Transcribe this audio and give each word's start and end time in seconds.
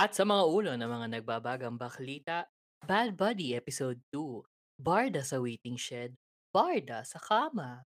At 0.00 0.16
sa 0.16 0.24
mga 0.24 0.48
ulo 0.48 0.72
ng 0.80 0.88
mga 0.88 1.20
nagbabagang 1.20 1.76
baklita, 1.76 2.48
Bad 2.88 3.20
Buddy 3.20 3.52
Episode 3.52 4.00
2, 4.16 4.80
Barda 4.80 5.20
sa 5.20 5.36
Waiting 5.44 5.76
Shed, 5.76 6.16
Barda 6.56 7.04
sa 7.04 7.20
Kama, 7.20 7.84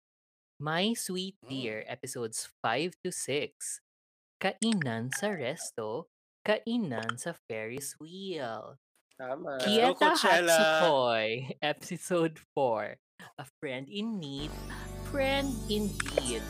My 0.59 0.91
Sweet 0.91 1.39
Dear 1.47 1.87
Episodes 1.87 2.51
5 2.59 2.99
to 3.07 3.15
6, 3.15 3.79
Kainan 4.43 5.15
sa 5.15 5.31
Resto, 5.31 6.11
Kainan 6.43 7.15
sa 7.15 7.31
Ferris 7.47 7.95
Wheel, 7.95 8.75
Tama. 9.15 9.63
Kieta. 9.63 10.11
Hatsukoi, 10.11 11.55
Episode 11.63 12.35
4, 12.51 13.39
A 13.39 13.45
Friend 13.63 13.87
in 13.87 14.19
Need, 14.19 14.51
Friend 15.07 15.47
Indeed. 15.71 16.43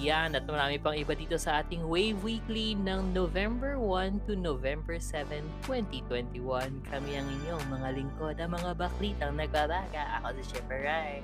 Yan 0.00 0.32
at 0.32 0.48
marami 0.48 0.80
pang 0.80 0.96
iba 0.96 1.12
dito 1.12 1.36
sa 1.36 1.60
ating 1.60 1.84
Wave 1.84 2.16
Weekly 2.24 2.72
ng 2.72 3.12
November 3.12 3.76
1 3.76 4.24
to 4.24 4.32
November 4.32 4.96
7, 4.96 5.44
2021. 5.68 6.40
Kami 6.88 7.10
ang 7.20 7.28
inyong 7.28 7.64
mga 7.68 7.88
lingkod, 8.00 8.40
ang 8.40 8.56
mga 8.56 8.80
baklitang 8.80 9.36
nagbabaga. 9.36 10.24
Ako 10.24 10.40
si 10.40 10.56
Shipper 10.56 10.80
Rai. 10.88 11.20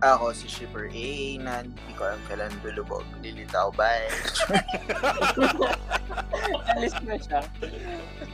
Ako 0.00 0.32
si 0.32 0.48
Shipper 0.48 0.88
A 0.88 1.12
na 1.44 1.60
hindi 1.60 1.92
ko 1.92 2.08
alam 2.08 2.20
kailan 2.24 2.52
lulubog. 2.64 3.04
Lilitaw 3.20 3.68
bye. 3.76 4.08
Alis 6.72 6.96
na 7.04 7.20
siya. 7.20 7.40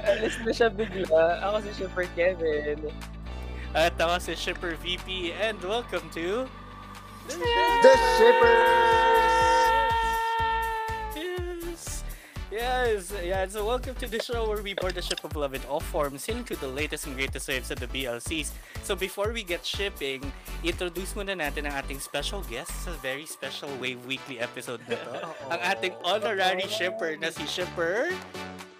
Alis 0.06 0.38
na 0.46 0.50
siya 0.54 0.70
bigla. 0.70 1.42
Ako 1.42 1.56
si 1.66 1.70
Shipper 1.74 2.06
Kevin. 2.14 2.86
At 3.74 3.98
ako 3.98 4.14
si 4.22 4.38
Shipper 4.38 4.78
VP 4.78 5.34
and 5.34 5.58
welcome 5.66 6.06
to... 6.14 6.46
The 7.30 7.94
Yes! 11.14 12.02
Yes, 12.50 13.14
yeah, 13.22 13.46
so 13.46 13.64
welcome 13.64 13.94
to 14.02 14.08
the 14.10 14.18
show 14.18 14.48
where 14.48 14.60
we 14.62 14.74
board 14.74 14.96
the 14.96 15.02
ship 15.02 15.22
of 15.22 15.36
love 15.36 15.54
in 15.54 15.62
all 15.70 15.78
forms 15.78 16.28
into 16.28 16.56
the 16.56 16.66
latest 16.66 17.06
and 17.06 17.14
greatest 17.14 17.46
waves 17.46 17.70
of 17.70 17.78
the 17.78 17.86
BLCs. 17.86 18.50
So 18.82 18.96
before 18.96 19.30
we 19.32 19.44
get 19.44 19.64
shipping, 19.64 20.26
introduce 20.64 21.14
muna 21.14 21.38
natin 21.38 21.70
ang 21.70 21.78
ating 21.78 22.02
special 22.02 22.42
guest 22.50 22.74
sa 22.82 22.90
very 22.98 23.30
special 23.30 23.70
Wave 23.78 24.02
Weekly 24.10 24.42
episode 24.42 24.82
na 24.90 24.98
to. 24.98 25.30
ang 25.54 25.60
ating 25.62 25.94
honorary 26.02 26.66
shipper 26.66 27.14
na 27.14 27.30
si 27.30 27.46
Shipper 27.46 28.10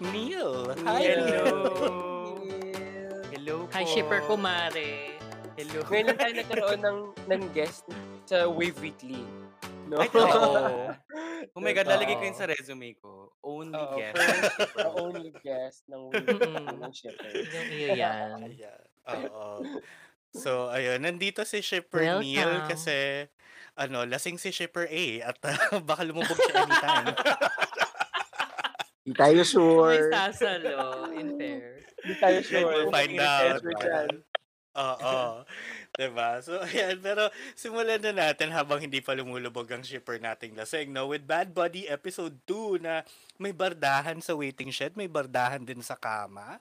Neil. 0.03 0.75
Hi, 0.83 1.07
Neil. 1.07 1.55
Hello 3.31 3.71
po. 3.71 3.79
Hi, 3.79 3.87
Shipper 3.87 4.27
Kumare. 4.27 5.15
Hello. 5.55 5.87
Ngayon 5.87 6.05
lang 6.11 6.19
tayo 6.19 6.33
nagkaroon 6.35 6.81
ng, 6.83 6.99
ng 7.31 7.43
guest 7.55 7.87
sa 8.31 8.47
Wave 8.47 8.79
Weekly. 8.79 9.27
No? 9.91 9.99
Ay, 9.99 10.07
oo. 10.15 10.87
Oh 11.57 11.65
my 11.65 11.73
God, 11.73 11.89
lalagay 11.89 12.21
ko 12.21 12.25
yun 12.29 12.37
sa 12.37 12.45
resume 12.45 12.93
ko. 13.01 13.33
Only 13.41 13.73
Oo, 13.73 13.97
guest. 13.97 14.13
first, 14.13 14.53
the 14.77 14.93
only 14.93 15.33
guest 15.41 15.89
ng 15.89 16.03
Wave 16.13 16.29
Weekly 16.37 16.77
ng 16.79 16.93
Shipper. 16.93 17.33
Yung 17.33 17.69
iyo 17.73 17.89
yan. 17.97 18.29
Oo. 19.09 19.65
So, 20.37 20.69
ayun. 20.69 21.01
Nandito 21.01 21.43
si 21.49 21.65
Shipper 21.65 22.21
Neil 22.21 22.45
Welcome. 22.45 22.69
kasi 22.77 23.25
ano, 23.73 24.05
lasing 24.05 24.37
si 24.37 24.53
Shipper 24.53 24.85
A 24.85 25.33
at 25.33 25.41
uh, 25.49 25.81
baka 25.89 26.05
lumubog 26.05 26.37
siya 26.39 26.61
anytime. 26.61 27.07
Hindi 29.01 29.13
tayo 29.17 29.41
May 29.41 29.49
sure. 29.49 29.97
sasalo, 30.13 30.79
in 31.17 31.29
fair. 31.41 31.81
Hindi 32.05 32.15
tayo 32.21 32.39
sure. 32.45 32.69
we'll 32.69 32.93
find 32.93 33.17
Hindi 33.17 33.25
out. 33.25 33.59
pressure 33.65 33.75
dyan. 33.81 34.11
Oo. 34.77 35.43
Diba? 35.99 36.39
So, 36.45 36.61
ayan. 36.67 37.01
Pero 37.03 37.33
simulan 37.59 38.03
na 38.03 38.13
natin 38.15 38.55
habang 38.55 38.79
hindi 38.79 39.03
pa 39.03 39.17
lumulubog 39.17 39.67
ang 39.73 39.83
shipper 39.83 40.21
nating 40.23 40.55
lasing. 40.55 40.93
No? 40.95 41.11
With 41.11 41.27
Bad 41.27 41.51
Buddy 41.51 41.91
Episode 41.91 42.39
2 42.47 42.85
na 42.85 43.03
may 43.41 43.51
bardahan 43.51 44.23
sa 44.23 44.37
waiting 44.37 44.71
shed, 44.71 44.95
may 44.95 45.11
bardahan 45.11 45.65
din 45.65 45.83
sa 45.83 45.99
kama. 45.99 46.61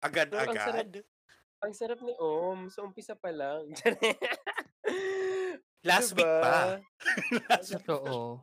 Agad-agad. 0.00 1.04
Ang 1.60 1.76
sarap 1.76 2.00
ni 2.00 2.16
Om. 2.16 2.72
So, 2.72 2.88
umpisa 2.88 3.12
pa 3.12 3.28
lang. 3.28 3.68
Last 5.88 6.16
week 6.16 6.24
pa. 6.24 6.80
Last 7.48 7.76
week. 7.76 7.84
Totoo. 7.84 8.40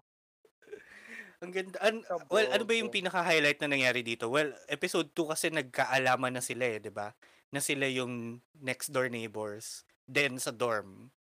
Ang 1.38 1.52
ganda. 1.54 1.78
An- 1.86 2.06
well, 2.34 2.50
ano 2.50 2.66
ba 2.66 2.74
yung 2.74 2.90
pinaka-highlight 2.90 3.62
na 3.62 3.70
nangyari 3.70 4.02
dito? 4.02 4.26
Well, 4.30 4.58
episode 4.70 5.14
2 5.14 5.34
kasi 5.34 5.46
nagkaalaman 5.54 6.34
na 6.38 6.42
sila 6.42 6.66
eh, 6.66 6.82
di 6.82 6.90
ba? 6.90 7.14
Na 7.54 7.62
sila 7.62 7.86
yung 7.86 8.42
next 8.58 8.90
door 8.90 9.10
neighbors. 9.10 9.86
Then 10.08 10.40
sa 10.40 10.56
dorm. 10.56 11.12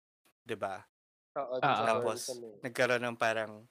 Di 0.47 0.55
ba? 0.55 0.79
Oo, 1.37 1.59
Tapos, 1.61 2.31
nagkaroon 2.63 3.03
ng 3.03 3.19
parang, 3.19 3.67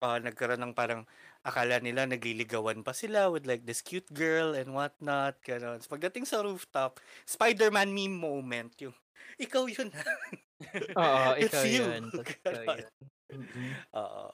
ah, 0.00 0.18
nagkaroon 0.22 0.62
ng 0.62 0.74
parang, 0.78 1.02
akala 1.42 1.82
nila 1.82 2.06
nagliligawan 2.06 2.84
pa 2.86 2.92
sila 2.94 3.28
with 3.32 3.44
like 3.50 3.66
this 3.66 3.82
cute 3.82 4.08
girl 4.14 4.54
and 4.54 4.70
whatnot. 4.72 5.36
Ganon. 5.42 5.82
So, 5.82 5.90
pagdating 5.90 6.24
sa 6.30 6.40
rooftop, 6.46 7.02
Spider-Man 7.26 7.90
meme 7.90 8.14
moment. 8.16 8.72
Yung, 8.80 8.94
ikaw 9.42 9.66
yun. 9.66 9.90
Oo, 10.96 11.34
It's 11.42 11.50
ikaw 11.50 11.64
you. 11.66 11.82
yun. 11.82 12.02
Oo. 13.98 14.26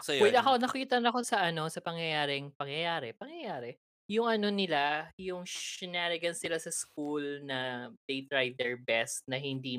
So, 0.00 0.16
Wait, 0.16 0.32
yun. 0.32 0.40
ako 0.40 0.50
nakita 0.62 0.96
na 1.02 1.12
ako 1.12 1.20
sa 1.26 1.44
ano, 1.50 1.68
sa 1.68 1.84
pangyayaring, 1.84 2.54
pangyayari, 2.56 3.12
pangyayari. 3.12 3.76
Yung 4.10 4.26
ano 4.26 4.50
nila, 4.50 5.14
yung 5.14 5.46
shenanigans 5.46 6.42
sila 6.42 6.58
sa 6.58 6.74
school 6.74 7.46
na 7.46 7.90
they 8.10 8.26
tried 8.26 8.58
their 8.58 8.74
best 8.74 9.22
na 9.30 9.38
hindi 9.38 9.78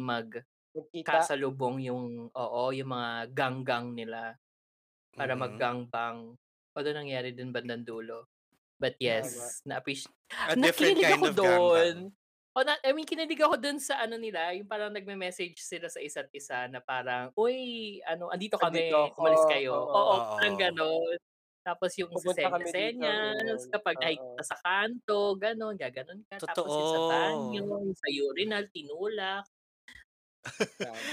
Magkita. 0.75 1.31
magkasalubong 1.31 1.83
yung, 1.83 2.31
oo, 2.31 2.61
yung 2.71 2.91
mga 2.95 3.11
gang-gang 3.35 3.91
nila 3.97 4.37
para 5.19 5.33
Mhm. 5.33 5.37
mag-gangbang. 5.37 6.35
Although 6.75 6.97
nangyari 6.97 7.35
din 7.35 7.51
bandang 7.55 7.83
dulo. 7.87 8.27
But 8.79 8.97
yes, 8.99 9.61
na-appreciate. 9.67 10.13
A 10.47 10.55
different 10.57 10.97
kind 10.99 11.21
ako 11.21 11.29
of 11.29 11.37
doon. 11.37 12.13
O 12.57 12.63
na, 12.67 12.75
I 12.83 12.91
mean, 12.91 13.07
kinilig 13.07 13.39
ako 13.39 13.55
doon 13.61 13.79
sa 13.79 14.03
ano 14.03 14.19
nila, 14.19 14.51
yung 14.57 14.67
parang 14.67 14.91
nagme-message 14.91 15.55
sila 15.63 15.87
sa 15.87 16.03
isa't 16.03 16.27
isa 16.35 16.67
na 16.67 16.83
parang, 16.83 17.31
uy, 17.39 17.99
ano, 18.03 18.27
andito 18.27 18.59
kami, 18.59 18.83
Andito 18.83 18.95
ako." 19.07 19.21
umalis 19.21 19.47
kayo. 19.47 19.87
Oo. 19.95 19.95
Oo, 19.95 20.19
Oo. 20.19 20.35
parang 20.35 20.55
gano'n. 20.59 21.15
Tapos 21.61 21.93
yung 21.93 22.09
Pupunta 22.09 22.41
dito, 22.41 22.73
senyas, 22.73 23.69
kapag 23.69 23.95
Oo. 23.95 24.01
nakikita 24.01 24.43
sa 24.43 24.57
kanto, 24.59 25.37
gano'n, 25.37 25.77
gaganon 25.77 26.21
ka. 26.25 26.41
Tapos 26.41 26.73
yung 26.73 26.89
sa 26.89 26.97
Totoo. 26.97 27.09
banyo, 27.13 27.63
sa 27.93 28.07
urinal, 28.09 28.65
tinulak. 28.73 29.45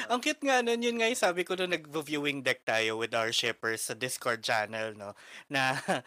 Ang 0.08 0.24
cute 0.24 0.40
nga 0.40 0.64
nun, 0.64 0.80
yun 0.80 0.96
nga 0.96 1.04
yung 1.04 1.20
sabi 1.20 1.44
ko 1.44 1.52
nung 1.52 1.68
nag-viewing 1.68 2.40
deck 2.40 2.64
tayo 2.64 2.96
with 2.96 3.12
our 3.12 3.28
shippers 3.28 3.84
sa 3.84 3.92
Discord 3.92 4.40
channel, 4.40 4.96
no? 4.96 5.12
Na, 5.52 5.76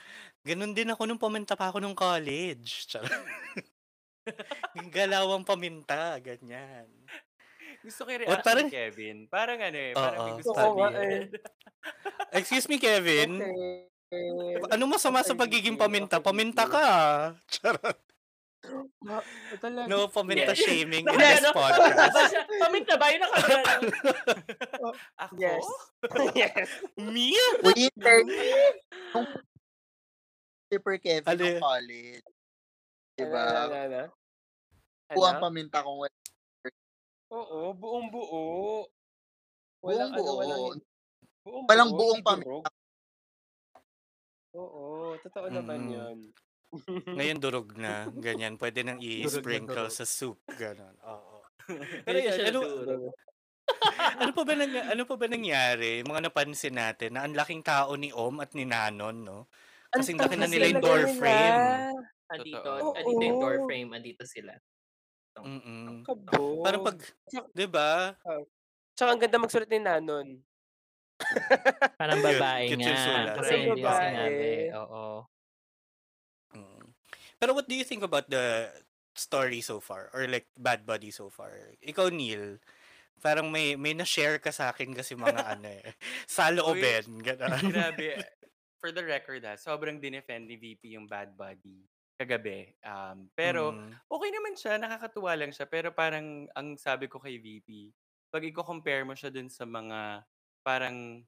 ganun 0.47 0.73
din 0.73 0.89
ako 0.89 1.05
nung 1.05 1.21
paminta 1.21 1.53
pa 1.53 1.69
ako 1.69 1.77
nung 1.77 1.93
college. 1.93 2.89
Galawang 4.89 5.45
paminta, 5.45 6.17
ganyan. 6.17 6.89
Gusto 7.81 8.05
ko 8.05 8.09
reaction 8.09 8.41
parang- 8.41 8.69
ni 8.69 8.73
Kevin. 8.73 9.17
Parang 9.29 9.59
ano 9.61 9.77
eh, 9.77 9.93
parang 9.93 10.19
may 10.19 10.33
Oo. 10.33 10.37
gusto 10.41 10.53
sabihin. 10.53 10.93
eh. 10.97 11.25
Excuse 12.33 12.65
me, 12.65 12.81
Kevin. 12.81 13.31
Okay. 13.41 13.90
Ano 14.69 14.91
masama 14.91 15.23
sa 15.23 15.31
pagiging 15.33 15.79
paminta? 15.79 16.19
Paminta 16.19 16.67
ka. 16.67 16.85
Charot. 17.53 17.95
Ma- 19.01 19.25
talaga. 19.57 19.89
No 19.89 20.05
paminta 20.05 20.53
Yes. 20.53 20.61
shaming 20.61 21.01
in 21.01 21.17
this 21.17 21.41
podcast. 21.49 22.13
Ba 22.13 22.21
siya, 22.29 22.41
Paminta 22.61 22.93
ba? 22.93 23.09
Yun 23.09 23.25
ang 23.25 23.33
Ako? 25.25 25.33
Yes. 25.41 25.65
yes. 26.37 26.69
Me? 26.93 27.33
Nung 27.65 27.73
Shipper 30.69 30.97
Kevin 31.01 31.25
Ano 31.25 31.41
ng 31.41 31.57
college. 31.57 32.25
Diba? 33.17 33.41
Ano, 33.41 33.59
ano, 33.65 33.75
ano? 33.81 34.01
Kung 35.09 35.25
ang 35.25 35.39
Ano? 35.39 35.43
paminta 35.43 35.81
kong 35.81 35.99
Oo, 37.31 37.71
buong 37.73 38.07
buo. 38.11 38.85
buong 39.81 39.97
ano, 39.97 40.15
buo. 40.15 40.31
walang, 40.37 40.61
buong 41.41 41.65
Walang 41.65 41.89
buo, 41.89 41.97
buong 41.97 42.21
paminta. 42.21 42.69
Oo, 44.53 45.15
totoo 45.17 45.47
naman 45.47 45.79
Mm. 45.81 45.91
yun. 45.91 46.17
Ngayon 47.05 47.39
durog 47.43 47.69
na. 47.75 48.07
Ganyan. 48.09 48.55
Pwede 48.55 48.83
nang 48.83 48.99
Durog 49.03 49.19
na 49.19 49.27
i-sprinkle 49.27 49.87
durog. 49.87 49.93
sa 49.93 50.03
soup. 50.03 50.39
Ganon. 50.49 50.95
Oo. 51.01 51.39
Pero 52.03 52.03
Pero 52.05 52.17
yun, 52.19 52.31
siya 52.31 52.45
ano, 52.49 52.59
ano 54.17 54.31
pa 54.33 54.43
ba 54.43 54.53
nang, 54.53 54.71
ano 54.73 55.03
pa 55.05 55.15
ba 55.15 55.25
nangyari? 55.25 56.01
Mga 56.01 56.21
napansin 56.27 56.75
natin 56.75 57.15
na 57.15 57.23
ang 57.23 57.33
laking 57.33 57.63
tao 57.63 57.95
ni 57.95 58.11
Om 58.11 58.35
at 58.39 58.51
ni 58.53 58.63
Nanon, 58.63 59.23
no? 59.23 59.39
Kasi 59.89 60.15
laki 60.15 60.35
na 60.35 60.47
takas 60.47 60.51
nila 60.51 60.65
yung 60.67 60.79
talaga 60.79 60.87
door 60.87 61.01
nila. 61.01 61.19
frame. 61.19 61.59
Andito, 62.31 62.59
Totoo. 62.63 62.91
andito 62.95 63.21
yung 63.21 63.39
door 63.39 63.55
Oo. 63.55 63.65
frame, 63.67 63.89
andito 63.91 64.23
sila. 64.23 64.53
Mm-mm. 65.33 66.03
Parang 66.59 66.83
pag, 66.83 66.97
di 67.51 67.67
ba? 67.67 68.15
Tsaka 68.93 69.09
ang 69.09 69.21
ganda 69.21 69.39
magsulat 69.39 69.67
ni 69.67 69.79
Nanon. 69.79 70.27
Parang 71.95 72.19
babae 72.19 72.73
nga. 72.75 72.95
Kasi 73.37 73.53
hindi 73.57 73.81
babae. 73.81 74.05
sinabi. 74.05 74.49
Oo. 74.75 75.05
Mm. 76.53 76.85
Pero 77.37 77.51
what 77.55 77.67
do 77.67 77.75
you 77.75 77.85
think 77.85 78.03
about 78.03 78.27
the 78.27 78.69
story 79.15 79.61
so 79.61 79.79
far? 79.79 80.11
Or 80.13 80.27
like 80.27 80.47
Bad 80.55 80.85
Buddy 80.85 81.09
so 81.11 81.29
far? 81.29 81.51
Ikaw, 81.81 82.11
Neil, 82.11 82.59
parang 83.19 83.49
may 83.49 83.73
may 83.75 83.93
na-share 83.93 84.37
ka 84.37 84.49
sa 84.49 84.69
akin 84.73 84.93
kasi 84.93 85.15
mga 85.15 85.41
ano 85.57 85.67
eh. 85.69 85.95
Saloobin. 86.27 87.21
Gano'n. 87.21 87.65
Grabe. 87.73 88.17
For 88.81 88.89
the 88.89 89.05
record 89.05 89.45
ha, 89.45 89.53
sobrang 89.61 90.01
dinefend 90.01 90.49
ni 90.49 90.57
VP 90.57 90.97
yung 90.97 91.05
Bad 91.05 91.37
Buddy 91.37 91.85
kagabi. 92.17 92.69
Um, 92.81 93.29
pero 93.33 93.73
Mm. 93.73 93.93
okay 94.05 94.29
naman 94.29 94.53
siya, 94.53 94.77
nakakatuwa 94.77 95.33
lang 95.37 95.49
siya. 95.49 95.65
Pero 95.65 95.89
parang 95.89 96.45
ang 96.53 96.77
sabi 96.77 97.09
ko 97.09 97.17
kay 97.17 97.41
VP, 97.41 97.89
pag 98.29 98.45
i-compare 98.45 99.01
mo 99.01 99.17
siya 99.17 99.33
dun 99.33 99.49
sa 99.49 99.65
mga 99.65 100.21
parang 100.61 101.25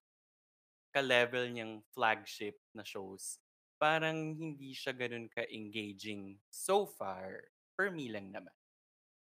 ka-level 0.93 1.49
niyang 1.49 1.81
flagship 1.89 2.57
na 2.73 2.85
shows, 2.85 3.41
parang 3.81 4.37
hindi 4.37 4.71
siya 4.71 4.93
ganun 4.93 5.27
ka-engaging 5.27 6.37
so 6.47 6.85
far. 6.85 7.49
For 7.73 7.89
me 7.89 8.13
lang 8.13 8.29
naman. 8.29 8.53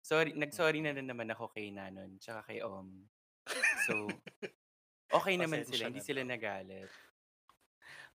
Sorry, 0.03 0.35
nag-sorry 0.35 0.83
na 0.83 0.91
rin 0.91 1.07
naman 1.07 1.31
ako 1.31 1.47
kay 1.55 1.71
Nanon, 1.71 2.19
tsaka 2.19 2.51
kay 2.51 2.59
Om. 2.59 3.07
So, 3.87 4.11
okay 5.17 5.39
naman 5.39 5.63
Pasensya 5.63 5.71
sila, 5.71 5.83
hindi 5.87 6.03
na 6.03 6.07
sila 6.11 6.21
nagalit. 6.27 6.91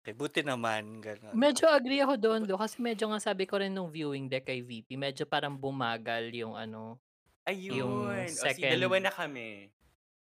Okay, 0.03 0.11
buti 0.11 0.43
naman. 0.43 0.99
Gano'n. 0.99 1.31
Medyo 1.31 1.71
agree 1.71 2.03
ako 2.03 2.15
doon, 2.19 2.41
do, 2.43 2.59
kasi 2.59 2.83
medyo 2.83 3.07
nga 3.07 3.23
sabi 3.23 3.47
ko 3.47 3.59
rin 3.59 3.71
nung 3.71 3.87
viewing 3.87 4.27
deck 4.27 4.51
kay 4.51 4.59
VP, 4.59 4.99
medyo 4.99 5.23
parang 5.23 5.55
bumagal 5.55 6.27
yung 6.35 6.59
ano, 6.59 6.99
Ayun. 7.47 7.75
Yung 7.79 7.95
O, 8.03 8.27
si 8.27 8.43
second- 8.43 8.75
dalawa 8.75 8.99
na 8.99 9.11
kami. 9.11 9.71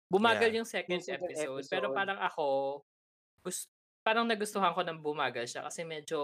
Bumagal 0.09 0.49
Yeah. 0.49 0.57
yung 0.59 0.67
second 0.67 1.01
second 1.05 1.29
episode, 1.29 1.63
pero 1.69 1.87
episode. 1.93 1.97
parang 1.97 2.19
ako, 2.19 2.45
gust, 3.45 3.69
parang 4.01 4.25
nagustuhan 4.25 4.73
ko 4.73 4.81
ng 4.81 4.99
bumagal 4.99 5.45
siya 5.45 5.61
kasi 5.63 5.85
medyo 5.85 6.19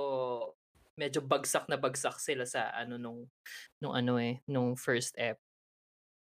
medyo 0.96 1.20
bagsak 1.22 1.68
na 1.68 1.76
bagsak 1.78 2.18
sila 2.18 2.48
sa 2.48 2.72
ano 2.72 2.96
nung 2.96 3.28
nung 3.84 3.94
ano 3.94 4.16
eh 4.18 4.42
nung 4.50 4.74
first 4.74 5.14
ep. 5.20 5.38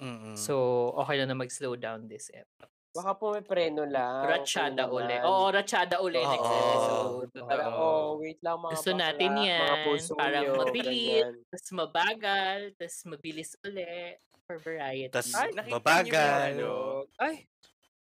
Mm-mm. 0.01 0.33
So 0.33 0.89
okay 0.97 1.21
lang 1.21 1.29
na 1.29 1.37
mag-slow 1.37 1.77
down 1.77 2.09
this 2.09 2.31
ep. 2.33 2.47
Baka 2.91 3.15
po 3.15 3.31
may 3.31 3.43
preno 3.45 3.87
lang. 3.87 4.27
Ratchada 4.27 4.83
kung 4.91 5.07
uli. 5.07 5.15
Oo, 5.23 5.47
ratchada 5.47 6.03
uli 6.03 6.19
next 6.19 6.43
Oo. 6.43 6.59
episode. 6.59 7.31
Oo. 7.39 7.71
oh, 7.71 8.07
wait 8.19 8.39
lang 8.43 8.59
mga 8.59 8.71
Gusto 8.75 8.91
bakla, 8.91 9.03
natin 9.07 9.29
mga 9.31 9.45
yan. 9.47 9.83
puso 9.87 10.11
Parang 10.19 10.47
mabilis, 10.59 11.23
tapos 11.47 11.67
mabagal, 11.71 12.59
tapos 12.75 12.97
mabilis 13.07 13.51
uli 13.63 14.19
for 14.51 14.59
variety. 14.59 15.07
Tas 15.07 15.31
Ay, 15.31 15.50
nakita 15.50 15.63
niyo 15.63 15.71
ba 15.71 15.71
yung 15.71 15.80
babagal. 15.80 16.51
ano? 16.51 16.69
Ay, 17.18 17.36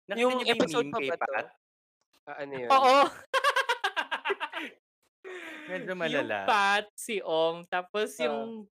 Nakita 0.02 0.16
yung 0.18 0.32
niyo 0.32 0.40
ba 0.40 0.48
yung 0.48 0.56
episode 0.56 0.86
meme 0.86 0.92
pa 0.92 0.98
kay 0.98 1.10
ba 1.10 1.16
to? 1.18 1.28
Pat? 1.28 1.48
Ah, 2.22 2.36
ano 2.40 2.52
yun? 2.54 2.68
Oo. 2.70 2.96
Medyo 5.68 5.86
yung 5.92 6.00
malala. 6.00 6.36
Pat, 6.44 6.86
si 6.96 7.16
Om, 7.20 7.56
tapos 7.66 8.08
Ah. 8.16 8.24
yung 8.26 8.64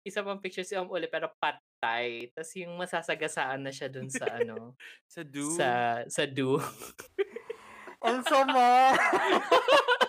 isa 0.00 0.22
pang 0.22 0.38
picture 0.38 0.62
si 0.62 0.72
Om 0.72 0.88
uli, 0.88 1.04
pero 1.06 1.28
patay. 1.36 2.30
Tapos 2.32 2.52
yung 2.54 2.78
masasagasaan 2.78 3.60
na 3.60 3.72
siya 3.74 3.90
dun 3.90 4.06
sa 4.08 4.24
ano, 4.30 4.78
Sa 5.04 5.20
do. 5.20 5.44
sa 5.52 5.68
sa 6.06 6.22
do. 6.24 6.56
Ang 7.98 8.22
sama! 8.22 8.94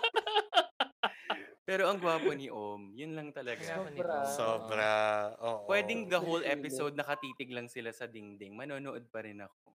Pero 1.70 1.86
ang 1.86 2.02
gwapo 2.02 2.34
ni 2.34 2.50
Om. 2.50 2.98
Yun 2.98 3.14
lang 3.14 3.30
talaga. 3.30 3.62
Sobra. 3.62 4.26
Sobra. 4.26 4.94
Oo. 5.38 5.70
Pwedeng 5.70 6.10
the 6.10 6.18
whole 6.18 6.42
episode 6.42 6.98
nakatitig 6.98 7.54
lang 7.54 7.70
sila 7.70 7.94
sa 7.94 8.10
dingding. 8.10 8.58
Manonood 8.58 9.06
pa 9.14 9.22
rin 9.22 9.38
ako. 9.46 9.78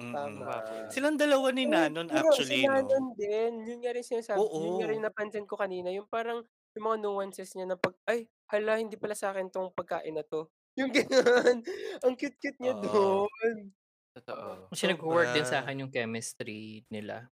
Mm-mm. 0.00 0.14
Tama. 0.16 0.88
Silang 0.88 1.20
dalawa 1.20 1.52
ni 1.52 1.68
Nanon 1.68 2.08
Pero 2.08 2.32
actually, 2.32 2.64
si 2.64 2.64
Nanon 2.64 3.12
no? 3.12 3.16
din. 3.20 3.52
Yun 3.68 3.78
nga 3.84 3.92
rin 3.92 4.00
sinasabi. 4.06 4.40
Oo. 4.40 4.58
Yun 4.64 4.74
nga 4.80 4.88
rin 4.88 5.02
napansin 5.04 5.44
ko 5.44 5.60
kanina. 5.60 5.92
Yung 5.92 6.08
parang, 6.08 6.40
yung 6.72 6.84
mga 6.88 6.98
nuances 7.04 7.52
niya 7.52 7.68
na 7.68 7.76
pag, 7.76 7.92
ay, 8.08 8.24
hala, 8.48 8.80
hindi 8.80 8.96
pala 8.96 9.12
sa 9.12 9.28
akin 9.36 9.52
tong 9.52 9.76
pagkain 9.76 10.16
na 10.16 10.24
to. 10.24 10.48
Yung 10.80 10.94
ganyan. 10.94 11.66
Ang 12.06 12.14
cute-cute 12.16 12.56
niya 12.62 12.78
Oo. 12.78 13.26
doon. 13.28 13.74
Totoo. 14.16 14.70
Kasi 14.72 14.88
nag-work 14.88 15.34
din 15.34 15.44
sa 15.44 15.60
Sobra. 15.60 15.66
akin 15.66 15.82
yung 15.82 15.92
chemistry 15.92 16.86
nila. 16.88 17.26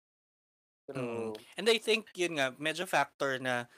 Mm. 0.89 0.95
True. 0.97 1.33
And 1.61 1.69
I 1.69 1.77
think 1.79 2.09
yun 2.17 2.41
nga, 2.41 2.57
medyo 2.57 2.89
factor 2.89 3.37
na 3.37 3.69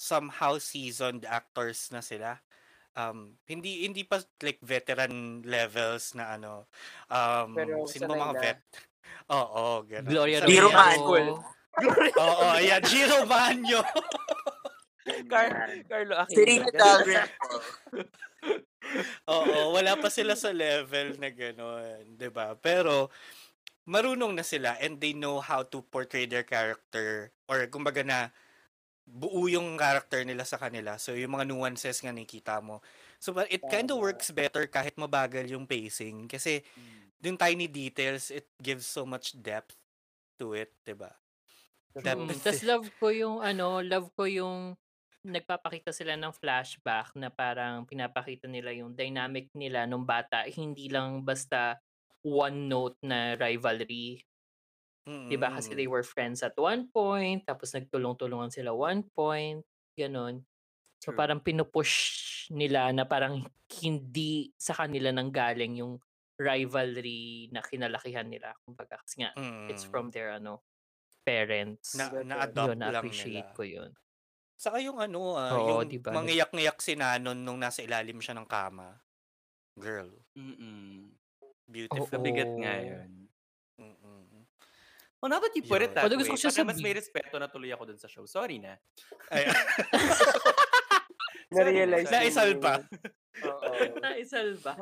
somehow 0.00 0.56
seasoned 0.56 1.28
actors 1.28 1.92
na 1.92 2.00
sila. 2.00 2.40
Um, 2.94 3.34
hindi 3.50 3.82
hindi 3.84 4.06
pa 4.06 4.22
like 4.40 4.62
veteran 4.62 5.42
levels 5.44 6.14
na 6.14 6.38
ano. 6.38 6.70
Um, 7.10 7.52
Pero 7.58 7.84
sino 7.90 8.06
mga 8.14 8.34
na. 8.34 8.40
vet? 8.40 8.60
Oo, 9.34 9.82
ganun. 9.84 10.08
Gloria 10.08 10.38
Sanay 10.40 10.50
Giro 10.54 10.68
na. 10.70 10.94
Romero. 10.94 11.34
Oo, 12.22 12.46
yeah, 12.62 12.80
Giro 12.80 13.26
Manyo. 13.26 13.82
Car- 15.28 15.84
Carlo 15.84 16.14
Serena 16.32 16.64
Aquino. 16.64 16.78
Davenport. 16.80 18.08
Oo, 19.32 19.72
wala 19.74 19.96
pa 19.96 20.08
sila 20.12 20.36
sa 20.36 20.52
level 20.52 21.16
na 21.16 21.32
gano'n, 21.32 22.14
'di 22.14 22.28
ba? 22.30 22.52
Pero 22.60 23.08
marunong 23.84 24.32
na 24.36 24.44
sila 24.46 24.76
and 24.80 25.00
they 25.00 25.12
know 25.12 25.40
how 25.40 25.62
to 25.62 25.84
portray 25.84 26.24
their 26.26 26.44
character 26.46 27.32
or 27.50 27.66
kumbaga 27.68 28.00
na 28.04 28.18
buo 29.04 29.46
yung 29.50 29.76
character 29.76 30.24
nila 30.24 30.44
sa 30.48 30.56
kanila. 30.60 30.96
So 30.96 31.12
yung 31.16 31.36
mga 31.36 31.48
nuances 31.52 32.00
nga 32.00 32.12
nakikita 32.14 32.60
mo. 32.64 32.80
So 33.20 33.32
but 33.36 33.48
it 33.52 33.68
kind 33.68 33.88
of 33.92 34.00
works 34.00 34.32
better 34.32 34.64
kahit 34.68 34.96
mabagal 34.96 35.48
yung 35.52 35.68
pacing 35.68 36.28
kasi 36.30 36.64
yung 37.24 37.36
tiny 37.40 37.68
details 37.68 38.30
it 38.32 38.48
gives 38.62 38.86
so 38.88 39.04
much 39.08 39.36
depth 39.40 39.76
to 40.40 40.54
it, 40.56 40.72
'di 40.86 40.96
ba? 40.98 41.12
Depth. 41.94 42.26
Mm, 42.26 42.42
Tapos 42.42 42.60
love 42.66 42.90
ko 42.98 43.08
yung 43.14 43.38
ano, 43.40 43.78
love 43.80 44.10
ko 44.18 44.26
yung 44.26 44.74
nagpapakita 45.24 45.88
sila 45.94 46.18
ng 46.20 46.34
flashback 46.36 47.14
na 47.16 47.32
parang 47.32 47.88
pinapakita 47.88 48.44
nila 48.50 48.74
yung 48.76 48.92
dynamic 48.92 49.48
nila 49.56 49.86
nung 49.88 50.04
bata. 50.04 50.44
Hindi 50.44 50.90
lang 50.92 51.24
basta 51.24 51.80
one 52.24 52.66
note 52.72 52.98
na 53.04 53.36
rivalry. 53.38 54.24
'Di 55.28 55.36
ba? 55.40 55.48
Kasi 55.56 55.72
they 55.76 55.84
Mm. 55.84 55.94
were 55.94 56.04
friends 56.04 56.44
at 56.44 56.52
one 56.60 56.88
point, 56.92 57.44
tapos 57.48 57.72
nagtulong-tulungan 57.72 58.52
sila 58.52 58.76
one 58.76 59.04
point, 59.16 59.64
ganun. 59.96 60.44
So 61.02 61.12
True. 61.12 61.16
parang 61.16 61.40
pinupush 61.44 61.96
nila 62.52 62.92
na 62.96 63.04
parang 63.08 63.46
hindi 63.84 64.52
sa 64.58 64.74
kanila 64.76 65.10
nang 65.14 65.30
galing 65.34 65.80
yung 65.82 66.00
rivalry 66.40 67.48
na 67.54 67.62
kinalakihan 67.64 68.28
nila. 68.28 68.54
Kumbaga 68.66 69.00
kasi 69.04 69.24
nga 69.24 69.32
it's 69.70 69.84
Mm. 69.86 69.88
from 69.88 70.12
their 70.14 70.34
ano 70.36 70.62
parents. 71.26 72.12
na 72.14 72.22
na-adopt 72.28 72.58
yun, 72.64 72.76
lang 72.92 73.08
na-appreciate 73.08 73.48
nila. 73.48 73.56
ko 73.56 73.62
yun. 73.64 73.90
Saka 74.62 74.78
yung 74.86 74.98
ano, 75.02 75.34
ah, 75.38 75.58
Oo, 75.58 75.76
yung 75.76 75.84
di 75.84 75.98
ba? 76.00 76.14
mangiyak-ngiyak 76.14 76.78
si 76.82 76.94
Nanon 76.98 77.38
nung 77.44 77.58
nasa 77.62 77.82
ilalim 77.86 78.18
siya 78.22 78.34
ng 78.38 78.48
kama. 78.48 78.88
Girl, 79.78 80.26
Mm-mm. 80.36 81.14
Beautiful. 81.74 82.06
Mabigat 82.08 82.50
nga 82.54 82.72
Oo. 82.72 82.86
yun. 82.86 83.08
Mm-mm. 83.74 84.22
Well, 85.18 85.28
now 85.28 85.40
that 85.40 85.50
you 85.52 85.64
put 85.64 85.80
it 85.80 85.90
Yun. 85.90 85.94
that 85.96 86.02
Although 86.04 86.20
way, 86.20 86.28
gusto 86.28 86.36
ko 86.36 86.42
siya 86.44 86.52
parang 86.54 86.68
mas 86.70 86.78
may 86.78 86.92
respeto 86.92 87.34
na 87.34 87.48
tuloy 87.48 87.72
ako 87.72 87.82
dun 87.88 87.98
sa 87.98 88.06
show. 88.06 88.22
Sorry 88.24 88.60
na. 88.60 88.76
Ay, 89.28 89.48
Na-realize 91.54 92.08
Sorry. 92.08 92.18
Naisal 92.24 92.50
yung- 92.50 92.60
pa. 92.60 92.74
Oo. 93.44 93.68
Naisal 94.04 94.48
ba? 94.58 94.74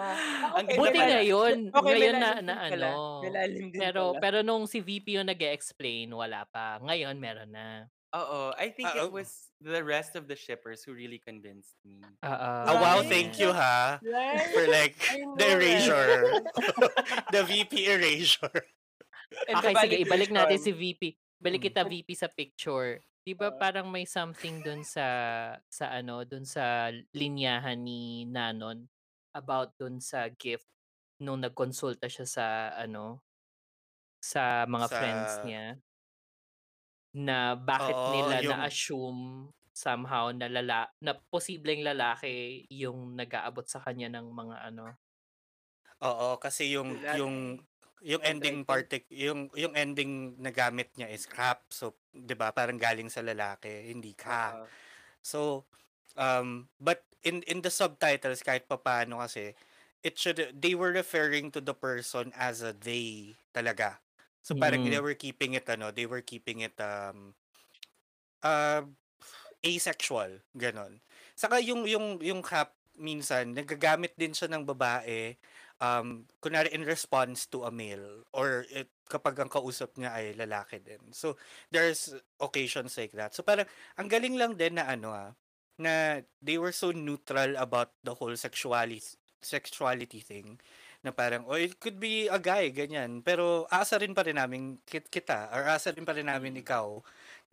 Ang 0.57 0.67
Okay, 0.67 0.77
Buti 0.79 0.99
ngayon. 0.99 1.57
Okay, 1.69 1.93
ngayon 1.95 2.17
na, 2.17 2.31
na 2.41 2.55
ano. 2.65 2.91
Pero, 3.77 4.03
pala. 4.13 4.21
pero 4.21 4.39
nung 4.41 4.65
si 4.65 4.81
VP 4.81 5.21
yung 5.21 5.29
nag 5.29 5.41
explain 5.53 6.09
wala 6.11 6.49
pa. 6.49 6.81
Ngayon, 6.81 7.17
meron 7.17 7.53
na. 7.53 7.87
Oo, 8.13 8.53
I 8.57 8.73
think 8.73 8.89
Ah, 8.89 9.05
it 9.05 9.09
oh. 9.09 9.13
was 9.13 9.52
the 9.63 9.81
rest 9.81 10.15
of 10.15 10.27
the 10.27 10.35
shippers 10.35 10.83
who 10.83 10.93
really 10.93 11.19
convinced 11.19 11.79
me. 11.83 12.03
Oo. 12.21 12.27
Ah, 12.27 12.75
wow, 12.75 12.99
Right. 13.01 13.09
thank 13.09 13.39
you 13.39 13.51
ha. 13.51 14.03
Right? 14.03 14.51
For 14.51 14.67
like, 14.67 14.99
the 15.39 15.47
erasure. 15.49 16.43
the 17.35 17.43
VP 17.43 17.87
erasure. 17.87 18.61
And 19.49 19.57
Okay, 19.57 19.75
sige, 19.79 19.97
ibalik 20.03 20.29
natin 20.29 20.59
validation. 20.59 20.67
si 20.67 20.73
VP. 20.75 21.03
Balik 21.39 21.61
Mm. 21.63 21.67
kita 21.71 21.81
VP 21.83 22.09
sa 22.13 22.29
picture. 22.29 23.01
'Di 23.23 23.33
ba 23.33 23.49
Ah. 23.49 23.57
parang 23.57 23.87
may 23.87 24.03
something 24.03 24.61
dun 24.61 24.83
sa 24.83 25.07
sa 25.67 25.95
ano, 25.95 26.23
dun 26.23 26.43
sa 26.43 26.91
linyahan 27.13 27.79
ni 27.79 28.27
Nanon 28.27 28.87
about 29.33 29.73
dun 29.79 29.99
sa 29.99 30.27
gift 30.29 30.67
nung 31.17 31.39
nagkonsulta 31.39 32.11
siya 32.11 32.27
sa 32.27 32.47
ano 32.75 33.23
sa 34.19 34.67
mga 34.67 34.87
friends 34.87 35.33
Sa- 35.39 35.45
niya 35.47 35.79
na 37.17 37.55
bakit 37.57 37.99
Oo, 37.99 38.09
nila 38.09 38.41
yung- 38.43 38.57
na-assume 38.57 39.53
somehow 39.73 40.29
na 40.33 40.49
lala 40.53 40.79
na 41.01 41.13
posibleng 41.33 41.83
lalaki 41.85 42.65
yung 42.73 43.17
nag-aabot 43.17 43.65
sa 43.69 43.81
kanya 43.85 44.09
ng 44.13 44.27
mga 44.33 44.57
ano 44.69 44.97
Oo, 46.03 46.37
kasi 46.43 46.75
yung 46.75 46.99
Lahat. 47.03 47.17
yung 47.19 47.63
yung 48.03 48.23
ending 48.27 48.67
part 48.67 48.91
yung 49.15 49.47
yung 49.55 49.75
ending 49.79 50.35
na 50.43 50.51
gamit 50.51 50.91
niya 50.99 51.07
is 51.15 51.25
crap. 51.31 51.71
So, 51.71 51.95
'di 52.11 52.35
ba? 52.35 52.51
Parang 52.51 52.79
galing 52.81 53.07
sa 53.13 53.23
lalaki, 53.23 53.71
hindi 53.95 54.13
ka. 54.19 54.59
Oo. 54.59 54.67
So, 55.23 55.67
um, 56.19 56.69
but 56.83 57.07
in 57.23 57.43
in 57.47 57.63
the 57.63 57.71
subtitles 57.73 58.43
kahit 58.43 58.67
papaano 58.67 59.23
kasi 59.23 59.55
it 60.03 60.19
should 60.19 60.39
they 60.55 60.75
were 60.75 60.91
referring 60.95 61.55
to 61.55 61.63
the 61.63 61.75
person 61.77 62.35
as 62.35 62.63
a 62.67 62.75
they 62.75 63.39
talaga. 63.55 64.02
So 64.43 64.55
parang 64.59 64.83
Mm. 64.85 64.91
they 64.91 65.01
were 65.03 65.17
keeping 65.19 65.55
it 65.55 65.67
ano, 65.71 65.91
they 65.95 66.07
were 66.07 66.23
keeping 66.23 66.61
it 66.67 66.75
um 66.83 67.35
uh, 68.43 68.83
asexual, 69.65 70.43
ganon. 70.57 71.01
Saka 71.39 71.59
yung 71.63 71.87
yung 71.89 72.19
yung 72.23 72.43
cap 72.45 72.75
minsan 73.01 73.57
nagagamit 73.57 74.13
din 74.21 74.37
siya 74.37 74.53
ng 74.53 74.69
babae 74.69 75.35
um 75.81 76.29
kunwari 76.45 76.69
in 76.77 76.85
response 76.85 77.49
to 77.49 77.65
a 77.65 77.73
male 77.73 78.23
or 78.37 78.69
it, 78.69 78.93
kapag 79.09 79.35
ang 79.41 79.49
kausap 79.51 79.97
niya 79.97 80.13
ay 80.15 80.37
lalaki 80.37 80.79
din. 80.83 81.01
So 81.17 81.37
there's 81.73 82.13
occasions 82.39 82.95
like 83.01 83.17
that. 83.17 83.33
So 83.35 83.43
parang 83.43 83.67
ang 83.99 84.09
galing 84.13 84.37
lang 84.37 84.55
din 84.61 84.77
na 84.79 84.87
ano 84.93 85.11
ah 85.15 85.31
na 85.81 86.21
they 86.45 86.61
were 86.61 86.73
so 86.75 86.93
neutral 86.93 87.57
about 87.57 87.97
the 88.05 88.13
whole 88.15 88.35
sexuality 88.37 89.03
sexuality 89.43 90.21
thing 90.23 90.61
na 91.05 91.11
parang 91.15 91.43
oh 91.51 91.59
it 91.59 91.79
could 91.83 91.99
be 91.99 92.27
a 92.31 92.39
guy 92.39 92.71
ganyan. 92.71 93.23
Pero 93.27 93.67
asa 93.71 93.99
rin 93.99 94.15
pa 94.15 94.23
rin 94.27 94.39
namin 94.39 94.79
kit 94.87 95.07
kita 95.11 95.51
or 95.55 95.67
asa 95.67 95.91
rin 95.95 96.07
pa 96.07 96.15
rin 96.17 96.27
namin 96.31 96.55
ikaw 96.63 97.03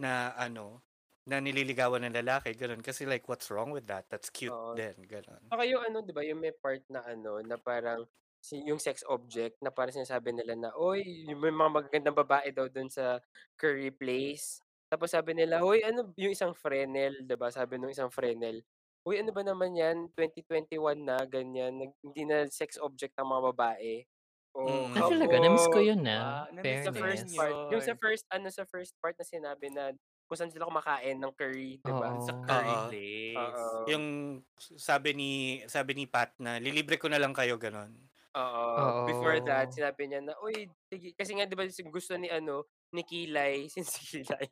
na 0.01 0.34
ano 0.38 0.82
na 1.29 1.38
nililigawan 1.41 2.01
ng 2.06 2.18
lalaki 2.22 2.53
ganun. 2.58 2.82
Kasi 2.86 3.06
like 3.10 3.25
what's 3.29 3.50
wrong 3.53 3.70
with 3.74 3.86
that? 3.89 4.06
That's 4.10 4.29
cute 4.34 4.58
Oo. 4.58 4.74
din 4.74 4.98
ganun. 5.10 5.51
Saka 5.51 5.63
yung 5.70 5.84
ano, 5.86 6.00
'di 6.06 6.13
ba, 6.15 6.24
yung 6.25 6.41
may 6.44 6.53
part 6.56 6.84
na 6.91 7.01
ano, 7.06 7.39
na 7.44 7.58
parang 7.60 8.06
si 8.41 8.62
yung 8.68 8.79
sex 8.82 9.03
object 9.08 9.60
na 9.63 9.72
parang 9.74 9.96
sinasabi 9.96 10.32
nila 10.36 10.56
na, 10.58 10.72
"Uy, 10.77 11.03
yung 11.29 11.41
may 11.44 11.53
mga 11.53 11.72
magagandang 11.75 12.18
babae 12.18 12.50
daw 12.56 12.68
dun 12.72 12.89
sa 12.91 13.20
curry 13.60 13.91
place." 13.94 14.62
Tapos 14.91 15.12
sabi 15.13 15.36
nila, 15.38 15.62
"Hoy, 15.63 15.84
ano 15.86 16.13
yung 16.18 16.34
isang 16.36 16.53
Fresnel," 16.58 17.25
'di 17.25 17.36
ba, 17.39 17.50
sabi 17.53 17.77
nung 17.79 17.91
isang 17.94 18.12
Fresnel, 18.13 18.63
"Uy, 19.10 19.18
ano 19.25 19.32
ba 19.34 19.42
naman 19.42 19.74
'yan, 19.74 20.13
2021 20.13 21.01
na, 21.10 21.18
ganyan, 21.25 21.74
nag 21.82 21.92
hindi 22.06 22.24
na 22.30 22.46
sex 22.50 22.78
object 22.78 23.18
ang 23.18 23.34
mga 23.34 23.44
babae." 23.56 24.06
Oh, 24.54 24.86
Mm. 24.86 24.92
Ah, 24.98 25.04
talaga? 25.08 25.39
Na-miss 25.39 25.68
ko 25.72 25.80
yun, 25.80 26.04
Ah, 26.13 26.46
ah. 26.51 26.51
na-miss 26.54 26.84
Sa 26.84 26.92
ko 26.92 26.92
first 26.94 27.25
Fairness. 27.32 27.34
part, 27.38 27.58
yung 27.72 27.82
sa 27.84 27.96
first 27.98 28.25
ano, 28.34 28.50
sa 28.54 28.66
first 28.70 28.94
part 29.01 29.16
na 29.20 29.25
sinabi 29.28 29.70
na 29.74 29.94
kung 30.30 30.38
saan 30.39 30.54
sila 30.54 30.70
kumakain 30.70 31.18
ng 31.22 31.34
curry, 31.38 31.82
'di 31.84 31.94
ba? 31.98 32.13
Sa 32.22 32.34
curry 32.46 32.78
Oo. 32.86 32.89
place. 32.89 32.94
Oo. 33.38 33.89
yung 33.89 34.06
sabi 34.75 35.16
ni 35.16 35.32
sabi 35.72 35.96
ni 35.96 36.04
Pat 36.12 36.36
na 36.44 36.60
lilibre 36.60 37.00
ko 37.00 37.08
na 37.08 37.18
lang 37.22 37.32
kayo 37.32 37.56
ganun 37.56 38.10
Oo. 38.38 39.01
Before 39.01 39.42
that, 39.42 39.74
sinabi 39.74 40.06
niya 40.06 40.22
na, 40.22 40.38
"Uy, 40.46 40.70
sige" 40.94 41.18
kasi 41.18 41.34
nga 41.34 41.50
'di 41.50 41.58
ba 41.58 41.66
gusto 41.89 42.13
ni 42.13 42.30
ano, 42.30 42.70
ni 42.94 43.01
Kilay, 43.01 43.66
sino 43.74 43.89
si 43.89 44.22
Kilay? 44.22 44.50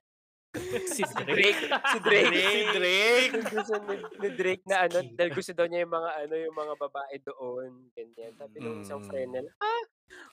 Si 0.88 1.04
Si 1.08 1.24
Drake, 1.24 1.62
si 1.68 1.98
Drake. 2.00 2.38
si 2.44 2.62
Drake 2.74 3.36
gusto 3.48 3.74
ni, 3.86 3.96
ni 4.20 4.30
Drake 4.34 4.64
na 4.66 4.78
ano, 4.86 4.98
dahil 5.14 5.32
gusto 5.34 5.52
daw 5.54 5.66
niya 5.66 5.86
yung 5.86 5.94
mga 5.94 6.12
ano, 6.26 6.34
yung 6.36 6.58
mga 6.58 6.74
babae 6.78 7.16
doon, 7.22 7.70
ganyan. 7.94 8.34
Sabi 8.36 8.56
nung 8.60 8.82
isang 8.82 9.02
Mm. 9.02 9.10
Fresnel, 9.10 9.48
"Ah, 9.58 9.84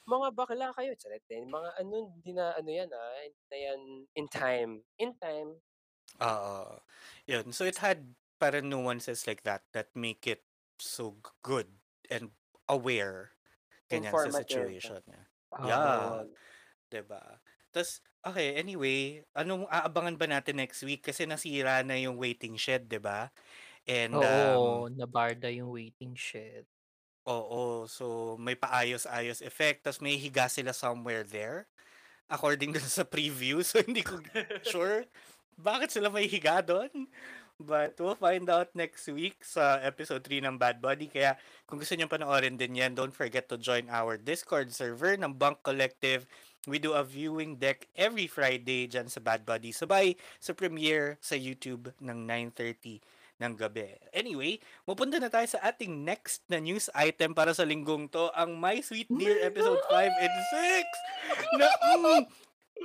mga 0.04 0.28
bakla 0.32 0.66
kayo." 0.72 0.92
Charet 0.96 1.24
din. 1.26 1.48
Mga 1.48 1.68
ano, 1.78 1.94
hindi 2.10 2.30
na 2.32 2.54
ano 2.54 2.70
yan, 2.70 2.88
ah, 2.88 3.16
hindi 3.22 3.44
na 3.50 3.58
yan 3.58 3.80
in 4.14 4.26
time. 4.28 4.72
In 4.98 5.12
time. 5.18 5.50
Oo. 6.20 6.78
Yun. 7.26 7.50
So 7.50 7.64
it 7.64 7.78
had 7.78 8.14
parang 8.38 8.68
nuances 8.68 9.26
like 9.26 9.42
that 9.42 9.62
that 9.72 9.90
make 9.94 10.26
it 10.26 10.44
so 10.78 11.18
good 11.42 11.70
and 12.10 12.34
aware 12.68 13.34
ganyan 13.88 14.10
sa 14.10 14.42
situation 14.42 15.00
niya. 15.06 15.22
Oo. 15.54 15.66
Yeah. 15.66 16.26
'Di 16.90 17.02
ba? 17.04 17.22
Tapos, 17.74 18.00
okay, 18.24 18.54
anyway, 18.56 19.26
anong 19.36 19.66
aabangan 19.68 20.16
ba 20.20 20.26
natin 20.30 20.62
next 20.62 20.80
week? 20.86 21.02
Kasi 21.04 21.26
nasira 21.26 21.82
na 21.82 21.98
yung 21.98 22.16
waiting 22.20 22.54
shed, 22.56 22.86
'di 22.88 23.00
ba? 23.02 23.30
And, 23.88 24.22
um, 24.24 24.62
Oo, 24.62 24.88
nabarda 24.98 25.48
yung 25.58 25.70
waiting 25.76 26.12
shed. 26.16 26.64
oo, 27.24 27.86
so 27.88 28.36
may 28.40 28.54
paayos-ayos 28.56 29.40
effect, 29.40 29.84
tapos 29.84 30.00
may 30.04 30.16
higa 30.20 30.46
sila 30.50 30.72
somewhere 30.76 31.24
there. 31.24 31.68
According 32.30 32.74
dun 32.76 32.84
sa 32.86 33.04
preview, 33.06 33.62
so 33.66 33.80
hindi 33.84 34.02
ko 34.06 34.20
sure 34.64 35.06
bakit 35.58 35.90
sila 35.94 36.10
may 36.12 36.26
higa 36.30 36.60
doon. 36.64 37.08
But 37.60 37.96
we'll 38.02 38.18
find 38.18 38.48
out 38.50 38.74
next 38.74 39.06
week 39.12 39.44
sa 39.46 39.78
episode 39.84 40.24
3 40.26 40.42
ng 40.42 40.58
Bad 40.58 40.82
Buddy. 40.82 41.06
Kaya 41.12 41.38
kung 41.68 41.78
gusto 41.78 41.94
nyo 41.94 42.10
panoorin 42.10 42.58
din 42.58 42.74
yan, 42.78 42.94
don't 42.98 43.14
forget 43.14 43.46
to 43.52 43.56
join 43.60 43.86
our 43.92 44.18
Discord 44.18 44.74
server 44.74 45.14
ng 45.20 45.36
Bunk 45.38 45.62
Collective. 45.62 46.26
We 46.64 46.80
do 46.80 46.96
a 46.96 47.04
viewing 47.04 47.60
deck 47.60 47.88
every 47.92 48.24
Friday 48.24 48.88
dyan 48.88 49.12
sa 49.12 49.20
Bad 49.20 49.44
Buddy. 49.44 49.72
Sabay 49.72 50.16
sa 50.40 50.56
premiere 50.56 51.20
sa 51.20 51.36
YouTube 51.36 51.92
ng 52.00 52.24
9.30 52.24 53.04
ng 53.42 53.52
gabi. 53.58 53.98
Anyway, 54.14 54.62
mapunta 54.88 55.18
na 55.20 55.28
tayo 55.28 55.44
sa 55.44 55.60
ating 55.60 56.06
next 56.06 56.46
na 56.46 56.62
news 56.62 56.88
item 56.96 57.34
para 57.34 57.52
sa 57.52 57.66
linggong 57.66 58.08
to, 58.08 58.30
ang 58.32 58.56
My 58.56 58.80
Sweet 58.80 59.10
Dear 59.10 59.44
episode 59.44 59.82
5 59.90 60.24
and 60.24 60.36
6 61.52 61.58
na 61.60 61.68
mm, 61.98 62.22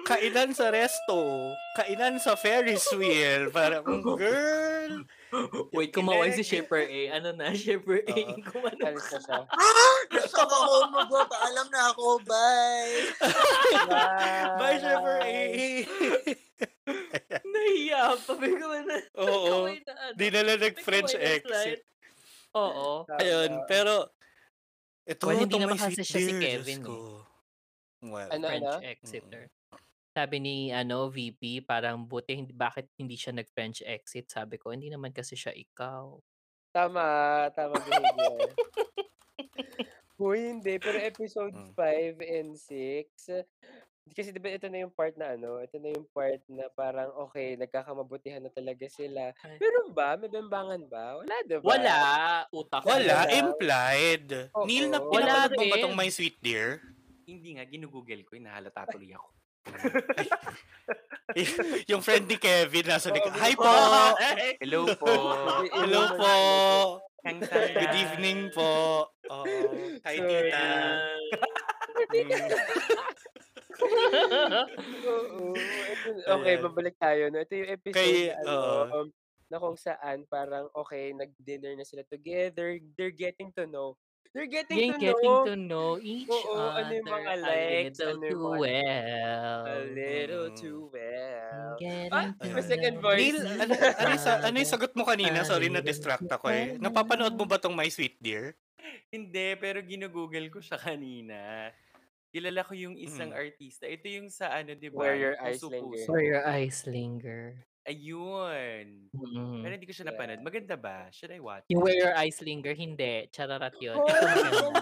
kainan 0.04 0.52
sa 0.52 0.70
resto, 0.70 1.52
kainan 1.76 2.18
sa 2.18 2.36
Ferris 2.36 2.86
wheel. 2.94 3.50
Parang, 3.50 3.84
girl, 4.16 5.06
Wait, 5.70 5.94
kumaway 5.94 6.34
si. 6.34 6.42
Shipper 6.42 6.82
A. 6.82 7.02
Ano 7.22 7.30
na, 7.38 7.54
Shipper 7.58 8.02
A? 8.02 8.14
Oo. 8.18 8.42
Kumano 8.42 8.82
na 8.82 8.98
siya. 8.98 9.46
Nasok 10.14 10.42
ako, 10.42 10.90
magpapaalam 10.90 11.68
na 11.70 11.82
ako, 11.94 12.06
bye! 12.26 12.94
Bye, 14.58 14.78
Shepper 14.82 15.18
A. 15.22 15.38
Nahiya 17.54 18.02
pa. 18.18 18.32
Kumano 18.34 18.68
na. 18.82 18.98
Oo. 19.22 19.70
Ano. 19.70 19.78
Di 20.18 20.28
na 20.34 20.42
nag-French 20.44 21.14
exit. 21.14 21.86
Oo. 22.58 23.06
Ayun, 23.22 23.62
pero, 23.70 24.10
ito, 25.06 25.26
Well, 25.30 25.42
hindi 25.42 25.58
naman 25.58 25.78
may 25.78 25.82
kasi 25.86 26.02
sweet 26.02 26.10
siya 26.10 26.20
si 26.20 26.32
dear, 26.34 26.42
Kevin, 26.42 26.82
Diyos 26.82 26.90
ko. 26.90 26.96
Well, 28.02 28.30
Ano, 28.34 28.46
French 28.46 28.66
ano? 28.66 28.82
exiter. 28.82 29.44
Sabi 30.20 30.44
ni 30.44 30.68
ano 30.68 31.08
VP, 31.08 31.64
parang 31.64 32.04
buti 32.04 32.36
hindi 32.36 32.52
bakit 32.52 32.92
hindi 33.00 33.16
siya 33.16 33.32
nag-French 33.32 33.88
exit. 33.88 34.28
Sabi 34.28 34.60
ko, 34.60 34.76
hindi 34.76 34.92
naman 34.92 35.16
kasi 35.16 35.40
siya 35.40 35.56
ikaw. 35.56 36.20
Tama, 36.76 37.08
tama 37.56 37.80
behavior. 37.80 38.52
Uy, 40.20 40.52
hindi. 40.52 40.76
Pero 40.76 41.00
episode 41.00 41.56
Mm. 41.56 41.72
5 41.72 42.20
and 42.20 42.52
6, 42.60 43.48
kasi 44.12 44.36
di 44.36 44.44
ba 44.44 44.52
ito 44.52 44.68
na 44.68 44.84
yung 44.84 44.92
part 44.92 45.16
na 45.16 45.40
ano, 45.40 45.64
ito 45.64 45.80
na 45.80 45.96
yung 45.96 46.04
part 46.12 46.44
na 46.52 46.68
parang 46.68 47.16
okay, 47.24 47.56
nagkakamabutihan 47.56 48.44
na 48.44 48.52
talaga 48.52 48.84
sila. 48.92 49.32
Ay. 49.40 49.56
Meron 49.56 49.96
ba? 49.96 50.20
May 50.20 50.28
bambangan 50.28 50.84
ba? 50.84 51.24
Wala, 51.24 51.36
di 51.48 51.56
ba? 51.56 51.64
Wala, 51.64 51.98
utak. 52.52 52.84
wala, 52.84 53.24
Wala. 53.24 53.32
implied. 53.32 54.52
Oo. 54.52 54.68
Neil, 54.68 54.92
na 54.92 55.00
Wala 55.00 55.48
pinapanood 55.48 55.52
mo 55.56 55.64
ba 55.64 55.76
rin. 55.80 55.84
tong 55.88 55.96
My 55.96 56.10
Sweet 56.12 56.36
Dear? 56.44 56.84
Hindi 57.24 57.56
nga, 57.56 57.64
ginugugel 57.64 58.28
ko. 58.28 58.36
Nahalata 58.36 58.84
tuloy 58.92 59.16
ako. 59.16 59.39
yung 61.92 62.02
friend 62.02 62.26
ni 62.26 62.38
Kevin 62.42 62.86
nasa 62.88 63.14
likod. 63.14 63.34
Oo, 63.34 63.42
Hi 63.42 63.54
po! 63.54 63.70
Hello 64.64 64.82
po. 64.98 65.14
Hello 65.74 66.02
po! 66.18 66.34
Good 67.20 67.96
evening 67.96 68.50
po. 68.56 69.06
Oh, 69.30 69.46
hi, 70.08 70.18
tita. 70.18 70.60
Okay, 76.30 76.60
babalik 76.60 77.00
tayo. 77.00 77.32
No? 77.32 77.40
Ito 77.40 77.54
yung 77.56 77.72
episode 77.80 77.96
Kay- 77.96 78.28
na, 78.28 78.36
ano, 78.44 78.56
um, 78.92 79.08
na 79.50 79.58
kung 79.58 79.78
saan 79.80 80.28
parang 80.28 80.68
okay, 80.76 81.16
nag-dinner 81.16 81.74
na 81.80 81.88
sila 81.88 82.04
together. 82.06 82.76
They're 83.00 83.16
getting 83.16 83.56
to 83.56 83.64
know. 83.66 83.96
They're 84.30 84.46
getting 84.46 84.78
You're 84.78 84.94
to 84.94 85.02
getting 85.02 85.26
know 85.26 85.42
to 85.44 85.56
know 85.58 85.90
each 85.98 86.30
Oo, 86.30 86.54
other 86.54 86.86
ano 86.86 86.92
yung 86.94 87.08
mga 87.10 87.32
a 87.34 87.38
likes, 87.42 87.98
little 87.98 88.14
ano 88.14 88.28
too 88.30 88.46
well. 88.62 89.62
a 89.66 89.78
little 89.90 90.48
Mm. 90.54 90.58
too 90.62 90.80
well. 90.94 91.70
Getting 91.82 92.14
Ah, 92.14 92.28
iba 92.38 92.62
second 92.62 92.96
know 93.02 93.06
voice. 93.10 93.26
Neil, 93.26 93.38
ano, 93.58 93.74
ano, 93.74 94.14
yung 94.14 94.22
ano 94.46 94.56
yung 94.62 94.70
sagot 94.70 94.94
mo 94.94 95.04
kanina? 95.04 95.42
a 95.42 95.50
Sorry, 95.50 95.74
na-distract 95.74 96.30
ako 96.30 96.46
eh. 96.54 96.78
Napapanood 96.78 97.34
mo 97.34 97.50
ba 97.50 97.58
tong 97.58 97.74
My 97.74 97.90
Sweet 97.90 98.22
Dear? 98.22 98.54
Hindi, 99.10 99.58
pero 99.58 99.82
ginugugel 99.82 100.54
ko 100.54 100.62
siya 100.62 100.78
kanina. 100.78 101.74
Kilala 102.30 102.62
ko 102.62 102.78
yung 102.78 102.94
isang 103.02 103.34
Mm. 103.34 103.42
artista. 103.42 103.90
Ito 103.90 104.06
yung 104.06 104.30
sa 104.30 104.54
ano, 104.54 104.78
di 104.78 104.94
ba? 104.94 105.10
Where 105.10 105.18
Your 105.18 105.36
Eyes 105.42 105.66
Linger. 105.66 106.06
Where 106.06 106.22
your 106.24 106.44
eyes 106.46 106.86
linger. 106.86 107.66
Ayun. 107.90 109.10
Mm. 109.10 109.66
Pero 109.66 109.72
hindi 109.74 109.88
ko 109.90 109.94
siya 109.94 110.06
Yeah. 110.06 110.14
napanood. 110.14 110.42
Maganda 110.46 110.76
ba? 110.78 111.10
Should 111.10 111.34
I 111.34 111.42
watch? 111.42 111.66
Yung 111.68 111.82
Where 111.82 111.98
Your 111.98 112.14
Eyes 112.14 112.38
Linger, 112.40 112.78
hindi. 112.78 113.26
Chararat 113.34 113.74
yun. 113.82 113.98
Oh, 113.98 114.06
yun. 114.14 114.74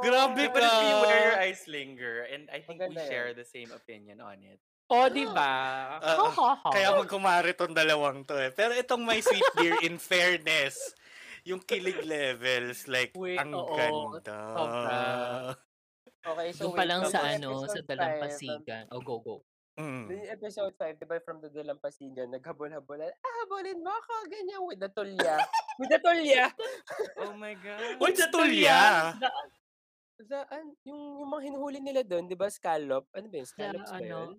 Grabe 0.00 0.42
Napanood 0.48 0.72
ko 0.72 0.80
yung 0.80 1.00
Where 1.04 1.20
Your 1.22 1.36
ka! 1.36 1.44
Eyes 1.44 1.62
Linger 1.68 2.16
and 2.32 2.42
I 2.48 2.64
think 2.64 2.80
we 2.80 2.88
Maganda 2.88 3.04
yan. 3.04 3.10
share 3.12 3.30
the 3.36 3.44
same 3.44 3.68
opinion 3.68 4.24
on 4.24 4.40
it. 4.40 4.56
O, 4.88 5.10
di 5.10 5.26
ba? 5.26 5.52
Ha, 6.00 6.30
ha, 6.30 6.50
ha. 6.56 6.70
Kaya 6.72 6.94
magkumari 6.94 7.52
tong 7.52 7.74
dalawang 7.74 8.24
to 8.24 8.38
eh. 8.38 8.48
Pero 8.48 8.72
itong 8.72 9.02
My 9.02 9.20
Sweet 9.20 9.52
Dear, 9.52 9.76
in 9.82 9.98
fairness, 10.08 10.78
yung 11.42 11.60
kilig 11.60 12.00
levels, 12.02 12.86
like, 12.86 13.10
Wait, 13.12 13.36
ang 13.36 13.50
oo. 13.52 13.74
ganda. 13.74 14.38
Sobra. 14.54 14.98
Okay, 16.26 16.48
so 16.54 16.62
Doon 16.66 16.74
pa 16.74 16.84
lang 16.86 17.02
sa 17.06 17.18
ano, 17.22 17.66
sa 17.66 17.76
episode 17.76 17.86
5, 17.86 17.90
dalampasigan. 17.92 18.84
Oh, 18.90 19.02
go, 19.02 19.18
go. 19.20 19.36
Mm. 19.76 20.08
yung 20.08 20.28
episode 20.32 20.72
5, 20.80 20.96
di 20.96 21.04
ba, 21.04 21.20
from 21.20 21.36
the 21.44 21.52
Dalampasigan, 21.52 22.32
naghabol-habolan, 22.32 23.12
ah, 23.12 23.34
habulin 23.44 23.84
mo 23.84 23.92
ako, 23.92 24.12
ganyan, 24.24 24.60
with 24.64 24.80
the 24.80 24.88
tulya. 24.88 25.36
with 25.76 25.92
the 25.92 26.00
tulya! 26.00 26.48
Oh 27.20 27.36
my 27.36 27.52
God. 27.60 28.00
Tulya? 28.32 29.12
The, 30.16 30.40
an, 30.48 30.72
yung, 30.88 31.20
yung 31.20 31.28
mga 31.28 31.42
hinuhuli 31.52 31.80
nila 31.84 32.00
doon, 32.00 32.24
di 32.24 32.32
ba, 32.32 32.48
scallop? 32.48 33.04
Ano 33.12 33.28
ba 33.28 33.36
yun? 33.36 33.48
Scallops 33.48 33.92
ba 33.92 34.00
ano, 34.00 34.08
yun? 34.08 34.30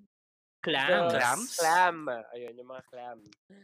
Clams. 0.58 1.13
Clams? 1.13 1.50
Clam. 1.62 1.98
Ayun, 2.34 2.53
yung 2.58 2.70
mga 2.74 2.84
clam. 2.89 3.17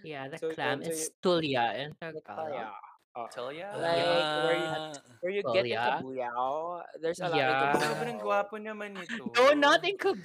Yeah, 0.05 0.29
the 0.29 0.37
So, 0.37 0.53
clam 0.53 0.85
yun, 0.85 0.85
so 0.85 0.93
is 0.93 1.09
yun- 1.09 1.13
tulya 1.25 1.63
in 1.73 1.89
Tulya. 1.97 2.69
Oh. 3.13 3.29
Tulya. 3.35 3.69
Like, 3.77 4.01
where 4.41 4.57
you, 4.57 4.69
Ah. 4.73 4.91
where 5.21 5.33
you 5.33 5.43
get 5.53 5.65
in 5.65 5.77
Tulya. 5.77 5.81
Kabuyaw, 6.01 6.53
there's 6.97 7.21
a 7.21 7.29
lot 7.29 7.37
Yeah. 7.37 7.45
in 7.45 7.57
Kabuyaw. 7.61 7.89
Sobrang 7.93 8.17
gwapo 8.19 8.55
naman 8.57 8.89
ito. 8.97 9.23
No, 9.29 9.53
not 9.53 9.85
in. 9.85 9.95
There's 10.01 10.17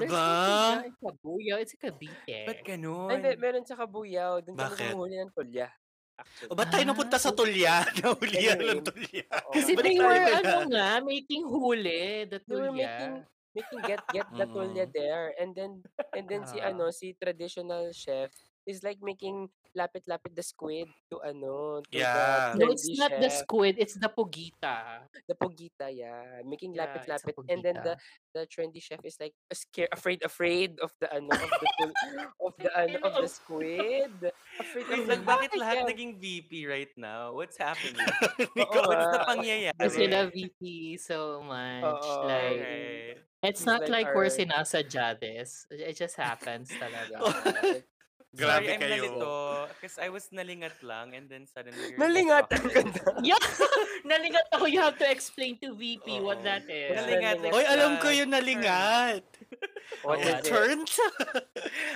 Diba? 0.00 0.08
no 0.08 0.32
tulya 0.48 0.88
in 0.88 0.94
Kabuyaw. 0.96 1.56
It's 1.60 1.74
in 1.76 1.80
Cavite. 1.80 2.38
Ba't 2.48 2.60
ganun? 2.64 3.08
Ay, 3.12 3.16
hindi, 3.20 3.30
meron 3.36 3.64
sa 3.68 3.76
Kabuyaw. 3.76 4.40
Doon 4.40 4.56
kami 4.56 4.64
Bakit? 4.64 4.88
humuhuli 4.96 5.16
ng 5.20 5.32
tulya. 5.36 5.68
Actually. 6.12 6.48
O 6.48 6.56
ba't 6.56 6.68
tayo 6.68 6.84
napunta 6.86 7.16
sa 7.20 7.32
tulya? 7.32 7.72
Nahulihan 8.00 8.56
Anyway. 8.56 8.80
ng 8.80 8.84
tulya. 8.84 9.24
Oo. 9.28 9.52
Kasi 9.52 9.70
Balik 9.72 9.84
they 9.84 9.96
tayo 9.96 10.08
were, 10.08 10.20
kay 10.22 10.34
ano 10.40 10.58
nga, 10.72 10.88
making 11.04 11.42
huli, 11.44 12.02
the 12.28 12.38
They 12.40 12.56
were 12.56 12.72
tulya. 12.72 12.76
making 12.80 13.12
making 13.52 13.80
get 13.84 14.00
get 14.08 14.28
the 14.32 14.46
tulya 14.48 14.84
Mm. 14.88 14.92
there 14.96 15.26
and 15.36 15.52
then 15.52 15.84
and 16.16 16.24
then 16.24 16.40
si 16.48 16.56
Ah. 16.56 16.72
ano 16.72 16.88
si 16.88 17.12
traditional 17.12 17.92
chef 17.92 18.32
is 18.66 18.82
like 18.82 18.98
making 19.02 19.48
lapit-lapit 19.72 20.36
the 20.36 20.44
squid 20.44 20.84
to 21.08 21.16
ano 21.24 21.80
to 21.88 21.96
Yeah. 21.96 22.52
the 22.52 22.60
No, 22.60 22.70
it's 22.70 22.84
trendy 22.84 23.00
not 23.00 23.12
the 23.18 23.30
squid, 23.32 23.74
it's 23.80 23.96
the 23.96 24.06
pugita. 24.12 25.08
the 25.26 25.34
pugita 25.34 25.88
yeah 25.88 26.44
making 26.44 26.76
Yeah, 26.76 26.84
lapit-lapit 26.86 27.32
and 27.48 27.64
then 27.64 27.80
the 27.80 27.96
the 28.36 28.44
trendy 28.46 28.84
chef 28.84 29.00
is 29.02 29.16
like 29.16 29.32
scared 29.50 29.88
afraid 29.90 30.20
afraid 30.22 30.76
of 30.84 30.92
the 31.00 31.08
ano 31.08 31.32
of 31.32 31.50
the 31.80 31.88
of 32.46 32.52
the 32.60 32.70
ano 32.76 32.96
of 33.00 33.12
the 33.24 33.30
squid 33.32 34.12
afraid 34.60 34.84
Wait 34.92 35.00
of 35.00 35.08
lang, 35.08 35.24
bakit 35.24 35.50
the- 35.56 35.60
lahat 35.64 35.76
Yeah. 35.82 35.88
naging 35.88 36.12
VP 36.20 36.68
right 36.68 36.92
now? 37.00 37.32
What's 37.32 37.56
happening? 37.56 37.96
Oo 38.60 38.82
What's 38.84 39.08
the 39.08 39.20
nga. 39.24 39.28
pangyayari? 39.28 39.78
Kasi 39.80 40.04
na 40.06 40.28
VP 40.28 40.60
so 41.00 41.40
much. 41.40 42.04
Oo. 42.04 42.28
Like, 42.28 42.60
Alright. 42.60 43.16
it's 43.42 43.64
He's 43.64 43.66
not 43.66 43.88
like 43.88 44.04
like 44.04 44.08
we're 44.12 44.28
our- 44.28 44.36
sinasadya 44.36 45.16
this. 45.16 45.64
It 45.72 45.96
just 45.96 46.20
happens 46.20 46.68
talaga. 46.76 47.16
Grabe 48.32 48.64
Sorry, 48.64 48.72
I'm 48.72 48.80
kayo. 48.80 48.88
nalito. 49.12 49.32
Because 49.76 49.96
I 50.00 50.08
was 50.08 50.24
nalingat 50.32 50.80
lang 50.80 51.12
and 51.12 51.28
then 51.28 51.44
suddenly 51.44 51.92
you're 51.92 52.00
nalingatan 52.00 52.64
just 52.64 52.72
ka 52.72 52.80
talking. 52.80 53.20
na 53.20 53.20
yeah! 53.36 53.44
Nalingat 54.08 54.46
ako. 54.50 54.64
You 54.66 54.80
have 54.80 54.96
to 54.96 55.06
explain 55.06 55.60
to 55.60 55.76
VP 55.76 56.24
what 56.24 56.40
Oo. 56.40 56.46
that 56.48 56.64
is. 56.64 56.96
Nalingat. 56.96 57.44
like 57.44 57.52
Hoy, 57.52 57.64
alam 57.68 58.00
ko 58.00 58.08
yung 58.08 58.32
nalingat. 58.32 59.20
what 60.08 60.16
Oh, 60.16 60.24
is 60.24 60.32
what? 60.32 60.40
it 60.40 60.48
Turns. 60.48 60.96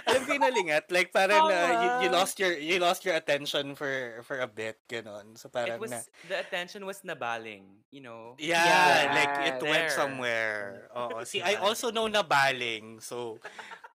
alam 0.04 0.20
ko 0.22 0.30
yung 0.36 0.44
nalingat. 0.44 0.84
Like 0.92 1.08
parang 1.08 1.48
uh, 1.48 1.72
you, 1.80 1.88
you 2.04 2.08
lost 2.12 2.36
your 2.36 2.52
you 2.52 2.76
lost 2.78 3.08
your 3.08 3.16
attention 3.16 3.72
for 3.72 4.20
for 4.22 4.38
a 4.38 4.46
bit, 4.46 4.76
ganon. 4.86 5.40
So 5.40 5.48
It 5.48 5.56
parang 5.56 5.80
was, 5.80 5.90
na, 5.90 6.04
the 6.28 6.36
attention 6.36 6.84
was 6.84 7.00
nabaling, 7.00 7.80
you 7.88 8.04
know? 8.04 8.36
Yeah, 8.36 8.60
Yeah. 8.60 8.94
like 9.10 9.34
it 9.50 9.58
went 9.64 9.88
There. 9.88 9.96
somewhere. 9.96 10.62
Oo. 10.92 11.24
See, 11.24 11.40
I 11.40 11.56
also 11.56 11.88
know 11.88 12.06
na 12.06 12.20
baling. 12.20 13.00
So, 13.00 13.40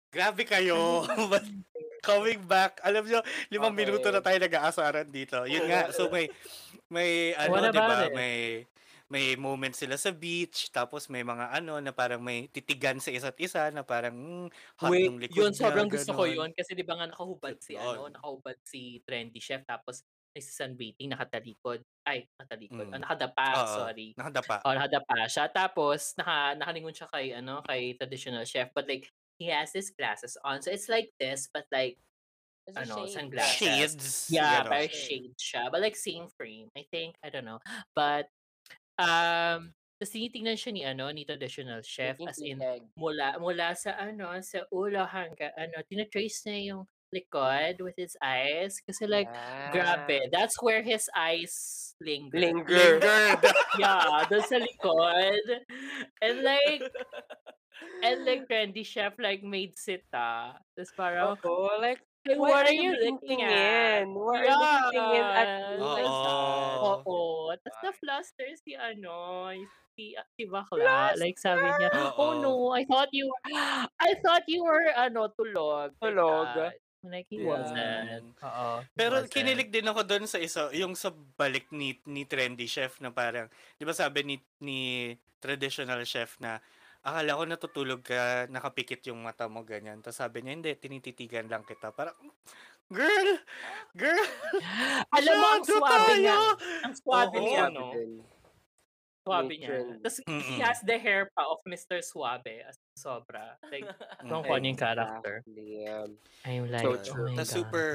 grabe 0.08 0.46
kayo. 0.46 1.02
Coming 2.02 2.46
back, 2.46 2.78
alam 2.86 3.02
nyo, 3.10 3.18
limang 3.50 3.74
Okay. 3.74 3.74
minuto 3.74 4.06
na 4.14 4.22
tayo 4.22 4.38
nag-aasaran 4.38 5.10
dito. 5.10 5.42
Yun 5.50 5.66
nga, 5.66 5.90
so 5.90 6.06
may, 6.06 6.30
may, 6.86 7.34
ano, 7.34 7.66
di 7.66 7.82
ba, 7.82 8.06
may, 8.14 8.66
may 9.10 9.34
moment 9.34 9.74
sila 9.74 9.98
sa 9.98 10.14
beach, 10.14 10.70
tapos 10.70 11.10
may 11.10 11.26
mga 11.26 11.50
ano, 11.58 11.82
na 11.82 11.90
parang 11.90 12.22
may 12.22 12.46
titigan 12.54 13.02
sa 13.02 13.10
isa't 13.10 13.34
isa, 13.42 13.70
na 13.74 13.82
parang, 13.82 14.14
hmm, 14.14 14.48
hot 14.78 14.94
Wait, 14.94 15.10
yung 15.10 15.18
likod 15.18 15.50
yun, 15.50 15.50
niya, 15.58 15.74
sobrang 15.74 15.90
gusto 15.90 16.14
ko 16.14 16.22
yun. 16.22 16.54
Kasi 16.54 16.78
di 16.78 16.86
ba 16.86 16.94
nga 16.94 17.10
nakahubad 17.10 17.58
si, 17.58 17.74
ano, 17.74 18.06
nakahubad 18.06 18.54
si 18.62 19.02
trendy 19.02 19.42
chef. 19.42 19.66
Tapos, 19.66 20.06
nagsisunbathing, 20.38 21.10
nakatalikod. 21.10 21.82
Ay, 22.06 22.30
nakatalikod. 22.38 22.86
Mm. 22.86 22.94
Ah, 22.94 23.02
nakadapa, 23.02 23.66
Oo, 23.66 23.66
sorry. 23.66 24.14
Nakadapa. 24.16 24.56
Oh, 24.62 24.70
nakadapa 24.70 25.26
siya. 25.26 25.50
Tapos, 25.50 26.14
naka, 26.14 26.54
nakalingon 26.62 26.94
siya 26.94 27.10
kay, 27.10 27.26
ano, 27.34 27.58
kay 27.66 27.98
traditional 27.98 28.46
chef. 28.46 28.70
But 28.70 28.86
like, 28.86 29.10
he 29.38 29.48
has 29.54 29.70
his 29.72 29.90
glasses 29.94 30.36
on. 30.44 30.60
So, 30.62 30.70
it's 30.70 30.88
like 30.90 31.10
this, 31.18 31.48
but 31.52 31.64
like, 31.72 31.96
It's 32.68 32.76
a 32.76 32.84
ano, 32.84 33.06
shade. 33.08 33.14
sunglasses. 33.16 33.56
Shades. 33.56 34.06
Yeah, 34.28 34.60
ganon. 34.60 34.68
very 34.68 34.92
shade 34.92 35.32
siya. 35.40 35.72
But 35.72 35.80
like, 35.80 35.96
same 35.96 36.28
frame. 36.36 36.68
I 36.76 36.84
think, 36.92 37.16
I 37.24 37.32
don't 37.32 37.48
know. 37.48 37.64
But, 37.96 38.28
um, 39.00 39.72
tapos 39.98 40.12
tinitingnan 40.12 40.54
siya 40.60 40.70
ni, 40.76 40.82
ano, 40.84 41.08
ni 41.10 41.24
traditional 41.24 41.80
chef. 41.80 42.20
Making 42.20 42.28
As 42.28 42.38
in, 42.44 42.58
egg. 42.62 42.82
mula 42.94 43.40
mula 43.40 43.72
sa 43.74 43.96
ano 43.98 44.30
sa 44.44 44.62
ulo 44.70 45.02
hanggang 45.08 45.50
ano 45.58 45.80
tinatrace 45.90 46.44
niya 46.46 46.76
yung 46.76 46.82
likod 47.10 47.80
with 47.80 47.96
his 47.96 48.14
eyes 48.20 48.78
kasi 48.84 49.08
like 49.08 49.26
grabe 49.72 50.28
that's 50.30 50.60
where 50.60 50.84
his 50.84 51.08
eyes 51.16 51.96
linger 52.04 52.36
Linger. 52.38 53.00
Lingered. 53.00 53.42
yeah 53.80 54.22
doon 54.28 54.44
sa 54.44 54.60
likod 54.60 55.40
and 56.20 56.44
like 56.44 56.84
and 58.02 58.24
like 58.26 58.44
trendy 58.50 58.84
chef 58.86 59.14
like 59.18 59.42
made 59.44 59.74
sita 59.78 60.58
tapos 60.78 60.92
parang 60.96 61.34
Oo, 61.42 61.80
like, 61.82 61.98
"Hey, 62.24 62.38
why 62.38 62.54
what 62.54 62.62
are 62.62 62.70
are 62.70 62.74
you 62.74 62.94
looking 63.02 63.42
at 63.42 64.06
in? 64.06 64.14
Why 64.14 64.38
are 64.46 64.54
you 64.54 64.68
looking 64.70 65.10
in 65.10 65.28
at 65.34 65.50
Yeah. 65.50 65.66
me? 65.66 65.98
Oo. 66.04 67.08
Oo. 67.08 67.50
Tapos 67.58 67.78
na-fluster 67.82 68.50
si 68.62 68.74
ano, 68.78 69.50
si, 69.98 70.14
si 70.38 70.44
bakla. 70.46 71.14
Like 71.18 71.38
sabi 71.42 71.74
niya, 71.74 71.90
oh 72.18 72.34
Oo. 72.34 72.38
no, 72.38 72.70
I 72.74 72.84
thought 72.86 73.10
you 73.12 73.26
were, 73.30 73.42
I 74.00 74.14
thought 74.22 74.44
you 74.48 74.62
were, 74.64 74.90
ano, 74.94 75.28
tulog. 75.34 75.98
like 76.02 76.14
Tulog? 76.14 76.72
Like, 77.02 77.26
he 77.30 77.38
Yeah. 77.38 78.18
wasn't. 78.18 78.34
Oo. 78.42 78.86
he 78.96 79.00
Pero 79.00 79.14
wasn't. 79.14 79.30
kinilig 79.30 79.70
din 79.74 79.86
ako 79.88 80.02
doon 80.06 80.26
sa 80.30 80.38
isa, 80.42 80.70
yung 80.74 80.94
sa 80.98 81.10
balik 81.14 81.70
ni, 81.74 81.98
ni 82.06 82.26
trendy 82.26 82.66
chef 82.70 82.98
na 83.02 83.10
parang, 83.14 83.48
di 83.78 83.84
ba 83.86 83.94
sabi 83.94 84.22
ni, 84.26 84.36
ni 84.62 84.80
traditional 85.42 86.02
chef 86.06 86.38
na, 86.42 86.58
akala 87.00 87.38
ko 87.38 87.42
natutulog 87.44 88.00
ka, 88.02 88.46
nakapikit 88.48 89.00
yung 89.06 89.22
mata 89.22 89.46
mo, 89.46 89.62
ganyan. 89.62 90.00
Tapos 90.00 90.18
sabi 90.18 90.42
niya, 90.42 90.52
hindi, 90.54 90.70
tinititigan 90.74 91.46
lang 91.46 91.62
kita. 91.62 91.90
Parang, 91.90 92.16
girl, 92.88 93.30
girl, 93.92 94.26
Alam 95.16 95.34
mo, 95.36 95.46
ang 95.52 95.64
swabe 95.64 96.12
niya. 96.16 96.36
tayo." 96.36 96.56
Ang 96.84 96.94
swabe 96.94 97.36
Oo. 97.38 97.46
niya, 97.46 97.64
no? 97.68 97.86
Swabe 99.20 99.54
niya. 99.60 99.84
Tapos, 100.00 100.18
he 100.24 100.56
has 100.56 100.80
the 100.80 100.96
hair 100.96 101.28
pa 101.36 101.44
of 101.44 101.60
Mr. 101.68 102.00
Suabe. 102.00 102.64
As 102.64 102.80
sobra. 102.96 103.60
Like, 103.68 103.84
kung 104.24 104.40
Mm. 104.40 104.56
ano 104.56 104.64
yung 104.64 104.80
character. 104.80 105.34
Exactly, 105.44 105.84
um, 105.84 106.10
I'm 106.48 106.64
like, 106.66 106.80
So 106.80 106.96
oh 107.12 107.28
my 107.28 107.36
God. 107.36 107.44
super, 107.46 107.88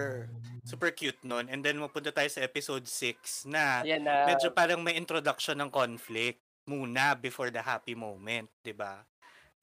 super 0.61 0.89
cute 0.93 1.17
nun. 1.25 1.49
And 1.49 1.65
then, 1.65 1.81
mapunta 1.81 2.13
tayo 2.13 2.29
sa 2.29 2.39
episode 2.39 2.85
6 2.85 3.49
na, 3.49 3.81
na. 3.81 4.29
medyo 4.29 4.53
parang 4.53 4.79
may 4.79 4.93
introduction 4.93 5.57
ng 5.57 5.73
conflict 5.73 6.37
muna 6.65 7.15
before 7.19 7.51
the 7.51 7.61
happy 7.61 7.95
moment, 7.95 8.47
'di 8.63 8.73
ba? 8.75 9.03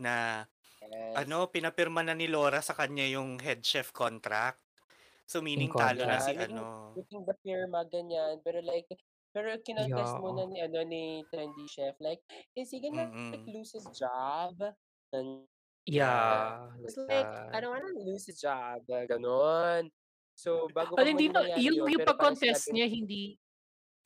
Na 0.00 0.44
Yes. 0.80 1.12
ano, 1.28 1.44
pinapirma 1.52 2.00
na 2.00 2.16
ni 2.16 2.24
Laura 2.24 2.64
sa 2.64 2.72
kanya 2.72 3.04
yung 3.04 3.36
head 3.36 3.60
chef 3.60 3.92
contract. 3.92 4.64
So 5.28 5.44
meaning 5.44 5.68
Yung 5.70 5.76
talo 5.76 6.02
na 6.08 6.16
si 6.18 6.32
Yeah, 6.32 6.48
like, 6.48 6.50
ano. 6.56 6.96
Putting 6.96 7.22
the 7.28 7.36
firma, 7.44 7.84
ganyan. 7.84 8.40
Pero 8.40 8.64
like, 8.64 8.88
pero 9.30 9.52
kinonfess 9.60 10.16
Yeah. 10.16 10.18
muna 10.24 10.48
ni, 10.48 10.58
ano, 10.64 10.80
ni 10.82 11.22
trendy 11.28 11.68
chef, 11.68 11.94
like, 12.00 12.24
is 12.56 12.72
he 12.72 12.80
gonna 12.80 13.12
like, 13.12 13.44
Mm-mm. 13.44 13.52
lose 13.52 13.76
his 13.76 13.86
job? 13.92 14.56
Gan- 15.12 15.46
Yeah. 15.84 16.72
It's 16.80 16.96
like 16.96 17.28
like. 17.28 17.52
I 17.52 17.60
don't 17.60 17.76
wanna 17.76 17.92
lose 18.00 18.24
his 18.26 18.40
job. 18.40 18.80
Ganon. 18.88 19.92
So, 20.34 20.72
bago 20.72 20.96
pa 20.96 21.04
hindi 21.04 21.28
nangyari 21.28 21.60
yung, 21.60 21.84
yun, 21.84 21.92
yung 21.92 22.02
parang 22.08 22.16
pag-contest 22.16 22.72
niya, 22.72 22.88
hindi 22.88 23.36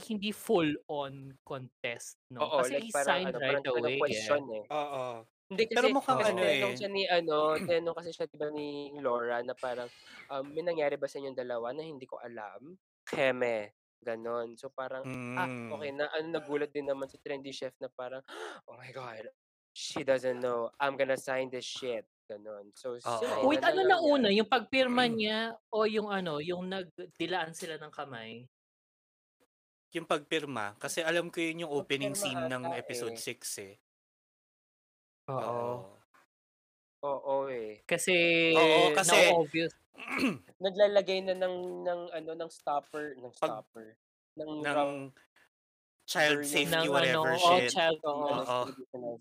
hindi 0.03 0.35
full 0.35 0.75
on 0.91 1.39
contest, 1.47 2.19
no? 2.35 2.43
Oo, 2.43 2.59
Kasi 2.63 2.75
like 2.75 2.85
he 2.85 2.91
parang, 2.91 3.07
signed 3.07 3.29
ano, 3.31 3.39
right 3.39 3.63
parang 3.63 3.79
away. 3.79 3.97
question 3.99 4.43
eh. 4.51 4.65
eh. 4.67 4.75
Oo. 4.75 5.05
Hindi 5.45 5.63
kasi, 5.71 5.77
Pero 5.77 5.87
mukhang 5.95 6.19
kasi 6.19 6.31
ano 6.35 6.43
eh. 6.43 6.75
siya 6.75 6.89
ni, 6.91 7.03
ano, 7.07 7.37
tinanong 7.69 7.97
kasi 7.97 8.11
siya, 8.11 8.27
diba, 8.27 8.49
ni 8.51 8.91
Laura 8.99 9.39
na 9.47 9.55
parang, 9.55 9.87
um, 10.33 10.45
may 10.51 10.65
nangyari 10.67 10.99
ba 10.99 11.07
sa 11.07 11.23
inyong 11.23 11.39
dalawa 11.39 11.71
na 11.71 11.87
hindi 11.87 12.05
ko 12.09 12.19
alam? 12.19 12.75
Keme. 13.07 13.71
Ganon. 14.05 14.59
So, 14.59 14.69
parang, 14.69 15.07
ah, 15.39 15.47
Mm. 15.49 15.71
okay 15.73 15.91
na, 15.95 16.11
ano, 16.13 16.27
nagulat 16.37 16.75
din 16.75 16.91
naman 16.91 17.09
si 17.09 17.17
trendy 17.23 17.55
chef 17.55 17.73
na 17.79 17.89
parang, 17.89 18.21
oh 18.69 18.77
my 18.77 18.91
God, 18.91 19.31
she 19.73 20.03
doesn't 20.03 20.41
know. 20.43 20.69
I'm 20.83 20.99
gonna 20.99 21.17
sign 21.17 21.49
this 21.55 21.65
shit. 21.65 22.05
Ganon. 22.25 22.73
So, 22.75 22.97
sila, 22.97 23.45
Wait, 23.45 23.61
na 23.61 23.69
ano 23.69 23.81
na 23.85 23.97
una? 24.01 24.29
Yung 24.33 24.49
pagpirma 24.49 25.05
niya 25.13 25.55
o 25.71 25.85
yung 25.85 26.09
ano, 26.09 26.41
yung 26.41 26.67
nagdilaan 26.73 27.53
sila 27.53 27.77
ng 27.79 27.93
kamay? 27.93 28.49
Yung 29.95 30.07
pagpirma. 30.11 30.75
Kasi 30.77 31.01
alam 31.07 31.31
ko 31.31 31.39
yun 31.39 31.65
yung 31.65 31.73
opening 31.73 32.13
Pagpirma 32.13 32.43
scene 32.43 32.51
ng 32.51 32.65
episode 32.75 33.15
eh. 33.15 33.23
6 33.23 33.63
eh. 33.63 33.75
Oo. 35.31 35.95
Oo 37.05 37.35
eh. 37.49 37.81
Kasi, 37.87 38.15
Oo, 38.53 38.91
kasi- 38.91 39.31
na-obvious. 39.31 39.73
Naglalagay 40.67 41.23
na 41.23 41.39
ng, 41.39 41.87
ng, 41.87 42.01
ano, 42.11 42.31
ng 42.35 42.51
stopper, 42.51 43.15
ng 43.15 43.31
Pag- 43.39 43.63
stopper. 43.63 43.95
ng, 44.35 44.51
ng 44.61 44.67
round- 44.67 45.15
child 46.05 46.45
safety 46.45 46.69
ng 46.69 46.93
whatever 46.93 47.33
ano, 47.33 47.41
oh, 47.41 47.57
shit. 47.65 47.73
child, 47.73 47.97
oo. 48.05 48.29
Oo. 48.29 49.17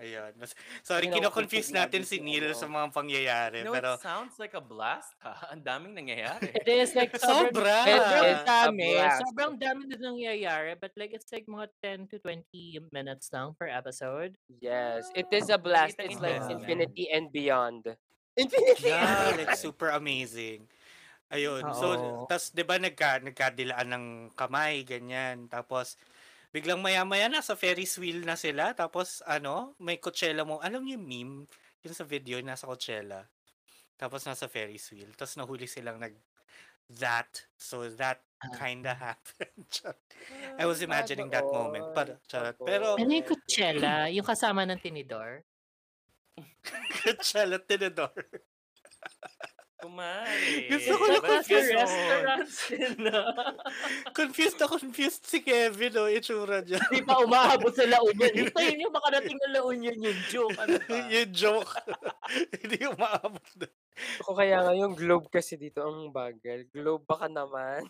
Ayun. 0.00 0.32
Mas- 0.40 0.56
Sorry, 0.80 1.06
Ayun 1.06 1.12
ang 1.12 1.16
kino-confuse 1.20 1.68
confuse 1.68 1.76
natin 1.76 2.02
si 2.08 2.24
Neil 2.24 2.56
sa 2.56 2.64
mga 2.64 2.88
pangyayari. 2.88 3.60
No, 3.68 3.76
pero, 3.76 4.00
it 4.00 4.02
sounds 4.02 4.40
like 4.40 4.56
a 4.56 4.64
blast 4.64 5.12
ha. 5.20 5.36
Ang 5.52 5.60
daming 5.60 5.92
nangyayari. 5.92 6.56
It 6.56 6.64
is 6.64 6.96
like 6.96 7.12
sobrang, 7.20 7.52
Sobra! 7.52 7.84
sobrang 7.84 8.24
It's 8.24 8.40
a 8.40 8.48
dami. 8.48 8.90
Sobrang 8.96 9.52
dami 9.60 9.82
na 9.92 9.96
nangyayari. 10.00 10.72
But 10.80 10.96
like, 10.96 11.12
it's 11.12 11.28
like 11.28 11.44
mga 11.44 11.68
10 12.08 12.10
to 12.12 12.24
20 12.24 12.88
minutes 12.96 13.28
lang 13.28 13.52
per 13.52 13.68
episode. 13.68 14.40
Yes, 14.48 15.12
it 15.12 15.28
is 15.28 15.52
a 15.52 15.60
blast. 15.60 16.00
It's 16.00 16.16
like 16.16 16.40
investment. 16.40 16.64
infinity 16.64 17.04
and 17.12 17.28
beyond. 17.28 17.92
Infinity 18.40 18.88
yeah, 18.88 19.36
like 19.36 19.52
super 19.60 19.92
amazing. 19.92 20.64
Ayun. 21.30 21.62
So, 21.78 21.86
Oo. 21.94 22.26
tas 22.26 22.50
'di 22.50 22.66
ba 22.66 22.74
nagka 22.80 23.22
nagkadilaan 23.22 23.86
ng 23.86 24.06
kamay 24.34 24.82
ganyan. 24.82 25.46
Tapos 25.46 25.94
biglang 26.50 26.82
maya-maya 26.82 27.30
nasa 27.30 27.54
Ferris 27.54 27.96
wheel 27.98 28.22
na 28.26 28.34
sila. 28.34 28.74
Tapos 28.74 29.22
ano, 29.26 29.74
may 29.78 29.98
Coachella 29.98 30.42
mo. 30.46 30.58
Alam 30.62 30.84
niyo 30.86 30.98
yung 30.98 31.06
meme? 31.06 31.36
Yung 31.86 31.94
sa 31.96 32.04
video 32.04 32.38
nasa 32.42 32.66
Coachella. 32.66 33.26
Tapos 33.96 34.26
nasa 34.26 34.46
Ferris 34.50 34.90
wheel. 34.92 35.10
Tapos 35.14 35.38
nahuli 35.38 35.66
silang 35.70 35.98
nag 36.00 36.14
that. 36.98 37.46
So 37.56 37.86
that 38.00 38.26
kinda 38.58 38.94
happened. 39.06 39.70
I 40.58 40.66
was 40.66 40.82
imagining 40.82 41.30
that 41.30 41.46
moment. 41.46 41.94
Charot. 42.26 42.58
Pero, 42.66 42.98
Ano 42.98 43.12
yung 43.14 43.28
Coachella? 43.28 44.10
Yung 44.10 44.26
kasama 44.26 44.66
ng 44.66 44.80
tinidor? 44.82 45.44
Coachella 47.04 47.58
Tinador. 47.58 48.14
Kumari. 49.80 50.68
Gusto 50.68 50.92
ko 50.94 51.04
na 51.04 51.12
Nasa 51.14 51.26
confused. 51.26 51.72
restaurants 51.72 52.56
na. 52.96 53.16
confused 54.20 54.58
na 54.58 54.66
confused 54.68 55.22
si 55.24 55.38
Kevin, 55.40 55.96
oh, 55.96 56.06
itsura 56.06 56.60
niya. 56.60 56.78
Di 56.88 57.00
pa 57.00 57.18
umaabot 57.18 57.72
sa 57.72 57.88
La 57.88 57.98
Union. 58.00 58.28
Hintayin 58.30 58.84
yung 58.84 58.92
makarating 58.92 59.34
ng 59.34 59.52
La 59.52 59.62
Union 59.64 59.96
yung 59.96 60.20
joke. 60.28 60.56
Ano 60.56 60.76
yung 61.12 61.32
joke. 61.32 61.72
Hindi 62.60 62.78
umaabot 62.84 63.48
na. 63.56 63.66
Ako 64.24 64.30
kaya 64.32 64.56
nga 64.64 64.72
yung 64.72 64.94
globe 64.96 65.28
kasi 65.28 65.56
dito 65.56 65.80
ang 65.80 66.08
bagal. 66.08 66.68
Globe 66.68 67.04
baka 67.04 67.28
naman. 67.28 67.84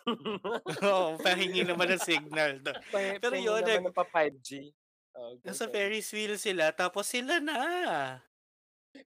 Oo, 0.82 1.18
pahingi 1.18 1.62
naman 1.62 1.90
ng 1.90 2.02
signal. 2.02 2.58
No? 2.62 2.74
Pero 3.20 3.34
yun, 3.34 3.62
naman 3.62 3.82
nag- 3.82 3.86
ng 3.90 3.96
pa 3.96 4.06
5G. 4.06 4.74
Oh, 5.10 5.34
Nasa 5.42 5.66
ganun. 5.66 5.74
Ferris 5.74 6.10
wheel 6.14 6.38
sila, 6.38 6.70
tapos 6.70 7.10
sila 7.10 7.42
na. 7.42 7.58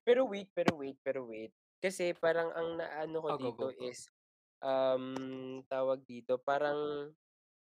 Pero 0.05 0.29
wait, 0.29 0.49
pero 0.53 0.77
wait, 0.77 0.97
pero 1.01 1.25
wait. 1.25 1.53
Kasi 1.85 2.05
parang 2.16 2.49
ang 2.57 2.68
naano 2.81 3.18
ko 3.25 3.31
Oh, 3.31 3.38
go, 3.38 3.53
dito 3.53 3.66
go, 3.66 3.70
go. 3.73 3.88
is 3.88 4.09
um 4.64 5.05
tawag 5.68 6.01
dito, 6.09 6.40
parang 6.40 6.79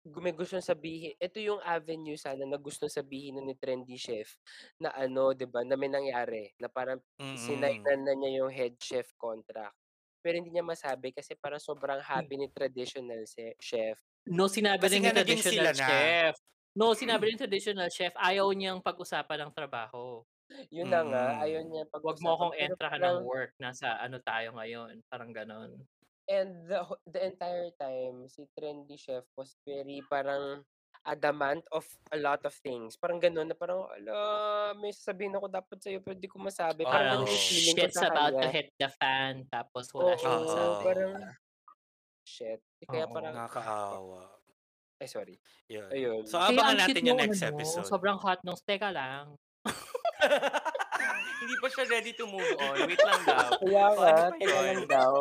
gu- 0.05 0.23
may 0.25 0.35
gusto 0.37 0.57
sabihin. 0.63 1.15
Ito 1.21 1.39
yung 1.43 1.61
avenue 1.65 2.17
sana 2.21 2.45
na 2.47 2.59
gusto 2.61 2.87
sabihin 2.91 3.41
nun 3.41 3.47
ni 3.51 3.57
Trendy 3.59 3.97
Chef 4.01 4.37
na 4.83 4.91
ano, 4.95 5.33
'di 5.37 5.47
ba, 5.51 5.61
na 5.67 5.77
may 5.81 5.91
nangyari 5.93 6.53
na 6.63 6.69
parang 6.73 7.01
Mm-mm. 7.21 7.95
sinaynan 7.95 8.01
na 8.07 8.15
niya 8.17 8.31
yung 8.45 8.53
head 8.53 8.75
chef 8.81 9.11
contract. 9.19 9.77
Pero 10.25 10.41
hindi 10.41 10.51
niya 10.55 10.65
masabi 10.67 11.13
kasi 11.13 11.35
parang 11.37 11.61
sobrang 11.63 12.01
happy 12.03 12.35
ni 12.41 12.49
traditional 12.53 13.25
se- 13.29 13.59
chef. 13.61 13.99
No, 14.37 14.45
sinabi 14.49 14.85
Kasi 14.85 14.97
rin 14.97 15.05
ni 15.05 15.09
nga 15.09 15.13
naging 15.19 15.43
traditional 15.43 15.45
sila 15.45 15.73
na. 15.77 15.89
chef. 15.89 16.35
No, 16.75 16.87
sinabi 16.97 17.23
rin 17.31 17.39
traditional 17.41 17.89
chef, 17.93 18.13
ayaw 18.19 18.49
niyang 18.57 18.81
pag-usapan 18.83 19.47
ng 19.49 19.53
trabaho. 19.55 20.25
Yun 20.71 20.89
na 20.89 21.01
nga, 21.03 21.25
Mm. 21.31 21.43
ayaw 21.43 21.61
niya 21.65 21.85
pag 21.87 22.03
Huwag 22.03 22.19
mo 22.19 22.31
akong 22.33 22.55
entrahan 22.55 23.01
ng 23.01 23.19
work. 23.23 23.53
Nasa 23.59 23.97
ano 23.97 24.19
tayo 24.19 24.53
ngayon. 24.53 25.03
Parang 25.07 25.31
ganon. 25.31 25.71
And 26.25 26.65
the 26.65 26.81
ho- 26.81 27.03
the 27.05 27.21
entire 27.21 27.69
time, 27.75 28.25
si 28.27 28.49
Trendy 28.51 28.97
Chef 28.97 29.27
was 29.35 29.55
very 29.63 30.01
parang 30.05 30.65
adamant 31.05 31.61
of 31.69 31.85
a 32.11 32.17
lot 32.17 32.41
of 32.43 32.57
things. 32.57 32.97
Parang 32.97 33.21
ganun 33.21 33.45
na 33.45 33.53
parang, 33.53 33.85
ala, 33.93 34.17
may 34.75 34.89
sasabihin 34.89 35.37
ako 35.37 35.53
dapat 35.53 35.77
sa'yo 35.79 36.01
pero 36.01 36.17
di 36.17 36.25
ko 36.25 36.41
masabi. 36.41 36.81
Parang 36.81 36.89
Parang 36.89 37.11
ganun 37.21 37.29
yung 37.29 37.45
feeling 37.45 37.77
ko 37.77 37.81
shit's 37.85 37.99
sa 37.99 38.09
about 38.09 38.33
to 38.33 38.41
kanya. 38.41 38.49
hit 38.51 38.69
the 38.75 38.89
fan. 38.91 39.35
Tapos 39.47 39.85
wala 39.93 40.05
Oo, 40.09 40.17
siyang 40.17 40.43
masabi. 40.43 40.81
parang, 40.83 41.13
shit. 42.23 42.61
Kaya 42.83 43.05
Oo. 43.05 43.13
parang, 43.13 43.35
Nakakaawa. 43.37 44.23
ay 44.97 45.09
sorry. 45.11 45.37
Yun. 45.69 45.89
Ayun. 45.93 46.21
So, 46.25 46.41
abangan 46.41 46.73
ang 46.73 46.81
natin 46.81 47.05
yung 47.05 47.21
next 47.21 47.43
ano, 47.43 47.53
episode. 47.53 47.85
Sobrang 47.85 48.17
hot 48.17 48.41
nung, 48.41 48.57
teka 48.65 48.89
lang. 48.89 49.37
Hindi 51.45 51.55
pa 51.61 51.69
siya 51.69 51.85
ready 51.87 52.13
to 52.17 52.25
move 52.25 52.53
on. 52.57 52.89
Wait 52.89 52.97
lang 52.99 53.23
daw. 53.23 53.49
Kaya 53.61 53.85
O, 53.87 53.95
nga, 53.95 54.13
ano 54.33 54.37
yun? 54.41 54.65
lang 54.65 54.83
daw. 54.89 55.15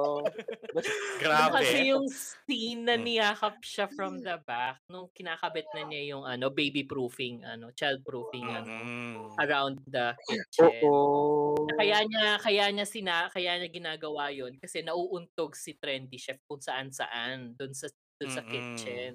Grabe. 1.21 1.51
kasi 1.53 1.77
yung 1.91 2.05
scene 2.07 2.81
na 2.81 2.95
Mm. 2.95 3.03
niyakap 3.03 3.55
siya 3.59 3.85
from 3.89 4.19
the 4.19 4.37
back 4.41 4.79
nung 4.87 5.11
kinakabit 5.11 5.67
na 5.73 5.83
niya 5.83 6.15
yung 6.15 6.23
ano 6.23 6.47
baby 6.47 6.83
proofing 6.83 7.43
ano 7.43 7.73
child 7.73 7.99
proofing 8.01 8.45
ano 8.45 8.69
Mm-mm. 8.69 9.35
around 9.37 9.83
the 9.85 10.15
kitchen. 10.23 10.71
oo. 10.79 11.67
Kaya 11.75 12.01
niya 12.03 12.39
kaya 12.39 12.71
niya 12.71 12.85
sina 12.85 13.27
kaya 13.27 13.59
niya 13.59 13.67
ginagawa 13.67 14.31
yon 14.31 14.55
kasi 14.57 14.79
nauuntog 14.79 15.53
si 15.53 15.75
Trendy 15.75 16.15
Chef 16.15 16.39
kung 16.45 16.61
saan-saan 16.61 17.53
doon 17.53 17.73
sa 17.75 17.89
doon 18.15 18.31
sa 18.31 18.41
Mm-mm. 18.41 18.51
kitchen. 18.53 19.11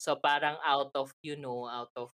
So 0.00 0.16
parang 0.16 0.56
out 0.64 0.90
of 0.96 1.12
you 1.20 1.36
know 1.36 1.68
out 1.68 1.92
of 1.94 2.10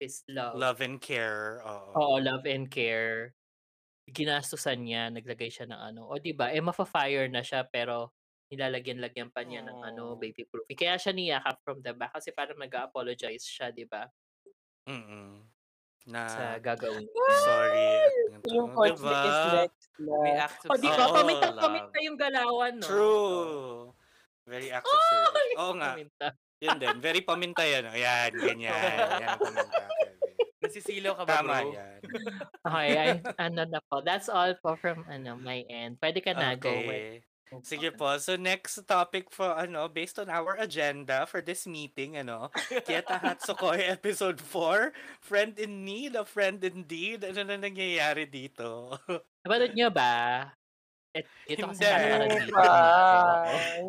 his 0.00 0.22
love. 0.28 0.54
Love 0.56 0.80
and 0.80 1.00
care. 1.00 1.60
Oo. 1.64 1.92
Oo, 1.96 2.18
love 2.20 2.44
and 2.50 2.68
care. 2.72 3.34
Ginastusan 4.10 4.84
niya, 4.86 5.10
naglagay 5.10 5.50
siya 5.50 5.66
ng 5.70 5.80
ano. 5.94 6.00
O 6.10 6.18
'di 6.18 6.34
ba? 6.36 6.50
Eh 6.54 6.62
mafa-fire 6.62 7.28
na 7.30 7.42
siya 7.42 7.66
pero 7.66 8.14
nilalagyan-lagyan 8.52 9.30
pa 9.34 9.42
niya 9.46 9.62
ng 9.66 9.80
ano 9.82 10.14
Oh. 10.14 10.20
baby 10.20 10.46
proof. 10.46 10.66
Kaya 10.70 10.96
siya 11.00 11.12
niyakap 11.16 11.58
from 11.66 11.82
the 11.82 11.92
back 11.96 12.14
kasi 12.14 12.30
parang 12.34 12.58
nag-apologize 12.60 13.42
siya, 13.46 13.70
'di 13.74 13.86
ba? 13.90 14.06
Mm-mm. 14.86 15.42
Na, 16.06 16.22
Sa 16.30 16.58
gagawin. 16.62 17.06
sorry. 17.46 18.02
Yung 18.46 18.70
is 18.86 19.02
next 19.02 19.90
May 20.22 20.34
na. 20.34 20.46
acts 20.46 20.64
O 20.70 20.74
di 20.78 20.86
ba? 20.90 21.06
Oo, 21.10 21.14
Paminta, 21.18 21.48
love. 21.50 21.62
paminta 21.66 21.98
yung 22.02 22.18
galawan, 22.18 22.74
no? 22.78 22.88
True. 22.88 23.94
Very 24.46 24.70
acts 24.70 24.94
of 24.94 25.02
service. 25.02 25.58
Oo 25.58 25.74
nga. 25.78 25.92
Paminta. 25.96 26.28
Yun 26.60 26.76
din. 26.80 26.96
Very 27.00 27.20
paminta 27.28 27.62
yan. 27.62 27.84
oh. 27.88 27.96
Yan, 27.96 28.30
ganyan. 28.32 28.72
Yan 28.72 29.28
ang 29.28 29.40
paminta. 29.40 29.84
Nasisilaw 30.56 31.12
ka 31.20 31.24
ba, 31.28 31.32
Tama 31.40 31.54
bro? 31.62 31.72
yan. 31.76 31.98
Okay, 32.64 32.90
ay, 32.96 33.08
ano 33.38 33.62
na 33.68 33.78
po. 33.86 34.00
That's 34.02 34.26
all 34.26 34.56
po 34.58 34.74
from 34.74 35.04
ano 35.06 35.36
my 35.36 35.62
end. 35.68 36.00
Pwede 36.00 36.18
ka 36.24 36.32
na 36.34 36.56
go 36.56 36.72
with. 36.72 37.22
Okay. 37.46 37.62
Sige 37.62 37.94
po. 37.94 38.10
So 38.18 38.34
next 38.34 38.74
topic 38.90 39.30
for 39.30 39.54
ano, 39.54 39.86
based 39.86 40.18
on 40.18 40.26
our 40.26 40.58
agenda 40.58 41.30
for 41.30 41.38
this 41.38 41.62
meeting, 41.62 42.18
ano, 42.18 42.50
Kieta 42.82 43.22
Hatsukoi 43.22 43.86
episode 43.96 44.42
4, 44.42 44.90
Friend 45.22 45.54
in 45.54 45.86
Need, 45.86 46.18
a 46.18 46.26
Friend 46.26 46.58
Indeed. 46.58 47.22
Ano 47.22 47.46
na 47.46 47.54
nangyayari 47.54 48.26
dito? 48.26 48.98
Napanood 49.46 49.78
nyo 49.78 49.88
ba? 49.94 50.50
Et, 51.16 51.24
ito 51.48 51.64
kasi 51.72 51.80
Hindi. 51.80 51.96
parang 51.96 52.28
Oo 52.28 52.36
dito. 52.36 52.52
pa. 52.52 52.68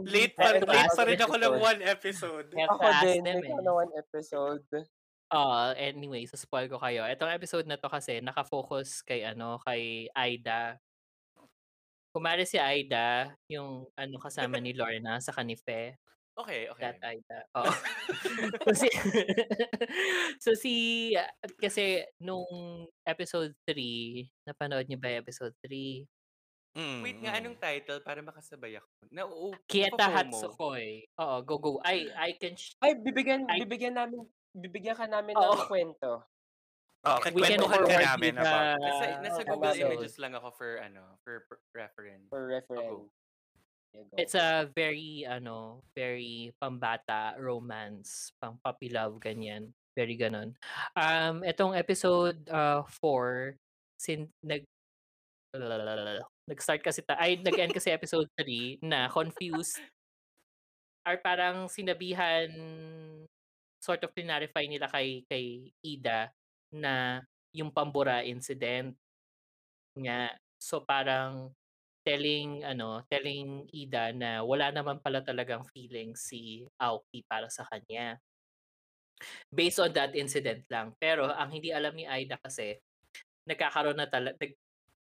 late 0.07 0.33
pa, 0.33 0.47
late 0.55 0.93
pa 0.95 1.03
rin 1.03 1.19
ako 1.19 1.35
ng 1.35 1.43
episode. 1.43 1.67
one 1.67 1.81
episode. 1.83 2.47
Kaya 2.55 2.67
Ako 2.71 2.85
din, 3.03 3.21
them 3.27 3.37
may 3.43 3.51
eh. 3.51 3.59
na 3.59 3.73
one 3.75 3.93
episode. 3.99 4.65
Oh, 5.27 5.75
anyway, 5.75 6.23
so 6.23 6.39
spoil 6.39 6.71
ko 6.71 6.79
kayo. 6.79 7.03
Itong 7.03 7.35
episode 7.35 7.67
na 7.67 7.75
to 7.75 7.91
kasi 7.91 8.23
nakafocus 8.23 9.03
kay 9.03 9.27
ano, 9.27 9.59
kay 9.59 10.07
Aida. 10.15 10.79
Kumari 12.15 12.47
si 12.47 12.55
Aida, 12.57 13.35
yung 13.51 13.91
ano 13.93 14.15
kasama 14.23 14.57
ni 14.63 14.71
Lorna 14.71 15.19
sa 15.19 15.35
Kanife. 15.35 15.99
Okay, 16.37 16.69
okay. 16.71 16.81
That 16.95 17.01
Aida. 17.03 17.39
Oh. 17.51 17.65
so 18.65 18.71
si 18.71 18.87
So 20.43 20.49
si 20.53 20.73
kasi 21.59 22.05
nung 22.21 22.47
episode 23.03 23.51
3, 23.67 24.47
napanood 24.47 24.85
niyo 24.87 25.01
ba 25.01 25.11
yung 25.11 25.21
episode 25.25 25.53
3? 25.65 26.07
Mm, 26.77 27.01
Wait 27.01 27.17
nga, 27.25 27.33
mm. 27.33 27.39
anong 27.41 27.57
title 27.57 27.99
para 28.05 28.21
makasabay 28.21 28.77
ako? 28.77 28.89
Na, 29.09 29.25
oo, 29.25 29.49
Kieta. 29.65 30.13
Hatsukoi. 30.13 31.09
Oo, 31.17 31.35
go 31.41 31.57
go. 31.57 31.71
I 31.81 32.05
I 32.13 32.29
can 32.37 32.53
sh- 32.53 32.77
Ay, 32.77 32.93
bibigyan, 33.01 33.49
Ay. 33.49 33.65
bibigyan 33.65 33.97
namin, 33.97 34.21
bibigyan 34.53 34.93
ka 34.93 35.09
namin 35.09 35.33
Oo. 35.33 35.57
ng 35.57 35.65
kwento. 35.65 36.21
Okay, 37.01 37.33
we 37.33 37.41
can 37.41 37.65
ka 37.65 37.81
namin 37.81 38.35
the 38.37 38.45
about 38.45 38.77
Nasa, 38.77 39.05
nasa 39.25 39.41
Okay, 39.41 39.49
Google. 39.49 39.73
Images 39.89 40.15
lang 40.21 40.33
ako 40.37 40.49
for, 40.53 40.71
ano, 40.77 41.01
for 41.25 41.49
per- 41.49 41.65
reference. 41.73 42.29
For 42.29 42.45
reference. 42.45 43.09
Go. 43.09 43.09
It's 44.13 44.37
a 44.37 44.69
very 44.77 45.25
ano, 45.25 45.81
very 45.97 46.53
pambata 46.61 47.33
romance, 47.41 48.29
pang 48.37 48.61
puppy 48.61 48.93
love 48.93 49.17
ganyan. 49.17 49.73
Very 49.97 50.13
ganon. 50.13 50.53
Um 50.93 51.41
etong 51.41 51.73
episode 51.73 52.37
uh 52.53 52.85
4 52.85 53.57
sin 53.97 54.29
nag 54.45 54.61
nag-start 56.47 56.81
kasi 56.81 57.03
ta 57.03 57.19
ay 57.19 57.41
nag-end 57.43 57.75
kasi 57.75 57.91
episode 57.91 58.29
3 58.39 58.79
na 58.81 59.11
confused. 59.11 59.77
Or 61.07 61.19
parang 61.23 61.71
sinabihan 61.71 62.51
sort 63.79 64.03
of 64.03 64.11
clarify 64.11 64.67
nila 64.67 64.91
kay 64.91 65.23
kay 65.29 65.71
Ida 65.79 66.31
na 66.75 67.23
yung 67.55 67.71
pambura 67.71 68.23
incident 68.23 68.95
nga. 69.95 70.35
So 70.59 70.83
parang 70.83 71.53
telling 72.03 72.63
ano 72.63 73.03
telling 73.11 73.67
Ida 73.71 74.15
na 74.15 74.43
wala 74.43 74.71
naman 74.71 74.99
pala 75.03 75.19
talagang 75.23 75.67
feeling 75.75 76.15
si 76.15 76.63
Aoki 76.79 77.23
para 77.27 77.47
sa 77.51 77.67
kanya. 77.67 78.19
Based 79.51 79.79
on 79.81 79.91
that 79.95 80.13
incident 80.13 80.63
lang. 80.71 80.93
Pero 80.99 81.27
ang 81.31 81.49
hindi 81.51 81.71
alam 81.71 81.95
ni 81.95 82.05
Ida 82.07 82.37
kasi 82.39 82.77
nagkakaroon 83.47 83.97
na 83.97 84.07
talaga 84.11 84.35
nag, 84.43 84.53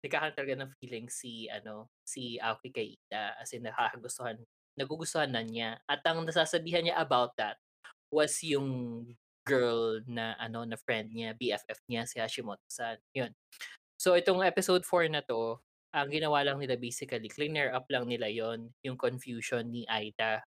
nagkakaroon 0.07 0.37
talaga 0.39 0.55
ng 0.63 0.71
feeling 0.79 1.07
si 1.11 1.51
ano 1.51 1.91
si 2.07 2.39
Aoki 2.39 2.71
kay 2.71 2.95
Ida 2.95 3.37
as 3.43 3.51
in 3.53 3.67
nakakagustuhan 3.67 4.39
nagugustuhan 4.77 5.33
na 5.33 5.43
niya. 5.43 5.81
At 5.89 6.05
ang 6.07 6.23
nasasabihan 6.23 6.85
niya 6.85 7.01
about 7.01 7.35
that 7.41 7.57
was 8.13 8.39
yung 8.45 9.03
girl 9.43 9.99
na 10.07 10.37
ano 10.39 10.63
na 10.63 10.77
friend 10.77 11.11
niya 11.11 11.33
BFF 11.35 11.81
niya 11.89 12.05
si 12.05 12.21
Hashimoto-san. 12.21 13.01
Yun. 13.17 13.33
So 13.97 14.15
itong 14.15 14.45
episode 14.45 14.85
4 14.85 15.09
na 15.11 15.25
to 15.25 15.59
ang 15.97 16.13
ginawa 16.13 16.45
lang 16.45 16.61
nila 16.61 16.77
basically 16.77 17.33
cleaner 17.33 17.73
up 17.73 17.89
lang 17.89 18.05
nila 18.05 18.29
yon 18.29 18.69
yung 18.85 19.01
confusion 19.01 19.65
ni 19.73 19.89
Aida. 19.89 20.45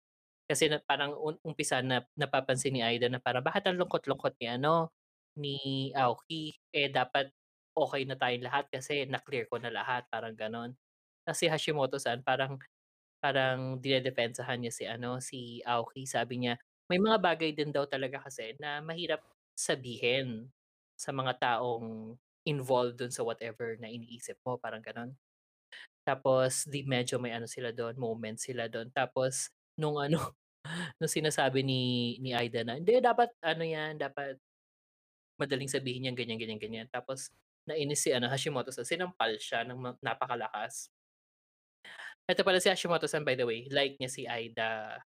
Kasi 0.46 0.70
na, 0.70 0.78
parang 0.78 1.18
un, 1.18 1.34
umpisa 1.42 1.82
na 1.82 2.06
napapansin 2.14 2.78
ni 2.78 2.82
Aida 2.84 3.10
na 3.10 3.18
parang 3.18 3.42
bakit 3.42 3.66
ang 3.66 3.74
lungkot-lungkot 3.80 4.38
ni 4.38 4.46
ano 4.46 4.94
ni 5.34 5.56
Aoki? 5.98 6.54
Eh 6.70 6.86
dapat 6.92 7.34
okay 7.76 8.02
na 8.08 8.16
tayong 8.18 8.44
lahat 8.48 8.66
kasi 8.72 9.04
na-clear 9.08 9.46
ko 9.50 9.56
na 9.60 9.72
lahat 9.72 10.04
parang 10.12 10.34
ganon. 10.36 10.72
Kasi 11.26 11.48
Hashimoto-san 11.50 12.22
parang 12.26 12.58
parang 13.22 13.78
dinedepensahan 13.80 14.58
niya 14.62 14.72
si 14.74 14.84
ano 14.88 15.18
si 15.22 15.62
Aoki. 15.66 16.04
Sabi 16.08 16.42
niya 16.42 16.54
may 16.90 16.98
mga 17.00 17.18
bagay 17.22 17.50
din 17.56 17.70
daw 17.72 17.86
talaga 17.88 18.20
kasi 18.22 18.54
na 18.60 18.82
mahirap 18.84 19.22
sabihin 19.56 20.50
sa 20.98 21.10
mga 21.14 21.38
taong 21.40 22.16
involved 22.46 22.98
dun 23.00 23.12
sa 23.14 23.22
whatever 23.26 23.78
na 23.80 23.88
iniisip 23.90 24.36
mo 24.46 24.58
parang 24.58 24.82
ganon. 24.84 25.14
Tapos 26.06 26.66
di 26.66 26.82
medyo 26.82 27.18
may 27.22 27.30
ano 27.34 27.46
sila 27.46 27.70
doon 27.70 27.94
moment 27.98 28.34
sila 28.38 28.66
doon 28.66 28.90
tapos 28.90 29.50
nung 29.78 29.98
ano 30.02 30.18
nung 31.00 31.10
sinasabi 31.10 31.62
ni 31.66 31.82
ni 32.22 32.32
Aida 32.36 32.62
na 32.66 32.78
hindi 32.78 32.98
dapat 33.02 33.30
ano 33.42 33.62
yan 33.66 33.98
dapat 34.00 34.38
madaling 35.40 35.70
sabihin 35.70 36.08
niyan 36.08 36.16
ganyan 36.18 36.38
ganyan 36.40 36.60
ganyan. 36.60 36.86
Tapos 36.92 37.32
nainis 37.68 38.02
si 38.04 38.10
ano 38.14 38.26
Hashimoto-san 38.30 38.86
sinampal 38.86 39.36
siya 39.38 39.62
ng 39.66 39.98
napakalakas 40.02 40.88
ito 42.30 42.42
pala 42.46 42.62
si 42.62 42.70
Hashimoto-san 42.70 43.26
by 43.26 43.34
the 43.34 43.42
way 43.46 43.66
like 43.70 43.98
niya 43.98 44.10
si 44.10 44.22
Aida 44.30 45.02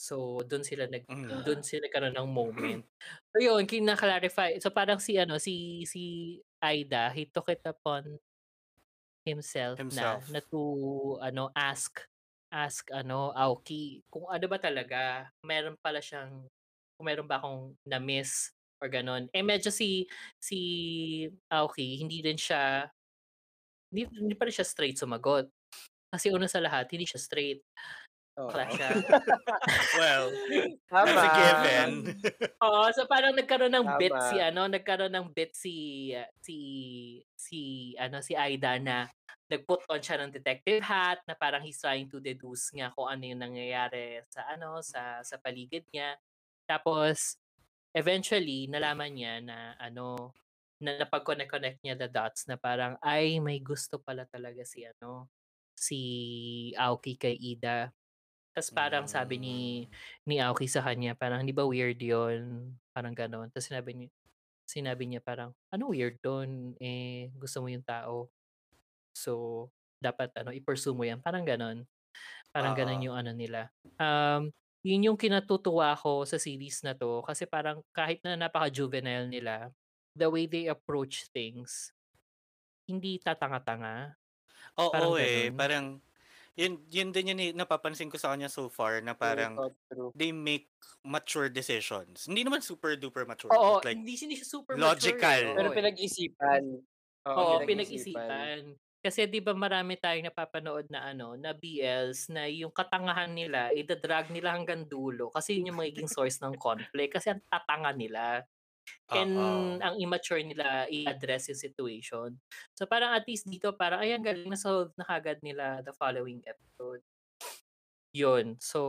So, 0.00 0.40
doon 0.46 0.64
sila 0.64 0.88
nag 0.88 1.04
Mm. 1.08 1.42
doon 1.44 1.60
sila 1.64 1.84
nagkaroon 1.88 2.16
ng 2.16 2.28
moment. 2.32 2.82
So, 3.32 3.40
yun 3.40 3.64
kina-clarify. 3.64 4.60
So, 4.60 4.68
parang 4.72 5.00
si 5.00 5.16
ano 5.16 5.40
si 5.40 5.84
si 5.88 6.36
Aida, 6.60 7.08
he 7.12 7.24
took 7.28 7.48
it 7.48 7.64
upon 7.64 8.20
himself, 9.26 9.78
Himself. 9.78 10.24
na 10.26 10.26
na 10.26 10.42
to 10.50 10.58
ano 11.22 11.54
ask 11.54 12.02
ask 12.50 12.90
ano 12.90 13.30
Aoki 13.32 14.02
kung 14.10 14.26
ano 14.26 14.44
ba 14.50 14.58
talaga 14.58 15.30
meron 15.46 15.78
pala 15.78 16.02
siyang 16.02 16.50
kung 16.98 17.06
meron 17.06 17.30
ba 17.30 17.38
akong 17.38 17.78
na-miss 17.86 18.50
or 18.82 18.90
gano'n. 18.90 19.30
Eh 19.30 19.46
medyo 19.46 19.70
si 19.70 20.10
si 20.42 20.58
Aoki 21.46 22.02
hindi 22.02 22.18
rin 22.18 22.34
siya 22.34 22.90
hindi, 23.92 24.08
hindi 24.10 24.34
pa 24.34 24.48
rin 24.48 24.56
siya 24.56 24.66
straight 24.66 24.98
sumagot. 24.98 25.46
Kasi 26.08 26.32
una 26.32 26.48
sa 26.48 26.60
lahat, 26.64 26.88
hindi 26.92 27.04
siya 27.04 27.20
straight. 27.20 27.60
Siya. 28.32 28.88
well, 30.00 30.32
that's 30.88 31.12
a 31.12 31.28
Tama. 31.28 31.36
given. 31.36 31.90
Oo, 32.64 32.88
so 32.96 33.04
parang 33.04 33.36
nagkaroon 33.36 33.76
ng 33.76 33.88
bit 34.00 34.16
Tama. 34.16 34.28
si 34.32 34.36
ano, 34.40 34.62
nagkaroon 34.72 35.12
ng 35.12 35.28
bit 35.36 35.52
si 35.52 35.76
si 36.40 36.56
si 37.36 37.92
ano 38.00 38.24
si 38.24 38.32
Aida 38.32 38.80
na 38.80 39.04
nag-put 39.52 39.84
on 39.92 40.00
siya 40.00 40.16
ng 40.24 40.32
detective 40.32 40.80
hat 40.80 41.20
na 41.28 41.36
parang 41.36 41.60
he's 41.60 41.76
trying 41.76 42.08
to 42.08 42.24
deduce 42.24 42.72
nga 42.72 42.88
kung 42.96 43.04
ano 43.04 43.20
yung 43.20 43.44
nangyayari 43.44 44.24
sa 44.32 44.48
ano 44.48 44.80
sa 44.80 45.20
sa 45.20 45.36
paligid 45.36 45.84
niya. 45.92 46.16
Tapos 46.64 47.36
eventually 47.96 48.66
nalaman 48.70 49.12
niya 49.16 49.34
na 49.44 49.58
ano 49.80 50.32
na 50.82 50.98
napag-connect-connect 51.00 51.80
niya 51.86 51.94
the 51.98 52.08
dots 52.10 52.46
na 52.50 52.58
parang 52.58 52.98
ay 53.04 53.38
may 53.40 53.62
gusto 53.62 54.02
pala 54.02 54.26
talaga 54.28 54.62
si 54.66 54.82
ano 54.86 55.30
si 55.78 56.00
Aoki 56.78 57.16
kay 57.20 57.34
Ida. 57.38 57.90
Tapos 58.56 58.70
parang 58.74 59.06
sabi 59.08 59.38
ni 59.40 59.56
ni 60.28 60.36
Aoki 60.42 60.66
sa 60.70 60.84
kanya, 60.84 61.14
parang 61.18 61.42
hindi 61.44 61.54
ba 61.56 61.64
weird 61.68 62.00
'yon? 62.02 62.74
Parang 62.96 63.14
gano'n. 63.16 63.48
Tapos 63.54 63.68
sinabi 63.72 63.92
niya 63.96 64.08
sinabi 64.68 65.04
niya 65.10 65.20
parang, 65.24 65.52
"Ano 65.74 65.90
weird 65.92 66.18
do'n? 66.24 66.74
Eh, 66.82 67.30
gusto 67.38 67.60
mo 67.64 67.68
yung 67.72 67.84
tao. 67.86 68.30
So, 69.16 69.68
dapat 70.02 70.32
ano, 70.40 70.50
i-pursue 70.56 70.94
mo 70.96 71.04
'yan." 71.06 71.20
Parang 71.24 71.44
gano'n. 71.46 71.84
Parang 72.54 72.74
gano'n 72.76 73.00
Oo. 73.00 73.12
yung 73.12 73.16
ano 73.18 73.32
nila. 73.36 73.70
Um, 74.00 74.52
yun 74.86 75.06
yung 75.14 75.18
kinatutuwa 75.20 75.94
ko 75.98 76.22
sa 76.28 76.38
series 76.42 76.82
na 76.86 76.94
'to 76.98 77.22
kasi 77.26 77.46
parang 77.48 77.82
kahit 77.94 78.20
na 78.26 78.34
napaka-juvenile 78.38 79.28
nila, 79.30 79.70
the 80.18 80.26
way 80.30 80.46
they 80.50 80.66
approach 80.70 81.28
things, 81.34 81.94
hindi 82.88 83.18
tatanga-tanga. 83.22 84.16
Parang 84.92 85.12
Oo, 85.12 85.20
eh. 85.20 85.52
gano'n. 85.52 85.52
Parang 85.52 86.00
yun 86.56 86.84
yun 86.92 87.10
din 87.12 87.32
yung 87.34 87.40
ni 87.40 87.48
napapansin 87.56 88.08
ko 88.12 88.16
sa 88.20 88.32
kanya 88.36 88.48
so 88.52 88.68
far 88.70 89.00
na 89.04 89.12
parang 89.16 89.60
thought 89.62 89.74
through. 89.88 90.12
they 90.16 90.32
make 90.32 90.72
mature 91.04 91.48
decisions. 91.52 92.28
Hindi 92.28 92.44
naman 92.46 92.62
super 92.64 92.96
duper 93.00 93.24
mature, 93.28 93.60
Oo, 93.60 93.82
like 93.84 94.04
hindi 94.06 94.14
hindi 94.14 94.36
siya 94.38 94.46
super 94.46 94.76
logical. 94.76 94.78
mature, 94.78 95.18
eh. 95.34 95.50
Pero 95.56 95.68
Oo, 95.68 95.74
eh. 95.74 95.74
pinag-isipan. 95.74 96.62
Oo, 97.26 97.42
Oo, 97.42 97.56
pinag-isipan. 97.56 97.66
pinag-isipan. 97.66 98.78
Kasi 99.02 99.26
'di 99.26 99.42
ba 99.42 99.50
marami 99.52 99.98
tayong 99.98 100.30
napapanood 100.30 100.86
na 100.86 101.10
ano, 101.10 101.34
na 101.34 101.50
BLs 101.50 102.30
na 102.30 102.46
yung 102.46 102.70
katangahan 102.70 103.34
nila 103.34 103.74
ida-drag 103.74 104.30
nila 104.30 104.54
hanggang 104.54 104.86
dulo 104.86 105.26
kasi 105.34 105.58
yun 105.58 105.74
yung 105.74 105.80
magiging 105.82 106.06
source 106.10 106.38
ng 106.38 106.54
conflict 106.54 107.18
kasi 107.18 107.34
ang 107.34 107.42
tatanga 107.50 107.90
nila. 107.94 108.46
And 109.12 109.32
Oo. 109.36 109.82
ang 109.82 109.96
immature 110.00 110.40
nila 110.42 110.88
i-address 110.90 111.52
yung 111.52 111.60
situation. 111.60 112.30
So 112.76 112.86
parang 112.88 113.12
at 113.14 113.24
least 113.28 113.46
dito 113.48 113.72
parang 113.76 114.02
ay 114.04 114.16
ang 114.16 114.24
galing 114.26 114.50
na-solve 114.50 114.92
na 114.98 115.04
kaagad 115.06 115.40
nila 115.44 115.80
the 115.84 115.92
following 115.96 116.40
episode. 116.48 117.02
Yun. 118.14 118.60
So 118.60 118.80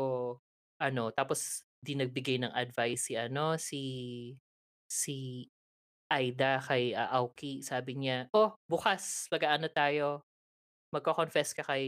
ano, 0.80 1.12
tapos 1.16 1.64
di 1.84 1.96
nagbigay 1.96 2.44
ng 2.44 2.52
advice 2.56 3.08
si 3.12 3.14
ano, 3.16 3.56
si 3.56 3.82
si 4.88 5.48
Aida 6.14 6.62
kay 6.68 6.94
ah, 6.94 7.10
Aoki. 7.18 7.54
Sabi 7.66 7.98
niya, 8.00 8.30
"Oh, 8.36 8.54
bukas 8.70 9.26
mag-aano 9.34 9.68
tayo, 9.74 10.08
magko-confess 10.94 11.50
ka 11.58 11.64
kay 11.68 11.88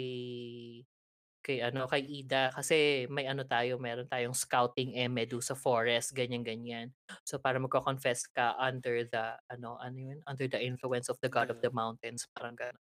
kay 1.46 1.62
ano, 1.62 1.86
kay 1.86 2.02
Ida 2.02 2.50
kasi 2.58 3.06
may 3.14 3.30
ano 3.30 3.46
tayo, 3.46 3.78
meron 3.78 4.10
tayong 4.10 4.34
scouting 4.34 4.98
eh, 4.98 5.06
Medusa 5.06 5.54
Forest, 5.54 6.18
ganyan-ganyan. 6.18 6.90
So 7.22 7.38
para 7.38 7.62
magko-confess 7.62 8.26
ka 8.34 8.58
under 8.58 9.06
the 9.06 9.38
ano, 9.54 9.78
ano 9.78 9.98
yun, 9.98 10.20
under 10.26 10.50
the 10.50 10.58
influence 10.62 11.06
of 11.14 11.22
the 11.22 11.30
god 11.30 11.54
of 11.54 11.62
the 11.62 11.70
mountains, 11.70 12.26
parang 12.34 12.58
gano'n. 12.58 12.82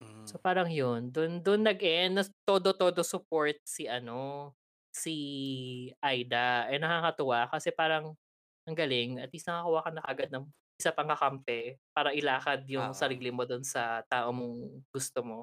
Mm. 0.00 0.32
So 0.32 0.38
parang 0.38 0.70
yun, 0.70 1.10
dun 1.10 1.42
dun 1.42 1.66
nag-end 1.66 2.14
na 2.18 2.22
todo-todo 2.46 3.02
support 3.02 3.58
si 3.66 3.90
ano, 3.90 4.54
si 4.94 5.14
Aida. 5.98 6.70
Eh 6.70 6.78
nakakatuwa 6.78 7.50
kasi 7.50 7.74
parang 7.74 8.14
ang 8.66 8.76
galing, 8.78 9.18
at 9.18 9.30
least 9.34 9.48
nakakuha 9.50 9.80
ka 9.82 9.90
na 9.90 10.02
kaagad 10.04 10.30
ng 10.30 10.44
isa 10.78 10.90
pang 10.94 11.10
kakampi 11.10 11.78
para 11.94 12.10
ilakad 12.10 12.66
yung 12.66 12.90
Oo. 12.90 12.96
sarili 12.96 13.30
mo 13.30 13.46
dun 13.46 13.62
sa 13.62 14.02
tao 14.10 14.34
mong 14.34 14.82
gusto 14.90 15.20
mo. 15.22 15.38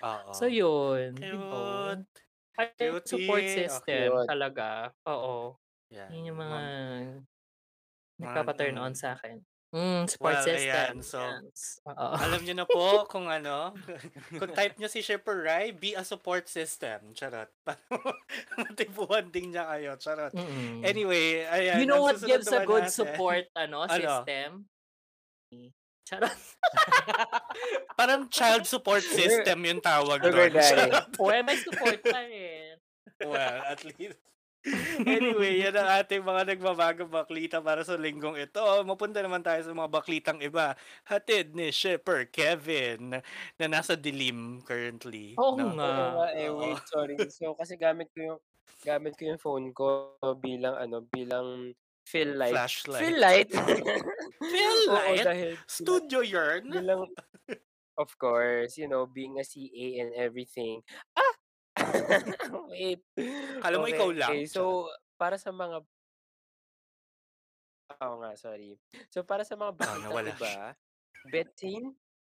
Oo. 0.00 0.32
So 0.32 0.48
yun. 0.48 1.12
Cute. 1.16 2.08
Ay, 2.56 2.68
support 3.04 3.44
Cutie. 3.44 3.56
system 3.64 4.08
Cute. 4.12 4.28
talaga. 4.28 4.92
Oo. 5.08 5.56
Yan. 5.92 6.08
Yun 6.12 6.28
yung 6.32 6.40
mga 6.40 6.60
Mam 6.60 7.28
nagpapa-turn 8.22 8.76
on 8.78 8.94
mm. 8.94 9.00
sa 9.00 9.18
akin. 9.18 9.42
Hmm, 9.72 10.04
support 10.04 10.36
Well, 10.36 10.44
system. 10.44 10.68
ayan. 10.68 10.94
So, 11.00 11.16
Yes. 11.24 11.80
Oo. 11.82 12.12
alam 12.12 12.44
niyo 12.44 12.54
na 12.54 12.68
po 12.68 12.84
kung 13.12 13.24
ano, 13.26 13.72
kung 14.30 14.52
type 14.52 14.76
niyo 14.76 14.84
si 14.86 15.00
Shipper 15.00 15.40
Rai, 15.42 15.72
be 15.72 15.96
a 15.96 16.04
support 16.04 16.44
system. 16.44 17.16
Charot. 17.16 17.48
Para 17.64 17.80
matipuhan 18.54 19.32
din 19.32 19.48
niya 19.50 19.64
kayo. 19.66 19.96
Charot. 19.96 20.36
Mm. 20.36 20.84
Anyway, 20.84 21.48
ayan. 21.48 21.80
You 21.80 21.88
know 21.88 21.98
ang 21.98 22.04
what 22.04 22.16
susunod 22.20 22.28
gives 22.28 22.48
a 22.48 22.52
naman 22.54 22.68
good 22.68 22.84
natin. 22.84 22.94
support 22.94 23.44
ano, 23.54 23.76
Ano? 23.88 23.96
system? 23.96 24.50
Charot. 26.02 26.38
Parang 27.94 28.28
child 28.28 28.64
support 28.66 29.00
system 29.00 29.56
yung 29.62 29.80
tawag 29.80 30.20
Sugar 30.20 30.48
doon. 30.48 30.52
daddy. 30.52 30.68
Charot. 30.92 31.06
May 31.42 31.56
support 31.56 31.98
pa 32.02 32.20
rin. 32.20 32.76
well, 33.22 33.58
at 33.64 33.80
least. 33.86 34.20
Anyway, 35.06 35.58
yan 35.66 35.74
ang 35.74 35.90
ating 36.02 36.22
mga 36.22 36.54
nagbabago 36.54 37.04
baklita 37.10 37.58
para 37.58 37.82
sa 37.82 37.98
linggong 37.98 38.38
ito. 38.38 38.62
Mapunta 38.86 39.18
naman 39.18 39.42
tayo 39.42 39.58
sa 39.62 39.74
mga 39.74 39.90
baklitang 39.90 40.40
iba. 40.42 40.78
Hatid 41.06 41.54
ni 41.58 41.74
Shipper 41.74 42.30
Kevin 42.30 43.18
na 43.58 43.66
nasa 43.66 43.98
dilim 43.98 44.62
currently. 44.62 45.34
Oo 45.36 45.58
no? 45.58 45.74
nga. 45.74 45.90
Oo 45.90 46.10
nga 46.22 46.28
eh, 46.38 46.48
Oo. 46.50 46.58
wait, 46.62 46.82
sorry. 46.86 47.16
So, 47.30 47.58
kasi 47.58 47.74
gamit 47.74 48.10
ko 48.14 48.34
yung 48.34 48.40
gamit 48.82 49.14
ko 49.18 49.22
yung 49.30 49.42
phone 49.42 49.66
ko 49.74 50.18
bilang 50.38 50.78
ano, 50.78 51.02
bilang 51.02 51.74
fill 52.06 52.34
light. 52.38 52.54
Flashlight. 52.54 53.02
Fill 53.02 53.18
light? 53.18 53.50
Fill 54.52 54.80
Oo, 54.90 54.94
light? 54.94 55.26
dahil 55.26 55.50
Studio 55.70 56.20
yarn? 56.22 56.66
bilang 56.66 57.06
of 58.00 58.10
course, 58.18 58.78
you 58.78 58.88
know, 58.88 59.06
being 59.06 59.38
a 59.38 59.44
CA 59.44 59.86
and 60.02 60.10
everything. 60.16 60.82
Ah! 61.14 61.31
Wait. 62.72 63.00
Kala 63.62 63.76
mo 63.78 63.86
ikaw 63.88 64.08
lang? 64.12 64.32
Okay, 64.32 64.46
so 64.48 64.88
para 65.20 65.36
sa 65.36 65.52
mga 65.52 65.84
Oo 68.00 68.16
nga, 68.24 68.32
sorry. 68.40 68.80
So, 69.12 69.20
para 69.22 69.44
sa 69.44 69.54
mga 69.54 69.72
Oh, 69.72 69.76
balitang 69.76 70.02
nawala 70.08 70.30
iba, 70.32 70.48
siya. 70.48 70.64
Betin 71.28 71.84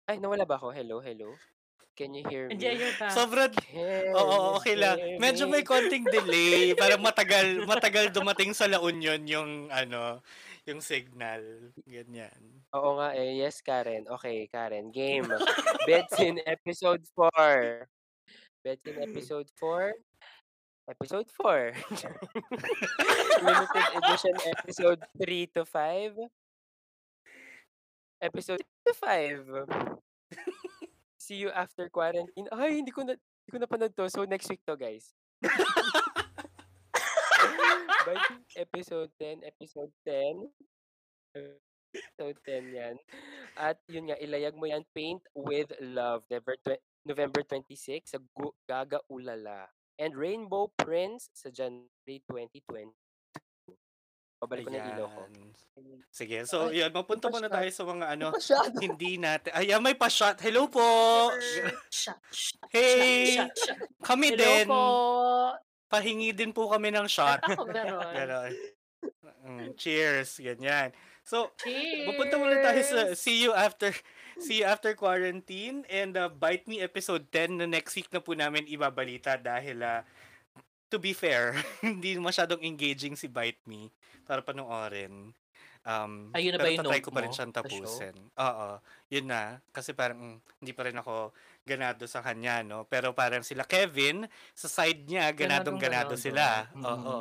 ay 0.05 0.19
nawala 0.19 0.43
ba 0.43 0.59
ako? 0.59 0.75
Hello, 0.75 0.99
hello? 0.99 1.39
Can 1.93 2.17
you 2.17 2.25
hear 2.25 2.49
me? 2.49 2.57
you're 2.57 2.97
back. 2.97 3.13
Sobrang 3.13 3.53
Oo, 4.17 4.33
you 4.33 4.57
okay 4.57 4.75
lang. 4.75 4.97
Medyo 5.21 5.45
me? 5.45 5.61
may 5.61 5.63
konting 5.63 6.09
delay. 6.09 6.73
Parang 6.81 7.05
matagal 7.05 7.69
matagal 7.69 8.09
dumating 8.09 8.49
sa 8.51 8.65
La 8.65 8.81
Union 8.81 9.21
yung 9.29 9.69
ano, 9.69 10.25
yung 10.65 10.81
signal. 10.81 11.69
Ganyan. 11.85 12.65
Oo 12.73 12.97
nga 12.97 13.13
eh. 13.13 13.37
Yes, 13.37 13.61
Karen. 13.61 14.09
Okay, 14.09 14.49
Karen. 14.49 14.89
Game. 14.89 15.29
Betsin 15.85 16.41
episode 16.49 17.05
4. 17.13 17.85
Betsin 18.63 18.95
episode 19.03 19.51
4. 19.59 19.91
Episode 20.87 21.27
4. 21.35 21.71
Limited 23.43 23.87
edition 23.99 24.35
episode 24.55 25.01
3 25.19 25.51
to 25.51 25.67
5. 25.67 26.15
Episode 28.23 28.63
3 28.63 28.87
to 28.87 28.93
5. 28.95 29.51
See 31.19 31.43
you 31.43 31.51
after 31.51 31.91
quarantine. 31.91 32.47
Ay, 32.55 32.79
hindi 32.79 32.91
ko 32.95 33.03
na 33.03 33.19
hindi 33.19 33.51
ko 33.51 33.59
napanood 33.59 33.91
to. 33.99 34.07
So 34.07 34.23
next 34.23 34.47
week 34.47 34.63
to, 34.63 34.79
guys. 34.79 35.11
By 38.07 38.19
episode 38.59 39.11
10, 39.19 39.43
episode 39.47 39.91
10. 40.07 40.47
Episode 41.35 42.39
10 42.47 42.75
yan. 42.75 42.95
At 43.55 43.79
yun 43.87 44.11
nga, 44.11 44.19
ilayag 44.19 44.55
mo 44.55 44.67
yan, 44.67 44.83
Paint 44.91 45.23
with 45.35 45.71
Love, 45.79 46.27
November, 46.27 46.55
twe- 46.63 46.83
November 47.03 47.43
26 47.43 48.07
sa 48.07 48.17
Gu- 48.19 48.55
Gaga 48.63 48.99
Ulala. 49.07 49.67
And 49.95 50.17
Rainbow 50.17 50.73
Prince 50.73 51.29
sa 51.31 51.53
January 51.53 52.23
2020. 52.25 52.89
Pabalik 54.39 54.67
ko 54.67 54.71
na 54.71 54.83
ilaw 54.83 55.07
ko. 55.07 55.21
Ayan. 55.23 55.49
Sige, 56.11 56.37
so 56.43 56.67
Ay, 56.67 56.83
yan, 56.83 56.91
mapunta 56.91 57.31
muna 57.31 57.47
tayo 57.47 57.69
sa 57.71 57.87
mga 57.87 58.05
ano, 58.11 58.35
hindi 58.75 59.15
natin. 59.15 59.55
Ayan, 59.55 59.79
may 59.79 59.95
pa-shot. 59.95 60.35
Hello 60.37 60.67
po! 60.67 60.83
Shot, 61.87 62.19
shot, 62.27 62.59
Hey! 62.67 63.39
shot. 63.39 63.55
Kami 64.03 64.35
Hello 64.35 64.43
din. 64.43 64.65
po. 64.67 64.83
Pahingi 65.87 66.35
din 66.35 66.51
po 66.51 66.67
kami 66.67 66.91
ng 66.91 67.07
shot. 67.07 67.39
Ako 67.39 67.69
ganon. 67.69 68.03
Ganon. 68.11 68.51
Mm, 69.43 69.67
cheers, 69.75 70.39
ganyan. 70.39 70.91
So, 71.23 71.51
Cheers! 71.55 72.03
Pupunta 72.07 72.35
muna 72.35 72.59
tayo 72.59 72.81
sa 72.83 72.99
see 73.13 73.39
you 73.39 73.51
after 73.53 73.95
see 74.41 74.61
you 74.61 74.67
after 74.67 74.93
quarantine 74.97 75.85
and 75.91 76.17
uh, 76.17 76.29
Bite 76.29 76.65
Me 76.65 76.81
episode 76.81 77.29
10 77.29 77.61
na 77.61 77.67
next 77.69 77.93
week 77.93 78.09
na 78.09 78.21
po 78.21 78.33
namin 78.33 78.69
ibabalita 78.69 79.37
dahil 79.37 79.81
uh, 79.83 80.01
to 80.93 81.01
be 81.01 81.17
fair, 81.17 81.57
hindi 81.85 82.13
masyadong 82.21 82.61
engaging 82.61 83.17
si 83.17 83.25
Bite 83.25 83.65
Me 83.65 83.89
para 84.29 84.45
panoorin. 84.45 85.33
Um, 85.83 86.31
Ayun 86.31 86.55
na 86.55 86.63
ba 86.63 86.71
yung 86.71 86.87
note 86.87 87.03
ko 87.03 87.11
pa 87.11 87.19
rin 87.19 87.33
mo 87.33 87.35
siyang 87.35 87.51
tapusin. 87.51 88.15
Oo, 88.39 88.67
yun 89.11 89.27
na. 89.27 89.59
Kasi 89.75 89.91
parang 89.91 90.39
mm, 90.39 90.63
hindi 90.63 90.71
pa 90.71 90.87
rin 90.87 90.95
ako 90.95 91.35
ganado 91.67 92.07
sa 92.07 92.23
kanya, 92.23 92.63
no? 92.63 92.87
Pero 92.87 93.11
parang 93.11 93.43
sila 93.43 93.67
Kevin, 93.67 94.23
sa 94.55 94.71
side 94.71 95.03
niya, 95.11 95.27
ganadong 95.35 95.75
ganado 95.75 96.15
sila. 96.15 96.71
Mm. 96.71 96.83
Oo. 96.87 97.15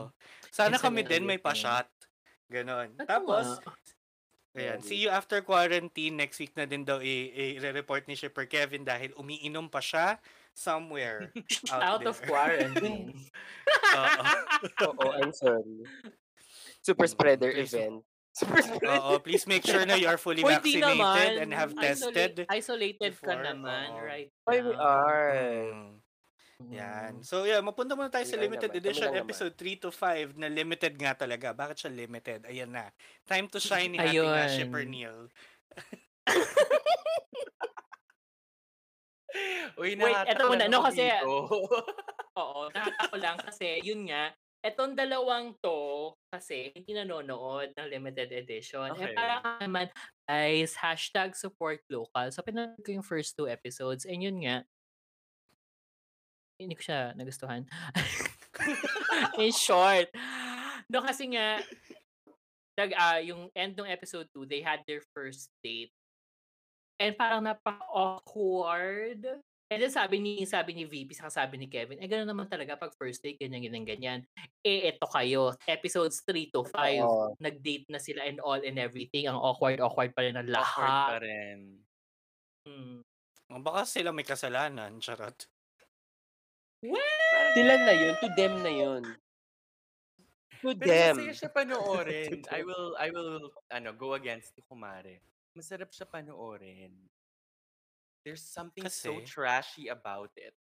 Sana 0.53 0.79
It's 0.79 0.85
kami 0.85 1.03
din 1.03 1.27
may 1.27 1.42
pa-shot. 1.42 1.90
Ganon. 2.46 2.94
Tapos. 3.03 3.59
Ayan, 4.53 4.85
see 4.85 5.01
you 5.01 5.09
after 5.09 5.41
quarantine. 5.41 6.12
Next 6.12 6.37
week 6.37 6.53
na 6.53 6.69
din 6.69 6.85
daw 6.85 7.01
i-report 7.01 8.05
ni 8.05 8.12
Shipper 8.12 8.45
Kevin 8.45 8.85
dahil 8.85 9.17
umiinom 9.17 9.73
pa 9.73 9.81
siya 9.81 10.21
somewhere 10.53 11.33
out, 11.73 11.81
out 11.81 12.05
of 12.05 12.21
quarantine. 12.21 13.17
Oo. 13.97 14.23
Oo, 14.93 15.07
I'm 15.17 15.33
sorry. 15.33 15.88
Super 16.85 17.09
spreader 17.09 17.49
Please. 17.49 17.73
event. 17.73 18.05
Super 18.33 18.61
spreader. 18.61 18.93
Oo, 18.93 19.21
please 19.21 19.49
make 19.49 19.65
sure 19.65 19.85
na 19.85 19.97
you 19.97 20.05
are 20.05 20.21
fully 20.21 20.45
vaccinated 20.45 21.01
naman. 21.01 21.29
and 21.41 21.51
have 21.53 21.73
Isolate- 21.73 21.88
tested. 21.97 22.33
isolated 22.53 23.12
ka 23.17 23.33
naman 23.33 23.97
oo. 23.97 24.05
right 24.05 24.29
Ay, 24.45 24.61
we 24.61 24.73
now. 24.73 24.85
are. 24.85 25.33
Mm, 25.73 25.93
yan. 26.70 27.12
So, 27.27 27.42
yeah, 27.48 27.59
mapunta 27.64 27.96
muna 27.96 28.12
tayo 28.12 28.22
sa 28.29 28.37
limited 28.38 28.70
naman, 28.70 28.81
edition 28.85 29.11
episode 29.16 29.55
3 29.57 29.83
to 29.83 29.90
5 29.90 30.37
na 30.38 30.46
limited 30.53 30.94
nga 31.01 31.16
talaga. 31.16 31.51
Bakit 31.57 31.77
siya 31.87 31.90
limited? 31.90 32.44
Ayan 32.46 32.70
na. 32.70 32.92
Time 33.27 33.48
to 33.51 33.59
shine 33.59 33.90
ni 33.90 33.98
ating 33.98 34.20
uh, 34.22 34.37
Ayun. 34.37 34.53
Shipper 34.53 34.85
Neil. 34.87 35.27
Uy, 39.81 39.96
Wait, 39.96 40.16
eto 40.29 40.42
muna. 40.46 40.68
No, 40.68 40.85
kasi-. 40.85 41.09
Oo, 42.40 42.68
nakaka 42.72 43.03
ko 43.12 43.16
lang 43.16 43.37
kasi 43.40 43.81
yun 43.85 44.09
nga, 44.09 44.33
etong 44.62 44.94
dalawang 44.94 45.59
to 45.59 46.14
kasi 46.31 46.70
hindi 46.72 46.94
nanonood 46.94 47.75
ng 47.75 47.88
limited 47.90 48.31
edition. 48.31 48.94
Eh 48.94 49.11
Okay. 49.11 49.16
para 49.18 49.42
naman 49.59 49.90
guys, 50.25 50.79
hashtag 50.79 51.35
support 51.35 51.83
local. 51.90 52.31
So 52.31 52.46
pinanood 52.46 52.79
ko 52.81 52.94
yung 52.94 53.05
first 53.05 53.35
two 53.35 53.51
episodes 53.51 54.07
and 54.07 54.22
yun 54.22 54.38
nga, 54.38 54.62
hindi 56.64 56.77
ko 56.79 56.85
siya 56.85 57.12
nagustuhan. 57.14 57.66
In 59.42 59.53
short, 59.53 60.09
no 60.87 61.03
kasi 61.03 61.33
nga, 61.33 61.59
nag, 62.79 62.90
ah, 62.96 63.20
yung 63.20 63.53
end 63.53 63.77
ng 63.77 63.88
episode 63.88 64.29
2, 64.33 64.48
they 64.48 64.64
had 64.64 64.81
their 64.88 65.05
first 65.12 65.53
date. 65.61 65.92
And 66.96 67.16
parang 67.18 67.44
napaka-awkward. 67.44 69.42
And 69.72 69.81
then 69.81 69.88
sabi 69.88 70.20
ni, 70.20 70.44
sabi 70.44 70.77
ni 70.77 70.85
VP, 70.85 71.16
saka 71.16 71.33
sabi 71.33 71.57
ni 71.57 71.64
Kevin, 71.64 71.96
eh 71.96 72.05
gano'n 72.05 72.29
naman 72.29 72.44
talaga 72.44 72.77
pag 72.77 72.92
first 72.92 73.25
date, 73.25 73.40
ganyan, 73.40 73.64
ganyan, 73.64 73.85
ganyan. 73.88 74.20
Eh, 74.61 74.85
eto 74.92 75.09
kayo, 75.09 75.57
episodes 75.64 76.20
3 76.29 76.53
to 76.53 76.61
5, 76.61 77.01
Oo. 77.01 77.33
nag-date 77.40 77.88
na 77.88 77.96
sila 77.96 78.29
and 78.29 78.37
all 78.44 78.61
and 78.61 78.77
everything. 78.77 79.25
Ang 79.29 79.40
awkward, 79.40 79.81
awkward 79.81 80.12
pa 80.12 80.29
rin 80.29 80.37
ng 80.37 80.48
Awkward 80.53 80.61
pa 80.77 81.16
lahat. 81.16 81.25
rin. 81.25 81.59
Hmm. 82.68 83.01
Baka 83.64 83.85
sila 83.88 84.12
may 84.12 84.25
kasalanan. 84.25 85.01
Charot. 85.01 85.48
Well, 86.83 87.55
Sila 87.55 87.75
na 87.79 87.95
yun. 87.95 88.14
To 88.18 88.29
them 88.35 88.55
na 88.61 88.73
yun. 88.73 89.03
To 90.62 90.71
Pero 90.75 90.83
them. 90.83 91.14
masaya 91.18 91.35
siya 91.35 91.51
panoorin. 91.59 92.42
I 92.51 92.61
will, 92.62 92.95
I 92.99 93.09
will, 93.11 93.51
ano, 93.71 93.90
go 93.95 94.14
against 94.14 94.55
Kumare. 94.66 95.23
Masarap 95.55 95.90
siya 95.90 96.07
panoorin. 96.07 96.90
There's 98.23 98.42
something 98.47 98.87
so 98.87 99.18
Kasi? 99.18 99.27
trashy 99.27 99.85
about 99.90 100.31
it. 100.38 100.55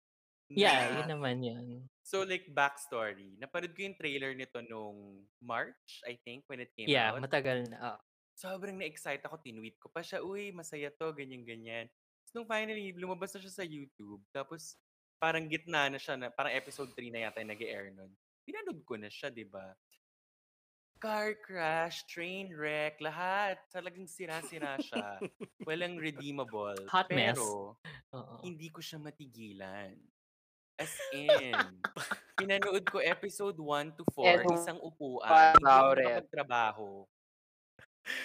yeah, 0.50 0.90
na- 0.90 1.04
yun 1.04 1.08
naman 1.14 1.36
yun. 1.44 1.66
So 2.02 2.26
like 2.26 2.48
backstory, 2.50 3.38
napanood 3.38 3.76
ko 3.76 3.86
yung 3.86 3.94
trailer 3.94 4.34
nito 4.34 4.58
nung 4.66 5.22
March, 5.38 6.02
I 6.02 6.18
think, 6.26 6.42
when 6.50 6.58
it 6.58 6.74
came 6.74 6.90
Yeah, 6.90 7.14
out. 7.14 7.22
matagal 7.22 7.70
na. 7.70 7.94
ah. 7.94 7.98
Sobrang 8.34 8.80
na-excite 8.80 9.20
ako, 9.22 9.38
tinweet 9.44 9.76
ko 9.78 9.92
pa 9.92 10.00
siya, 10.00 10.24
uy, 10.24 10.50
masaya 10.50 10.88
to, 10.90 11.12
ganyan-ganyan. 11.12 11.86
Tapos 11.86 12.32
nung 12.34 12.48
finally, 12.48 12.90
lumabas 12.96 13.30
na 13.30 13.44
siya 13.44 13.52
sa 13.52 13.62
YouTube, 13.62 14.24
tapos 14.32 14.74
parang 15.20 15.44
gitna 15.46 15.92
na 15.92 16.00
siya, 16.00 16.16
na, 16.16 16.32
parang 16.32 16.56
episode 16.56 16.90
3 16.96 17.12
na 17.12 17.28
yata 17.28 17.44
yung 17.44 17.52
nag-air 17.52 17.92
nun. 17.92 18.08
Pinanood 18.42 18.80
ko 18.88 18.96
na 18.96 19.12
siya, 19.12 19.28
di 19.28 19.44
ba? 19.44 19.76
Car 21.00 21.32
crash, 21.40 22.04
train 22.08 22.52
wreck, 22.52 23.00
lahat. 23.00 23.60
Talagang 23.72 24.08
sira-sira 24.08 24.76
siya. 24.80 25.16
Walang 25.68 25.96
redeemable. 25.96 26.76
Hot 26.92 27.08
mess. 27.12 27.36
Pero, 27.36 27.76
Oo. 28.16 28.34
hindi 28.44 28.68
ko 28.72 28.80
siya 28.80 29.00
matigilan. 29.00 29.96
As 30.80 30.96
in, 31.12 31.52
pinanood 32.40 32.88
ko 32.88 33.04
episode 33.04 33.56
1 33.60 33.96
to 34.00 34.04
4, 34.16 34.24
And 34.24 34.44
isang 34.56 34.80
upuan. 34.80 35.52
Hindi 35.56 35.68
ako 35.68 35.92
nakapagtrabaho. 36.00 36.88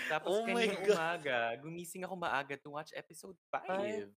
Tapos 0.07 0.31
Oh 0.31 0.47
God. 0.47 0.87
umaga, 0.87 1.39
gumising 1.59 2.07
ako 2.07 2.15
maaga 2.15 2.55
to 2.55 2.71
watch 2.71 2.95
episode 2.95 3.35
5. 3.51 4.07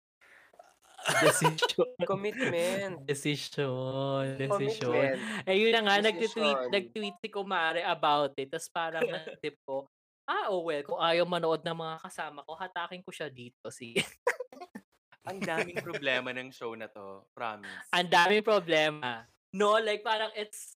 Decision. 1.08 1.88
Commitment. 2.10 2.94
Decision. 3.08 4.36
Decision. 4.36 4.92
Commitment. 4.92 5.48
Eh, 5.48 5.56
yun 5.56 5.72
na 5.72 5.82
nga, 5.84 5.96
nag-tweet, 6.04 6.60
nag-tweet 6.68 7.16
si 7.18 7.28
Kumare 7.32 7.82
about 7.84 8.36
it. 8.36 8.52
Tapos 8.52 8.68
parang 8.68 9.02
natip 9.12 9.56
ko, 9.64 9.88
ah, 10.28 10.52
oh 10.52 10.68
well, 10.68 10.84
kung 10.84 11.00
ayaw 11.00 11.24
manood 11.24 11.64
ng 11.64 11.78
mga 11.78 11.96
kasama 12.04 12.44
ko, 12.44 12.52
hatakin 12.54 13.00
ko 13.00 13.10
siya 13.10 13.32
dito. 13.32 13.72
Si 13.72 13.96
Ang 15.28 15.44
daming 15.44 15.84
problema 15.84 16.32
ng 16.32 16.48
show 16.48 16.72
na 16.72 16.88
to, 16.88 17.28
promise. 17.36 17.68
Ang 17.92 18.08
daming 18.08 18.40
problema. 18.40 19.28
No, 19.52 19.76
like 19.76 20.00
parang 20.00 20.32
it's 20.32 20.72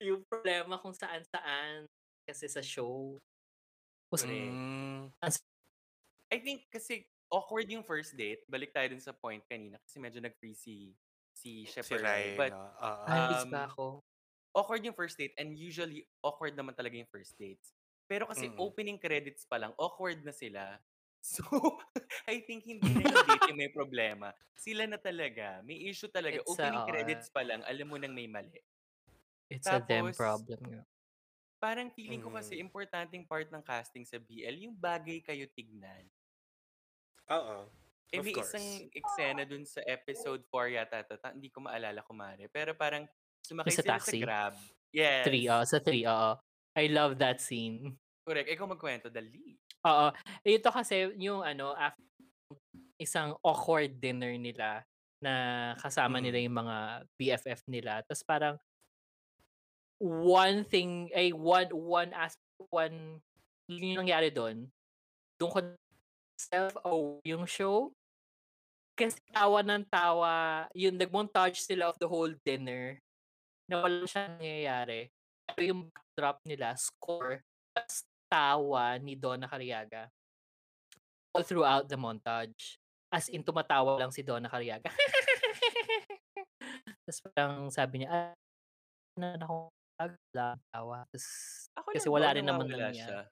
yung 0.00 0.24
problema 0.24 0.80
kung 0.80 0.96
saan-saan 0.96 1.84
kasi 2.24 2.48
sa 2.48 2.64
show. 2.64 3.20
Correct. 4.08 4.32
Mm, 4.32 5.12
I 6.32 6.38
think 6.40 6.64
kasi 6.72 7.04
awkward 7.28 7.66
yung 7.68 7.82
first 7.82 8.14
date. 8.14 8.42
Balik 8.46 8.72
tayo 8.72 8.90
dun 8.90 9.02
sa 9.02 9.12
point 9.12 9.42
kanina 9.46 9.78
kasi 9.82 9.98
medyo 9.98 10.20
nag-free 10.22 10.54
si, 10.54 10.94
si 11.32 11.66
si 11.66 11.68
Shepard. 11.68 12.02
Rai, 12.02 12.34
But 12.34 12.52
no? 12.52 12.70
Ay, 13.06 13.34
Um, 13.42 13.50
ba 13.50 13.66
ako? 13.66 14.02
awkward 14.52 14.82
yung 14.82 14.96
first 14.96 15.16
date 15.16 15.34
and 15.36 15.52
usually 15.52 16.06
awkward 16.22 16.56
naman 16.56 16.72
talaga 16.72 16.96
yung 16.96 17.10
first 17.10 17.36
dates. 17.36 17.74
Pero 18.06 18.24
kasi 18.24 18.46
Mm. 18.48 18.56
opening 18.56 18.98
credits 18.98 19.44
pa 19.44 19.58
lang, 19.58 19.74
awkward 19.76 20.22
na 20.22 20.32
sila. 20.32 20.78
So, 21.26 21.42
I 22.30 22.38
think 22.46 22.62
hindi 22.62 22.86
na 22.86 23.02
yung 23.02 23.26
date 23.26 23.50
yung 23.50 23.58
may 23.58 23.72
problema. 23.74 24.30
Sila 24.54 24.86
na 24.86 24.94
talaga. 24.94 25.58
May 25.66 25.82
issue 25.90 26.06
talaga. 26.06 26.38
It's 26.38 26.54
a- 26.54 26.70
opening 26.70 26.78
oo. 26.78 26.86
credits 26.86 27.26
pa 27.34 27.42
lang, 27.42 27.66
alam 27.66 27.86
mo 27.90 27.98
nang 27.98 28.14
may 28.14 28.30
mali. 28.30 28.62
It's 29.50 29.66
a 29.66 29.82
them 29.82 30.06
tapos, 30.06 30.14
problem 30.14 30.60
nga. 30.70 30.82
Parang 31.58 31.90
feeling 31.90 32.22
ko 32.22 32.30
kasi 32.30 32.62
Mm. 32.62 32.70
importanteng 32.70 33.26
part 33.26 33.50
ng 33.50 33.64
casting 33.64 34.06
sa 34.06 34.22
BL, 34.22 34.70
yung 34.70 34.76
bagay 34.78 35.18
kayo 35.18 35.50
tignan. 35.50 36.06
Oo. 37.30 37.66
Eh, 38.14 38.22
may 38.22 38.30
course. 38.30 38.54
isang 38.54 38.66
eksena 38.94 39.42
dun 39.42 39.66
sa 39.66 39.82
episode 39.82 40.46
4 40.46 40.70
yata 40.70 41.02
'to, 41.02 41.18
ta 41.18 41.34
hindi 41.34 41.50
ko 41.50 41.58
maalala 41.66 42.06
kumare. 42.06 42.46
Pero 42.54 42.70
parang 42.78 43.02
sumakay 43.42 43.74
sa 43.74 43.82
sila 43.82 43.98
sa 43.98 43.98
taxi? 43.98 44.18
Grab. 44.22 44.54
3, 44.94 45.42
Yes. 45.42 45.50
oo, 45.50 45.64
sa 45.66 45.78
3, 45.82 46.02
oo. 46.06 46.30
I 46.78 46.86
love 46.88 47.18
that 47.18 47.42
scene. 47.42 47.98
Correct. 48.22 48.46
Ikaw 48.46 48.66
magkwento, 48.70 49.10
dali. 49.10 49.58
Oo. 49.84 50.08
Ito 50.46 50.70
kasi 50.70 51.10
yung 51.18 51.42
ano, 51.42 51.74
af 51.74 51.94
isang 52.96 53.34
awkward 53.42 53.98
dinner 54.00 54.32
nila 54.38 54.86
na 55.20 55.32
kasama 55.82 56.22
nila 56.22 56.38
Mm. 56.40 56.44
yung 56.46 56.56
mga 56.62 56.76
BFF 57.18 57.60
nila. 57.66 58.00
Tas 58.06 58.22
parang 58.22 58.56
one 60.00 60.62
thing 60.64 61.08
ay 61.16 61.32
one 61.32 61.72
one 61.72 62.12
as 62.14 62.36
one 62.70 63.20
yung 63.66 63.98
nangyari 64.06 64.30
dun, 64.30 64.70
dun 65.40 65.50
ko 65.50 65.58
self-aware 66.36 67.24
yung 67.24 67.44
show. 67.48 67.90
Kasi 68.96 69.20
tawa 69.28 69.60
ng 69.60 69.84
tawa, 69.92 70.64
yung 70.72 70.96
nag-montage 70.96 71.60
sila 71.60 71.92
of 71.92 72.00
the 72.00 72.08
whole 72.08 72.32
dinner 72.44 72.96
na 73.68 73.84
wala 73.84 74.08
siyang 74.08 74.40
nangyayari. 74.40 75.12
Pero 75.52 75.60
yung 75.68 75.82
backdrop 75.92 76.38
nila, 76.48 76.72
score, 76.80 77.44
tas 77.76 78.08
tawa 78.32 78.96
ni 78.96 79.14
Donna 79.14 79.44
Cariaga. 79.44 80.08
All 81.36 81.44
throughout 81.44 81.84
the 81.92 82.00
montage. 82.00 82.80
As 83.12 83.28
in, 83.28 83.44
tumatawa 83.44 84.00
lang 84.00 84.10
si 84.10 84.24
Donna 84.24 84.48
Cariaga. 84.48 84.88
Tas 87.06 87.22
parang 87.22 87.70
sabi 87.70 88.02
niya, 88.02 88.10
"Ah, 88.10 88.34
na 89.14 89.38
ako 89.38 89.70
lang 90.34 90.58
tawa." 90.74 91.06
Tas 91.14 91.26
Ako 91.78 91.94
kasi 91.94 92.10
lang 92.10 92.14
wala 92.18 92.28
rin 92.34 92.42
naman 92.42 92.66
nawawala 92.66 92.90
nangyari. 92.90 93.30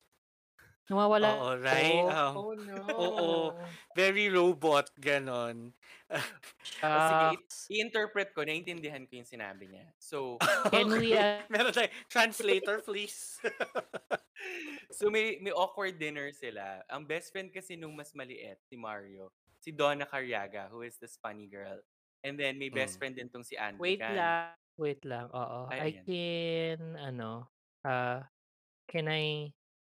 Nawawala 0.88 1.40
Oo, 1.40 1.54
right? 1.62 2.02
po. 2.02 2.10
Um, 2.10 2.36
Oh, 2.36 2.52
no. 2.54 2.76
Oo. 2.98 3.78
Very 3.94 4.26
robot, 4.28 4.90
ganon. 4.98 5.74
Oh, 6.82 6.98
sige, 7.00 7.24
i 7.30 7.38
i-interpret 7.70 8.34
ko, 8.36 8.42
naintindihan 8.44 9.06
ko 9.08 9.16
yung 9.22 9.28
sinabi 9.28 9.70
niya. 9.70 9.94
So, 9.96 10.42
Can 10.70 10.96
we, 10.96 11.16
uh, 11.16 11.44
Meron 11.50 11.72
tayo. 11.72 11.88
Translator, 12.08 12.80
please. 12.80 13.38
so 14.90 15.08
may 15.10 15.38
may 15.40 15.52
awkward 15.54 15.98
dinner 16.00 16.32
sila. 16.32 16.82
Ang 16.90 17.06
best 17.08 17.30
friend 17.32 17.52
kasi 17.52 17.76
nung 17.78 17.94
mas 17.96 18.12
maliit, 18.16 18.60
si 18.66 18.76
Mario, 18.76 19.32
si 19.60 19.70
Donna 19.72 20.04
Cariaga, 20.08 20.68
who 20.70 20.82
is 20.82 20.96
this 21.00 21.16
funny 21.20 21.46
girl. 21.48 21.80
And 22.24 22.40
then 22.40 22.56
may 22.58 22.68
best 22.72 22.96
Mm. 22.96 23.00
friend 23.00 23.16
din 23.16 23.28
tong 23.28 23.44
si 23.44 23.56
Andrew 23.56 23.92
Wait 23.92 24.00
Can. 24.00 24.08
lang, 24.08 24.54
wait 24.78 25.04
lang, 25.04 25.30
oo. 25.34 25.72
I 25.78 25.80
Ay, 25.80 25.96
ayan. 25.98 26.06
can, 26.06 26.96
ano, 26.96 27.50
ah, 27.84 28.28
can 28.88 29.08
I 29.08 29.54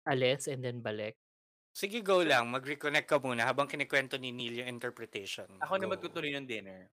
alis 0.07 0.47
and 0.47 0.63
then 0.63 0.79
balik? 0.81 1.15
Sige, 1.77 2.01
go 2.01 2.25
lang. 2.25 2.49
Mag-reconnect 2.49 3.05
ka 3.05 3.17
muna 3.21 3.45
habang 3.45 3.69
kinikwento 3.69 4.17
ni 4.17 4.33
Neil 4.33 4.65
yung 4.65 4.71
interpretation. 4.75 5.45
Ako 5.61 5.77
na 5.77 5.85
Go. 5.85 5.93
magtutuloy 5.93 6.33
ng 6.33 6.47
dinner. 6.49 6.89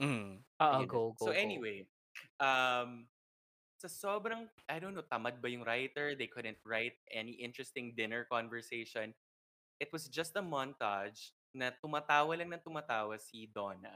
Mm. 0.00 0.42
Oo, 0.60 0.80
Ayun 0.80 0.88
na. 0.90 0.90
go, 0.90 1.02
go, 1.14 1.26
So 1.28 1.30
go. 1.30 1.36
anyway, 1.36 1.86
um, 2.42 3.06
sa 3.78 3.88
sobrang, 3.88 4.48
I 4.66 4.80
don't 4.80 4.94
know, 4.96 5.06
tamad 5.06 5.38
ba 5.38 5.48
yung 5.50 5.62
writer? 5.62 6.16
They 6.16 6.26
couldn't 6.26 6.58
write 6.66 6.98
any 7.12 7.36
interesting 7.38 7.94
dinner 7.94 8.24
conversation. 8.26 9.14
It 9.78 9.92
was 9.92 10.08
just 10.08 10.34
a 10.38 10.42
montage 10.42 11.34
na 11.54 11.70
tumatawa 11.70 12.34
lang 12.34 12.50
ng 12.50 12.64
tumatawa 12.64 13.20
si 13.20 13.46
Donna. 13.52 13.94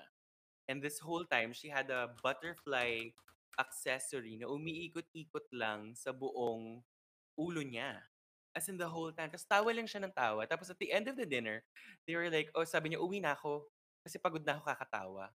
And 0.69 0.85
this 0.85 1.01
whole 1.01 1.25
time, 1.25 1.57
she 1.57 1.73
had 1.73 1.89
a 1.91 2.15
butterfly 2.23 3.11
accessory 3.59 4.37
na 4.39 4.47
umiikot-ikot 4.47 5.49
lang 5.51 5.97
sa 5.97 6.13
buong 6.15 6.85
ulo 7.39 7.63
niya. 7.63 8.03
As 8.53 8.67
in 8.67 8.75
the 8.75 8.91
whole 8.91 9.15
time. 9.15 9.31
Tapos 9.31 9.47
tawa 9.47 9.71
lang 9.71 9.87
siya 9.87 10.03
ng 10.03 10.11
tawa. 10.11 10.43
Tapos 10.51 10.67
at 10.67 10.81
the 10.83 10.91
end 10.91 11.07
of 11.07 11.15
the 11.15 11.23
dinner, 11.23 11.63
they 12.11 12.19
were 12.19 12.27
like, 12.27 12.51
oh, 12.59 12.67
sabi 12.67 12.91
niya, 12.91 12.99
uwi 12.99 13.23
na 13.23 13.39
ako. 13.39 13.71
Kasi 14.03 14.19
pagod 14.19 14.43
na 14.43 14.59
ako 14.59 14.67
kakatawa. 14.67 15.31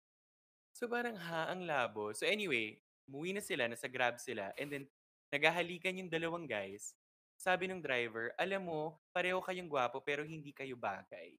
So 0.73 0.89
parang 0.89 1.13
ha, 1.19 1.53
ang 1.53 1.67
labo. 1.67 2.09
So 2.17 2.25
anyway, 2.25 2.81
umuwi 3.05 3.35
na 3.35 3.43
sila, 3.43 3.67
nasa 3.67 3.91
grab 3.91 4.17
sila, 4.17 4.55
and 4.55 4.71
then 4.71 4.83
naghahalikan 5.29 5.99
yung 5.99 6.09
dalawang 6.09 6.47
guys. 6.47 6.95
Sabi 7.35 7.67
ng 7.67 7.83
driver, 7.83 8.31
alam 8.39 8.63
mo, 8.63 9.01
pareho 9.11 9.41
kayong 9.43 9.67
gwapo 9.67 9.99
pero 9.99 10.23
hindi 10.23 10.55
kayo 10.55 10.79
bagay. 10.79 11.35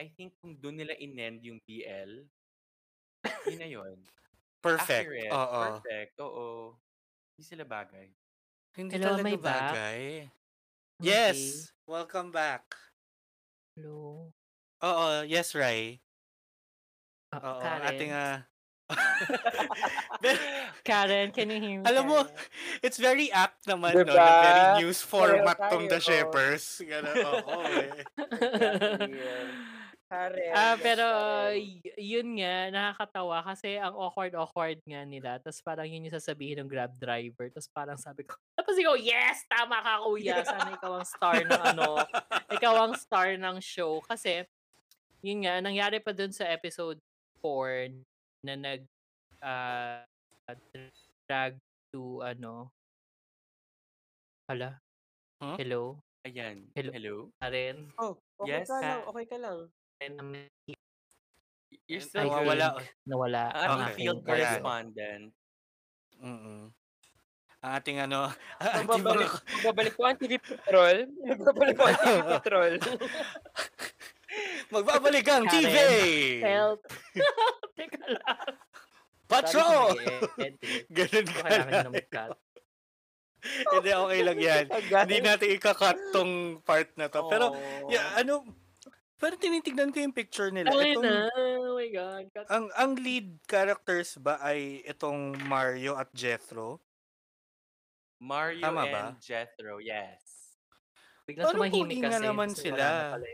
I 0.00 0.06
think 0.12 0.36
kung 0.40 0.56
doon 0.56 0.80
nila 0.80 0.94
inend 1.00 1.40
yung 1.44 1.60
BL, 1.64 2.24
yun 3.48 3.60
na 3.60 3.68
yun. 3.68 3.98
Perfect. 4.60 5.08
Accurate. 5.08 5.32
Oo. 5.32 5.60
Perfect. 5.60 6.12
Oo. 6.20 6.48
Hindi 7.32 7.44
sila 7.44 7.64
bagay. 7.64 8.08
Hindi 8.76 8.94
Hello, 8.96 9.18
talaga 9.18 9.22
may 9.26 9.34
back? 9.34 9.72
bagay. 9.74 10.00
Okay. 10.30 11.02
Yes! 11.02 11.70
Welcome 11.90 12.30
back. 12.30 12.62
Hello. 13.74 14.30
Oo, 14.80 15.06
yes, 15.26 15.58
Rai. 15.58 15.98
Ah, 17.34 17.42
Oo, 17.42 17.58
Karen. 17.58 17.86
ating 17.90 18.10
ah... 18.14 18.38
Karen, 20.86 21.30
can 21.34 21.50
you 21.50 21.58
hear 21.58 21.78
me? 21.82 21.86
Alam 21.86 22.04
mo, 22.06 22.18
Karen? 22.26 22.82
it's 22.82 22.98
very 22.98 23.30
apt 23.34 23.66
naman, 23.66 23.94
no? 23.94 24.06
Diba? 24.06 24.14
Na 24.14 24.42
very 24.42 24.64
news 24.86 25.02
format 25.02 25.58
tong 25.66 25.90
tayo. 25.90 25.94
The 25.94 26.00
Shepers. 26.02 26.64
Ganun, 26.86 27.14
oo 27.26 27.58
eh. 27.66 27.90
Exactly 28.38 29.18
yun. 29.18 29.46
Karen. 30.10 30.50
Ah, 30.58 30.74
pero 30.74 31.06
y- 31.54 31.78
yun 31.94 32.34
nga, 32.42 32.66
nakakatawa 32.74 33.46
kasi 33.46 33.78
ang 33.78 33.94
awkward-awkward 33.94 34.82
nga 34.82 35.06
nila. 35.06 35.38
Tapos 35.38 35.62
parang 35.62 35.86
yun 35.86 36.02
yung 36.02 36.18
sasabihin 36.18 36.58
ng 36.58 36.66
Grab 36.66 36.90
driver. 36.98 37.46
Tapos 37.54 37.70
parang 37.70 37.94
sabi 37.94 38.26
ko, 38.26 38.34
tapos 38.58 38.74
ikaw, 38.74 38.98
yes! 38.98 39.46
Tama 39.46 39.78
ka, 39.78 40.02
kuya. 40.02 40.42
Sana 40.50 40.74
ikaw 40.74 40.98
ang 40.98 41.06
star 41.06 41.46
ng 41.46 41.62
ano. 41.62 42.02
ikaw 42.50 42.74
ang 42.90 42.98
star 42.98 43.38
ng 43.38 43.62
show. 43.62 44.02
Kasi, 44.02 44.42
yun 45.22 45.46
nga, 45.46 45.62
nangyari 45.62 46.02
pa 46.02 46.10
dun 46.10 46.34
sa 46.34 46.50
episode 46.50 46.98
4 47.38 47.94
na 48.42 48.58
nag 48.58 48.82
ah, 49.46 50.02
drag 51.30 51.54
to 51.94 52.18
ano. 52.26 52.66
Hala. 54.50 54.74
Huh? 55.38 55.54
Hello? 55.54 56.02
Ayan. 56.26 56.66
Hello. 56.74 56.90
Hello? 56.90 57.16
Karen? 57.38 57.94
Oh, 57.94 58.18
okay 58.42 58.58
Yes, 58.58 58.66
ka 58.66 58.82
lang, 58.82 59.00
Ka- 59.00 59.08
okay 59.14 59.24
ka 59.30 59.38
lang. 59.38 59.70
You're 61.90 62.00
still 62.00 62.22
I 62.22 62.24
good. 62.24 62.32
Nawawala. 62.32 62.68
think 62.78 62.88
nawala 63.04 63.42
Ang 63.50 63.60
ating 63.60 63.82
Okay. 63.82 63.96
field 63.98 64.20
correspondent. 64.22 65.24
Mm-mm. 66.20 66.60
Ang 67.60 67.72
ating 67.76 67.98
ano, 68.00 68.20
ang 68.62 68.70
ating 68.70 68.88
Magbabalik, 68.88 69.28
mga... 69.28 69.40
magbabalik 69.60 69.92
ko 69.92 70.02
ang 70.06 70.16
TV 70.16 70.32
Patrol. 70.38 70.96
Magbabalik 71.28 71.74
ko 71.76 71.82
ang 71.84 71.98
TV 71.98 72.18
Patrol. 72.24 72.72
Magbabalik 74.72 75.26
ang 75.26 75.44
TV! 75.50 75.76
Help! 76.38 76.86
Teka 77.74 77.98
lang. 78.06 78.54
Patrol! 79.26 79.98
Ganun 80.94 81.26
ka 81.26 81.42
lang. 81.50 81.92
Hindi, 83.42 83.90
okay 83.90 84.20
lang 84.22 84.38
yan. 84.38 84.64
Hindi 84.70 85.18
natin 85.18 85.48
ikakat 85.50 85.98
tong 86.14 86.62
part 86.62 86.94
na 86.94 87.10
to. 87.10 87.26
Pero, 87.26 87.50
Oh. 87.50 87.90
yeah, 87.90 88.14
ano, 88.14 88.46
pero 89.20 89.36
tinitignan 89.36 89.92
ko 89.92 90.00
yung 90.00 90.16
picture 90.16 90.48
nila. 90.48 90.72
Okay 90.72 90.96
Itong, 90.96 91.04
na. 91.04 91.28
Oh 91.36 91.76
my 91.76 91.88
God. 91.92 92.24
Cut. 92.32 92.46
ang, 92.48 92.66
ang 92.72 92.92
lead 92.96 93.36
characters 93.44 94.16
ba 94.16 94.40
ay 94.40 94.80
itong 94.82 95.36
Mario 95.44 95.94
at 95.94 96.08
Jethro? 96.10 96.80
Mario 98.20 98.64
Tama 98.64 98.84
and 98.84 98.92
ba? 98.92 99.04
Jethro, 99.20 99.76
yes. 99.80 100.56
Biglang 101.28 101.52
Parang 101.52 101.56
tumahimik 101.60 101.96
pogi 101.96 102.02
nga 102.02 102.12
kasi. 102.16 102.24
naman 102.24 102.48
kasi 102.50 102.62
sila. 102.68 102.76
na 102.80 102.90
pala. 103.14 103.28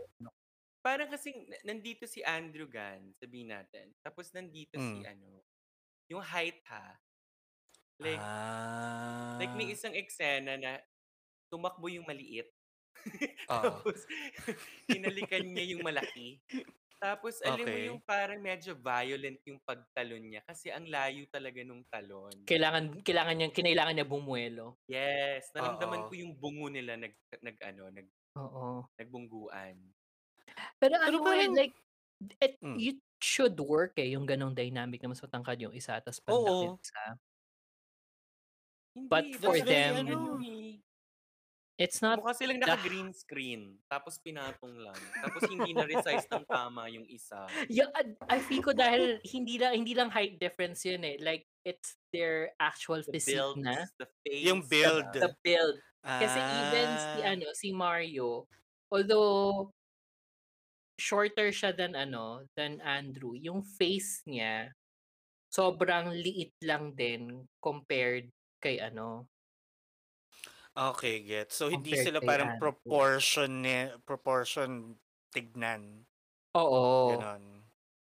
Parang 0.79 1.09
kasing 1.11 1.37
na- 1.47 1.63
nandito 1.67 2.03
si 2.07 2.19
Andrew 2.23 2.67
Gan, 2.67 3.11
sabihin 3.19 3.51
natin. 3.51 3.91
Tapos 3.99 4.31
nandito 4.31 4.79
si 4.79 5.03
Mm. 5.03 5.07
ano, 5.07 5.29
yung 6.07 6.23
height 6.23 6.63
ha. 6.71 6.95
Like, 7.97 8.21
ah. 8.21 9.35
like 9.41 9.51
may 9.57 9.73
isang 9.73 9.91
eksena 9.91 10.55
na 10.55 10.79
tumakbo 11.49 11.89
yung 11.89 12.05
maliit. 12.05 12.47
Oo. 13.53 13.63
Tapos, 13.63 13.99
hinalikan 14.87 15.43
niya 15.45 15.65
yung 15.75 15.83
malaki. 15.83 16.39
Tapos, 16.97 17.37
alam 17.45 17.61
mo 17.61 17.69
Okay. 17.69 17.87
yung 17.93 18.01
parang 18.01 18.41
medyo 18.41 18.73
violent 18.73 19.37
yung 19.45 19.61
pagtalon 19.61 20.23
niya 20.33 20.41
kasi 20.41 20.73
ang 20.73 20.89
layo 20.89 21.29
talaga 21.29 21.61
nung 21.61 21.85
talon. 21.93 22.33
Kailangan, 22.43 23.05
kailangan 23.05 23.35
niya, 23.37 23.47
kinailangan 23.53 23.93
niya 23.93 24.07
bumuelo. 24.09 24.81
Yes, 24.89 25.53
naramdaman 25.53 26.03
Oo. 26.03 26.07
ko 26.09 26.13
yung 26.17 26.33
bungo 26.33 26.67
nila 26.73 26.97
nag, 26.97 27.13
nag 27.37 27.57
ano, 27.61 27.83
nag, 27.93 28.07
Oo. 28.35 28.89
nagbungguan. 28.97 29.77
Pero, 30.81 30.95
Pero 30.97 31.05
ano 31.05 31.17
parang- 31.21 31.53
like, 31.53 31.75
it, 32.41 32.57
Mm. 32.65 32.77
it 32.81 32.97
should 33.21 33.53
work 33.61 33.93
eh, 34.01 34.13
yung 34.17 34.25
ganong 34.25 34.57
dynamic 34.57 34.97
na 35.05 35.13
mas 35.13 35.21
matangkad 35.21 35.61
yung 35.61 35.73
isa, 35.77 36.01
tapos 36.01 36.17
isa. 36.81 37.17
Hindi, 38.95 39.07
But 39.09 39.25
for 39.37 39.57
them- 39.61 40.07
ano 40.09 40.41
eh. 40.41 40.81
It's 41.77 42.01
not, 42.01 42.17
Mukha 42.17 42.33
silang 42.33 42.57
naka-green 42.57 43.13
screen, 43.13 43.77
tapos 43.85 44.17
pinatong 44.17 44.81
lang. 44.81 44.97
Tapos 45.21 45.45
hindi 45.45 45.77
na-resize 45.77 46.25
ng 46.25 46.45
tama 46.49 46.89
yung 46.89 47.05
isa. 47.05 47.45
yeah, 47.69 47.85
I- 47.93 48.17
I 48.33 48.37
feel 48.41 48.65
ko 48.65 48.73
dahil 48.73 49.21
hindi 49.21 49.61
lang, 49.61 49.85
hindi 49.85 49.93
lang 49.93 50.09
height 50.09 50.41
difference 50.41 50.81
yun 50.89 51.05
eh. 51.05 51.21
Like, 51.21 51.45
it's 51.61 51.93
their 52.09 52.49
actual 52.57 53.05
The 53.05 53.13
physique 53.13 53.37
build, 53.37 53.61
na. 53.61 53.85
the 54.01 54.09
face. 54.25 54.45
Yung 54.49 54.65
build. 54.65 55.05
The 55.13 55.29
build. 55.45 55.77
Kasi 56.01 56.39
even 56.41 56.89
si 56.97 57.19
Ah. 57.21 57.31
ano, 57.37 57.47
si 57.53 57.69
Mario, 57.69 58.49
although 58.89 59.69
shorter 60.97 61.53
siya 61.53 61.77
than 61.77 61.93
ano, 61.93 62.49
than 62.57 62.81
Andrew, 62.81 63.37
yung 63.37 63.61
face 63.61 64.25
niya 64.25 64.73
sobrang 65.53 66.09
liit 66.11 66.57
lang 66.65 66.97
din 66.97 67.45
compared 67.61 68.33
kay 68.57 68.81
ano. 68.81 69.29
Okay, 70.77 71.25
get. 71.25 71.49
So 71.49 71.73
hindi 71.73 71.97
Compared 71.97 71.97
sila 71.97 72.21
kay 72.21 72.29
parang 72.29 72.53
Andrew. 72.53 72.53
proportion 72.53 73.65
ni 73.65 73.89
proportion 74.05 74.93
tignan. 75.33 76.05
Oo. 76.55 77.27
Ganon. 77.27 77.65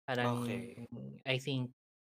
Parang 0.08 0.34
Okay. 0.34 0.88
I 1.28 1.38
think 1.40 1.72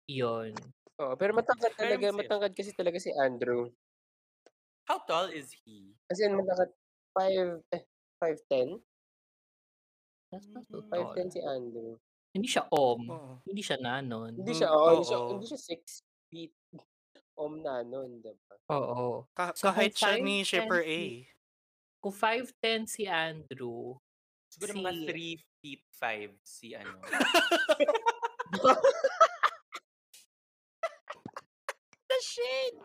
yun. 0.08 0.74
Oo, 1.00 1.16
pero 1.16 1.32
matangkad 1.32 1.74
talaga, 1.80 2.12
matangkad 2.12 2.52
kasi 2.58 2.76
talaga 2.76 3.00
si 3.00 3.08
Andrew. 3.16 3.72
How 4.88 5.00
tall 5.00 5.26
is 5.28 5.52
he? 5.66 6.00
As 6.12 6.20
in, 6.26 6.34
matangkad, 6.34 6.74
5, 7.14 7.62
eh, 7.72 7.86
5'10"? 8.20 8.82
That's 10.32 10.48
not 10.54 10.66
so 10.72 10.82
Mm. 10.82 10.90
tall. 10.94 11.18
5'10" 11.18 11.32
si 11.32 11.42
Andrew. 11.42 12.00
Hindi 12.36 12.46
siya 12.50 12.70
om. 12.70 13.02
Oo. 13.10 13.42
Hindi 13.48 13.62
siya 13.66 13.78
nanon. 13.82 14.34
Hindi 14.38 14.52
Hmm, 14.52 14.66
siya, 14.66 14.70
oo, 14.70 14.90
hindi 14.94 15.06
siya, 15.10 15.20
oo. 15.20 15.34
hindi 15.34 15.46
siya 15.50 15.58
6 15.60 16.04
feet. 16.30 16.54
Om 17.40 17.64
na 17.64 17.80
nun, 17.88 18.20
diba? 18.20 18.56
Oo. 18.68 19.24
Ka- 19.32 19.56
So, 19.56 19.72
kahit 19.72 19.96
siya 19.96 20.20
ni 20.20 20.44
5'10" 20.44 20.50
Shipper 20.52 20.84
A. 20.84 21.02
Kung 22.04 22.12
5'10 22.12 22.84
si 22.84 23.08
Andrew, 23.08 23.96
Siguro 24.52 24.72
si... 24.76 24.80
mga 24.84 24.92
3 25.08 25.40
feet 25.64 25.84
5 25.96 26.36
si 26.44 26.76
ano. 26.76 27.00
The 32.10 32.20
shit! 32.20 32.76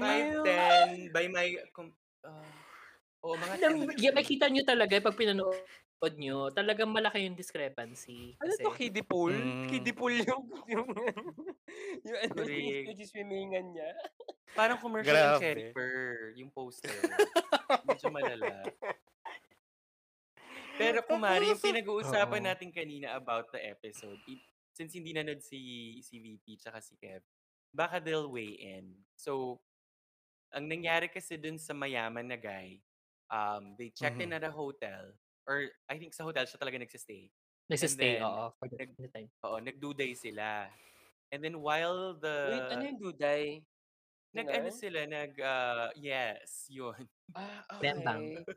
5'10 0.00 1.12
by 1.12 1.26
my... 1.28 1.46
Com- 1.74 1.92
uh, 2.24 2.48
oh, 3.26 3.34
mga 3.36 3.54
Alam, 3.60 3.90
3 3.92 4.00
yeah, 4.00 4.14
makita 4.16 4.48
nyo 4.48 4.62
talaga 4.64 4.96
pag 5.02 5.18
pinanood 5.18 5.58
nyo, 6.10 6.50
talagang 6.50 6.90
malaki 6.90 7.22
yung 7.22 7.38
discrepancy. 7.38 8.34
Ano 8.42 8.50
Kasi, 8.50 8.62
to, 8.66 8.74
kiddie 8.74 9.06
pool? 9.06 9.30
Mm. 9.30 9.70
Kiddie 9.70 9.94
pool 9.94 10.10
yung, 10.18 10.42
yung, 10.66 10.88
yung 12.06 12.18
ano, 12.18 12.42
yung 12.42 12.98
swimingan 13.06 13.70
niya. 13.70 13.94
Parang 14.52 14.82
commercial 14.82 15.14
Grabe. 15.14 15.38
ng 15.38 15.40
Cherry 15.40 15.66
Purr, 15.70 16.34
yung 16.34 16.50
poster. 16.50 16.90
Medyo 17.86 18.10
malala. 18.10 18.66
Pero 20.74 20.98
kumari, 21.08 21.54
yung 21.54 21.62
pinag-uusapan 21.62 22.42
Oo. 22.42 22.48
natin 22.50 22.74
kanina 22.74 23.14
about 23.14 23.46
the 23.54 23.62
episode, 23.62 24.18
i- 24.26 24.42
since 24.74 24.92
hindi 24.92 25.14
nanood 25.14 25.38
si, 25.38 25.60
si 26.02 26.18
VP 26.18 26.58
tsaka 26.58 26.82
si 26.82 26.98
Kev, 26.98 27.22
baka 27.70 28.02
they'll 28.02 28.28
weigh 28.28 28.58
in. 28.58 28.90
So, 29.14 29.62
ang 30.50 30.68
nangyari 30.68 31.08
kasi 31.08 31.38
dun 31.38 31.56
sa 31.56 31.72
mayaman 31.72 32.28
na 32.28 32.36
guy, 32.36 32.76
um, 33.32 33.72
they 33.78 33.88
checked 33.88 34.20
in 34.20 34.32
Mhm. 34.32 34.36
at 34.36 34.44
a 34.44 34.52
hotel, 34.52 35.16
or 35.48 35.66
I 35.88 35.98
think 35.98 36.14
sa 36.14 36.24
hotel 36.24 36.46
siya 36.46 36.58
talaga 36.58 36.78
nagsistay. 36.78 37.28
nagsistay, 37.70 38.20
oo, 38.20 38.52
for 38.58 38.66
the, 38.68 38.76
nag- 38.76 38.96
the 38.98 39.08
time. 39.10 39.28
Oo, 39.46 39.56
nagduday 39.62 40.12
sila. 40.12 40.68
And 41.32 41.40
then 41.40 41.56
while 41.64 42.12
the... 42.20 42.52
Wait, 42.52 42.68
ano 42.76 42.82
yung 42.84 43.00
duday? 43.00 43.64
Nag-ano 44.32 44.68
sila, 44.72 45.04
nag... 45.04 45.36
ah, 45.44 45.92
yes, 45.92 46.64
yun. 46.68 46.96
Ah, 47.36 47.64
Bembang. 47.84 48.40
okay. 48.44 48.56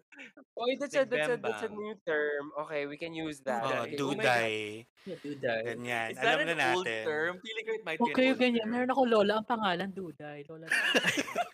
Oh, 0.55 0.67
that's 0.79 0.95
a, 0.95 1.03
that's 1.03 1.31
a, 1.31 1.35
that's 1.35 1.63
a 1.67 1.71
new 1.71 1.95
term. 2.07 2.51
Okay, 2.63 2.87
we 2.87 2.95
can 2.95 3.11
use 3.15 3.39
that. 3.43 3.63
Oh. 3.63 3.83
Okay. 3.83 3.95
Oh 3.95 4.11
duday. 4.15 4.87
Yeah, 5.03 5.19
duday. 5.19 5.61
Ganyan. 5.75 6.07
Is 6.11 6.19
that 6.19 6.39
Alam 6.39 6.47
an 6.47 6.57
na 6.59 6.67
old 6.75 6.87
natin. 6.87 7.03
term? 7.07 7.33
Feeling 7.43 7.65
ko 7.67 7.71
it 7.75 7.83
might 7.87 7.99
Huwag 7.99 8.15
be 8.15 8.23
an 8.23 8.27
old 8.31 8.39
ganyan. 8.39 8.63
term. 8.63 8.71
Meron 8.71 8.91
ako 8.95 9.01
lola, 9.03 9.33
ang 9.39 9.47
pangalan, 9.47 9.89
Duday. 9.91 10.39
Lola 10.47 10.65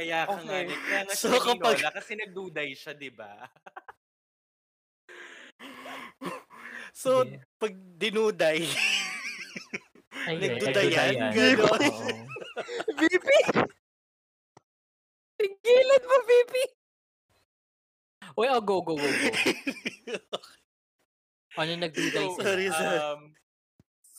Kaya 0.00 0.24
ka 0.24 0.32
nga, 0.40 0.56
Okay. 0.56 0.64
kaya 0.80 1.00
nga 1.04 1.12
So, 1.12 1.28
siya 1.28 1.44
kapag- 1.44 1.76
lola 1.76 1.90
kasi 1.92 2.12
nagduday 2.16 2.72
siya, 2.72 2.96
di 2.96 3.12
ba? 3.12 3.36
So, 6.96 7.22
Sige. 7.22 7.36
pag 7.60 7.72
dinuday, 8.00 8.64
Nagdudayan? 10.40 11.32
Ganon. 11.32 11.80
VP! 12.96 13.28
Tigilan 15.36 16.02
mo, 16.02 16.16
VP! 16.24 16.54
Uy, 18.34 18.46
oh, 18.48 18.60
go, 18.60 18.80
go, 18.80 18.96
go, 18.96 19.04
go. 19.04 19.04
Ano 21.60 21.72
nagduday 21.76 22.24
So? 22.26 22.40
Sorry, 22.40 22.66
sorry. 22.72 22.98
um, 23.04 23.20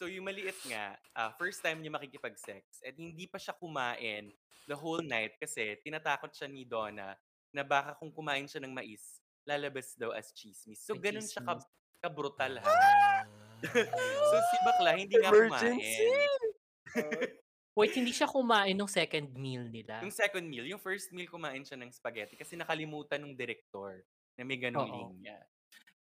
so 0.01 0.09
yung 0.09 0.25
maliit 0.25 0.57
nga, 0.65 0.97
ah, 1.13 1.29
first 1.37 1.61
time 1.61 1.77
niya 1.77 1.93
makikipag-sex, 1.93 2.81
at 2.81 2.97
hindi 2.97 3.29
pa 3.29 3.37
siya 3.37 3.53
kumain 3.53 4.33
the 4.65 4.73
whole 4.73 5.05
night 5.05 5.37
kasi 5.37 5.77
tinatakot 5.85 6.33
siya 6.33 6.49
ni 6.49 6.65
Donna 6.65 7.13
na 7.53 7.61
baka 7.61 7.93
kung 8.01 8.09
kumain 8.09 8.49
siya 8.49 8.65
ng 8.65 8.73
mais, 8.73 9.21
lalabas 9.45 9.93
daw 9.93 10.09
as 10.09 10.33
chismis. 10.33 10.81
So, 10.81 10.97
ganun 10.97 11.21
siya 11.21 11.45
ka, 11.45 11.61
kabrutal 12.01 12.57
ha. 12.57 12.73
so, 13.61 14.35
si 14.41 14.57
Bakla, 14.65 14.97
hindi 14.97 15.21
nga 15.21 15.29
Emergency! 15.29 15.77
kumain. 15.77 16.41
Wait, 17.77 17.93
hindi 17.93 18.09
siya 18.09 18.25
kumain 18.25 18.73
ng 18.73 18.89
second 18.89 19.37
meal 19.37 19.69
nila. 19.69 20.01
Yung 20.01 20.09
second 20.09 20.49
meal, 20.49 20.65
yung 20.65 20.81
first 20.81 21.13
meal 21.13 21.29
kumain 21.29 21.61
siya 21.61 21.77
ng 21.77 21.93
spaghetti 21.93 22.33
kasi 22.33 22.57
nakalimutan 22.57 23.21
ng 23.21 23.37
director 23.37 24.01
na 24.33 24.41
may 24.49 24.57
ganong 24.57 24.89
Oo. 24.89 25.13
linya. 25.13 25.37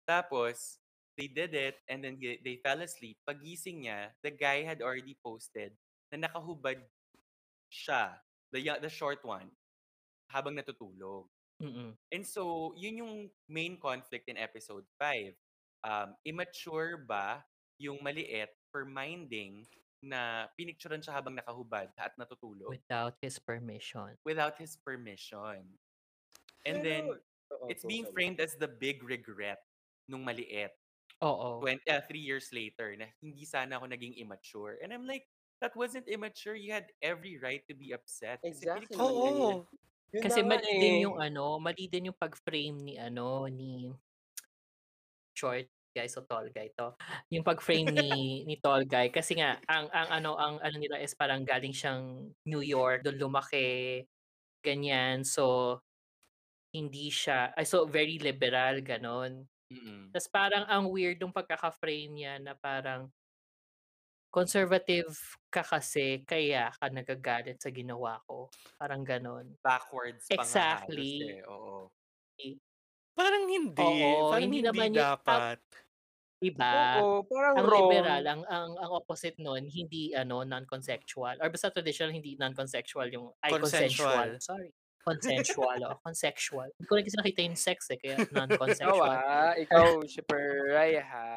Tapos, 0.07 0.79
they 1.19 1.27
did 1.27 1.51
it 1.51 1.75
and 1.91 1.99
then 1.99 2.15
they, 2.15 2.63
fell 2.63 2.79
asleep. 2.79 3.19
Pagising 3.27 3.83
niya, 3.83 4.15
the 4.23 4.31
guy 4.31 4.63
had 4.63 4.79
already 4.79 5.19
posted 5.19 5.75
na 6.07 6.23
nakahubad 6.23 6.79
siya, 7.67 8.15
the, 8.55 8.63
the 8.79 8.87
short 8.87 9.19
one, 9.27 9.51
habang 10.31 10.55
natutulog. 10.55 11.27
Mm-mm. 11.59 11.91
And 12.15 12.23
so, 12.23 12.71
yun 12.79 13.03
yung 13.03 13.15
main 13.51 13.75
conflict 13.75 14.31
in 14.31 14.39
episode 14.39 14.87
5. 14.95 15.35
Um, 15.83 16.15
immature 16.23 16.95
ba 17.03 17.43
yung 17.75 17.99
maliit 17.99 18.55
for 18.71 18.87
minding 18.87 19.67
na 19.99 20.47
pinicturean 20.55 21.03
siya 21.03 21.19
habang 21.19 21.35
nakahubad 21.35 21.91
at 21.99 22.15
natutulog 22.15 22.71
Without 22.71 23.19
his 23.19 23.35
permission. 23.35 24.15
without 24.23 24.55
his 24.55 24.79
permission. 24.79 25.67
And 26.63 26.79
then, 26.79 27.11
it's 27.67 27.83
being 27.83 28.07
framed 28.15 28.39
as 28.39 28.55
the 28.55 28.67
big 28.67 29.03
regret 29.03 29.59
nung 30.07 30.23
maliit. 30.23 30.78
Oo. 31.21 31.51
20, 31.61 31.83
uh, 31.91 32.01
three 32.07 32.23
years 32.23 32.49
later, 32.55 32.95
na 32.95 33.11
hindi 33.19 33.43
sana 33.45 33.77
ako 33.77 33.91
naging 33.91 34.15
immature. 34.19 34.79
And 34.81 34.93
I'm 34.93 35.05
like, 35.07 35.27
that 35.61 35.75
wasn't 35.75 36.07
immature. 36.07 36.55
You 36.55 36.71
had 36.71 36.91
every 37.03 37.35
right 37.37 37.63
to 37.67 37.75
be 37.75 37.91
upset. 37.91 38.39
Kasi 38.71 38.71
Exactly. 38.71 38.95
Oo. 38.97 39.67
Yun 40.13 40.23
Kasi 40.23 40.39
mali 40.43 40.75
din 40.79 40.95
eh. 41.01 41.07
yung 41.07 41.17
ano, 41.19 41.59
mali 41.59 41.87
din 41.91 42.11
yung 42.11 42.19
pag-frame 42.19 42.77
ni 42.81 42.93
ano, 42.99 43.47
ni 43.51 43.91
short 45.33 45.67
guy 45.95 46.05
so 46.07 46.21
tall 46.21 46.45
guy 46.53 46.69
to. 46.77 46.93
Yung 47.33 47.45
pag-frame 47.45 47.89
ni 47.89 48.09
ni 48.49 48.55
tall 48.61 48.85
guy 48.85 49.09
kasi 49.09 49.37
nga 49.37 49.57
ang 49.65 49.89
ang 49.89 50.09
ano 50.21 50.37
ang 50.37 50.55
ano 50.61 50.75
nila 50.77 51.01
is 51.01 51.13
parang 51.17 51.41
galing 51.45 51.73
siyang 51.73 52.29
New 52.45 52.61
York, 52.61 53.01
doon 53.05 53.17
lumaki 53.17 54.05
ganyan. 54.65 55.23
So 55.25 55.77
hindi 56.75 57.09
siya 57.13 57.53
ay 57.57 57.65
so 57.67 57.85
very 57.89 58.17
liberal 58.21 58.81
ganon. 58.85 59.47
Mm-mm. 59.69 60.09
Tapos 60.09 60.27
parang 60.33 60.65
ang 60.65 60.89
weird 60.89 61.21
ng 61.21 61.29
pagkaka-frame 61.33 62.09
niya 62.09 62.33
na 62.41 62.57
parang 62.57 63.13
conservative 64.29 65.09
ka 65.49 65.65
kasi 65.65 66.21
kaya 66.21 66.69
ka 66.77 66.85
nagagalit 66.93 67.57
sa 67.61 67.69
ginawa 67.73 68.21
ko. 68.29 68.49
Parang 68.77 69.01
ganon. 69.01 69.57
Backwards 69.61 70.29
pa 70.29 70.45
nga 70.45 70.45
Exactly. 70.45 71.21
eh. 71.25 71.41
Oo. 71.49 71.89
Parang 73.17 73.45
hindi. 73.49 73.81
Oo, 73.83 74.29
Parang 74.31 74.45
hindi 74.45 74.61
hindi, 74.61 74.69
naman 74.69 74.93
dapat. 74.93 75.59
Diba? 76.39 77.03
Oo, 77.03 77.27
parang 77.27 77.59
ang 77.59 77.67
wrong. 77.67 77.89
liberal, 77.91 78.23
ang, 78.23 78.41
ang, 78.47 78.71
ang 78.79 78.91
opposite 78.95 79.35
nun, 79.43 79.67
hindi 79.67 80.15
ano, 80.15 80.47
non-consensual. 80.47 81.35
Or 81.43 81.49
basta 81.51 81.67
traditional, 81.67 82.15
hindi 82.15 82.39
non-consensual 82.39 83.11
yung, 83.11 83.35
ay, 83.43 83.51
Consensual. 83.51 84.07
consensual. 84.07 84.29
Sorry. 84.39 84.71
Consensual, 85.09 85.79
oh. 85.89 85.95
Consensual. 86.05 86.69
Hindi 86.77 86.85
ko 86.85 86.93
rin 86.93 87.03
kasi 87.09 87.17
nakita 87.17 87.41
yung 87.49 87.57
sex 87.57 87.77
eh, 87.89 87.97
kaya 87.97 88.15
non-consensual. 88.29 89.09
ah, 89.09 89.53
ikaw, 89.57 90.05
Shipper 90.05 90.69
Raya 90.69 91.01
ha. 91.01 91.29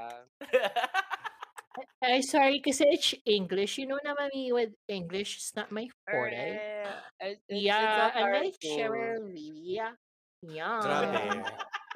Ay, 2.04 2.20
sorry, 2.20 2.60
kasi 2.60 2.84
it's 2.92 3.16
English. 3.24 3.80
You 3.80 3.88
know 3.88 3.96
naman 4.04 4.28
me 4.36 4.52
with 4.52 4.76
English, 4.92 5.40
it's 5.40 5.56
not 5.56 5.72
my 5.72 5.88
forte. 6.04 6.36
Eh, 6.36 6.84
it's- 7.32 7.40
it's 7.48 7.64
Yeah, 7.64 8.12
I 8.12 8.20
our 8.20 8.34
like. 8.44 8.58
Cheryl 8.60 9.24
Livia. 9.32 9.96
Yeah. 10.44 10.82
Grabe. 10.82 11.46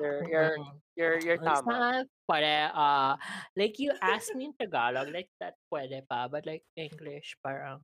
You're, 0.01 0.23
you're, 0.29 0.55
Mm. 0.61 0.73
you're, 0.97 1.19
you're 1.25 1.41
It's 1.41 1.45
tama. 1.61 1.73
not 1.73 2.07
pwede, 2.31 2.69
uh, 2.73 3.17
like 3.57 3.77
you 3.81 3.93
asked 4.01 4.33
me 4.37 4.49
in 4.49 4.55
Tagalog, 4.57 5.09
like 5.13 5.29
that 5.41 5.57
pwede 5.73 6.05
pa, 6.09 6.29
but 6.29 6.45
like 6.47 6.65
English, 6.77 7.37
parang, 7.45 7.81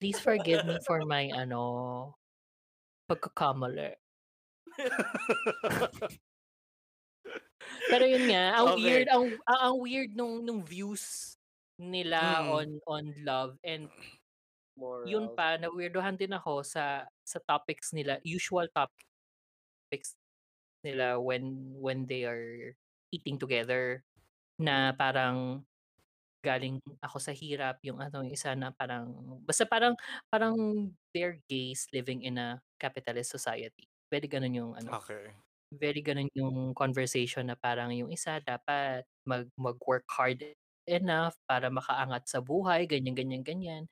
please 0.00 0.18
forgive 0.18 0.62
me 0.66 0.78
for 0.86 1.02
my, 1.06 1.30
ano, 1.34 2.14
pagkakamali. 3.08 3.90
Pero 7.90 8.04
yun 8.08 8.24
nga, 8.32 8.56
ang 8.56 8.68
Okay. 8.68 8.76
weird, 8.76 9.06
ang, 9.12 9.36
ang, 9.44 9.60
ang 9.72 9.76
weird 9.80 10.10
nung, 10.16 10.40
nung 10.44 10.62
views 10.64 11.36
nila 11.76 12.46
Mm. 12.46 12.48
on 12.48 12.78
on 12.86 13.04
love 13.26 13.58
and 13.66 13.90
yun 15.04 15.28
Moral. 15.28 15.36
pa 15.36 15.60
na-weirduhan 15.60 16.16
din 16.16 16.32
ako 16.32 16.64
sa 16.64 17.04
sa 17.24 17.38
topics 17.44 17.92
nila, 17.92 18.18
usual 18.24 18.66
topics 18.72 20.16
nila 20.84 21.16
when 21.20 21.74
when 21.80 22.06
they 22.06 22.24
are 22.28 22.74
eating 23.12 23.38
together 23.40 24.04
na 24.60 24.92
parang 24.96 25.64
galing 26.44 26.76
ako 27.00 27.16
sa 27.22 27.32
hirap, 27.32 27.80
yung 27.86 27.98
ano, 28.04 28.20
yung 28.28 28.34
isa 28.36 28.52
na 28.58 28.70
parang 28.76 29.08
basta 29.48 29.64
parang 29.64 29.96
parang 30.28 30.56
they're 31.16 31.40
gays 31.48 31.88
living 31.96 32.20
in 32.28 32.36
a 32.36 32.60
capitalist 32.76 33.32
society. 33.32 33.88
Very 34.12 34.28
gano'n 34.28 34.54
yung 34.56 34.72
ano, 34.76 34.92
Okay. 34.92 35.34
very 35.74 36.00
gano'n 36.04 36.30
yung 36.36 36.72
conversation 36.76 37.50
na 37.50 37.56
parang 37.58 37.90
yung 37.94 38.10
isa 38.14 38.38
dapat 38.44 39.02
mag 39.26 39.48
mag-work 39.58 40.06
hard 40.12 40.40
enough 40.86 41.34
para 41.48 41.72
makaangat 41.72 42.28
sa 42.28 42.38
buhay, 42.44 42.84
ganyan, 42.86 43.16
ganyan, 43.16 43.42
ganyan. 43.46 43.84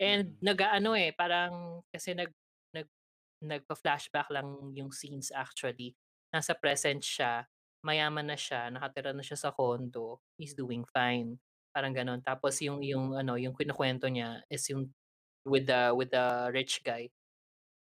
And 0.00 0.32
Mm. 0.32 0.40
nag-aano, 0.44 0.94
eh, 0.98 1.12
parang 1.16 1.82
kasi 1.92 2.14
nag 2.16 2.30
nag 2.74 2.88
nagpa-flashback 3.42 4.28
lang 4.32 4.72
yung 4.76 4.90
scenes 4.94 5.30
actually. 5.34 5.96
Nasa 6.34 6.54
present 6.58 7.02
siya, 7.04 7.46
mayaman 7.84 8.28
na 8.30 8.38
siya, 8.38 8.68
nakatira 8.72 9.12
na 9.16 9.22
siya 9.26 9.38
sa 9.40 9.50
condo, 9.54 10.20
he's 10.40 10.54
doing 10.56 10.84
fine, 10.90 11.38
parang 11.76 11.92
gano'n. 11.92 12.24
Tapos 12.24 12.56
yung 12.64 12.80
yung 12.80 13.12
ano, 13.20 13.36
yung 13.36 13.52
kinukuwento 13.56 14.08
niya 14.08 14.40
is 14.48 14.64
yung 14.72 14.88
with 15.48 15.68
the 15.70 15.92
with 15.96 16.10
the 16.14 16.50
rich 16.54 16.80
guy 16.86 17.08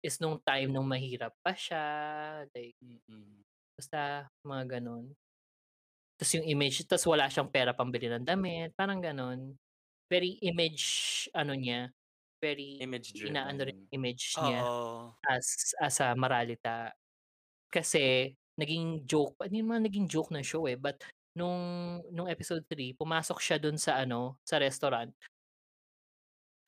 is 0.05 0.19
nung 0.23 0.39
time 0.45 0.71
nung 0.75 0.89
mahirap 0.89 1.35
pa 1.45 1.53
siya, 1.57 1.85
like 2.55 2.77
Mm. 2.83 3.45
basta 3.79 4.31
mga 4.47 4.79
gano'n. 4.79 5.15
Tas 6.19 6.31
yung 6.39 6.47
image 6.47 6.87
tas 6.87 7.03
wala 7.11 7.27
siyang 7.27 7.51
pera 7.51 7.75
pambili 7.75 8.07
ng 8.07 8.23
damit, 8.23 8.71
parang 8.79 9.03
gano'n. 9.03 9.59
Very 10.11 10.39
image 10.47 11.27
ano 11.35 11.55
niya, 11.59 11.91
very 12.43 12.79
Image 12.81 13.13
inaano 13.27 13.67
rin 13.67 13.79
driven. 13.79 13.89
image 13.95 14.39
niya 14.43 14.67
Oo. 14.67 15.17
as 15.27 15.75
as 15.83 15.99
a 16.03 16.15
moralita. 16.19 16.95
Kasi 17.73 18.35
naging 18.59 19.07
joke 19.09 19.39
pa 19.41 19.47
hindi 19.51 19.63
naman 19.65 19.85
naging 19.87 20.07
joke 20.11 20.31
ng 20.35 20.45
show, 20.47 20.67
eh, 20.71 20.77
but 20.79 21.01
nung 21.35 21.99
nung 22.15 22.31
episode 22.31 22.63
3 22.71 22.95
pumasok 22.99 23.39
siya 23.43 23.59
dun 23.63 23.77
sa 23.79 23.99
ano, 24.03 24.39
sa 24.47 24.59
restaurant. 24.63 25.15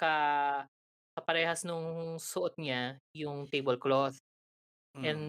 Ka 0.00 0.12
kaparehas 1.16 1.64
nung 1.64 2.20
suot 2.20 2.60
niya 2.60 3.00
yung 3.16 3.48
tablecloth. 3.48 4.20
Mm. 4.94 5.06
And 5.06 5.22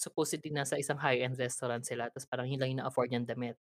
supposedly 0.00 0.50
nasa 0.52 0.76
isang 0.80 0.98
high-end 1.00 1.36
restaurant 1.40 1.84
sila 1.86 2.08
tas 2.12 2.26
parang 2.28 2.48
yun 2.48 2.58
lang 2.60 2.70
yung 2.74 2.80
na-afford 2.84 3.08
niyang 3.12 3.28
damit 3.28 3.56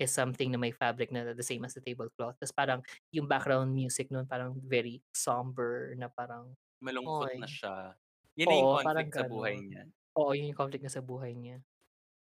is 0.00 0.10
something 0.14 0.50
na 0.52 0.58
may 0.60 0.72
fabric 0.74 1.10
na 1.12 1.32
the 1.36 1.44
same 1.46 1.64
as 1.66 1.74
the 1.76 1.82
tablecloth. 1.84 2.36
Tas 2.40 2.52
parang 2.54 2.82
yung 3.14 3.28
background 3.30 3.72
music 3.76 4.10
nun 4.12 4.26
parang 4.28 4.56
very 4.64 5.02
somber 5.16 5.94
na 5.98 6.08
parang, 6.12 6.54
Malungkot 6.84 7.32
na 7.40 7.46
"Oy." 7.46 7.48
siya. 7.48 7.96
Na 8.44 8.54
yung 8.56 8.68
Oo, 8.68 8.78
parang 8.84 9.08
conflict 9.08 9.16
sa 9.16 9.24
buhay 9.24 9.56
niya. 9.64 9.88
Oo, 10.16 10.32
yun 10.36 10.52
yung 10.52 10.58
conflict 10.60 10.84
niya 10.84 10.96
sa 11.00 11.04
buhay 11.04 11.32
niya. 11.36 11.60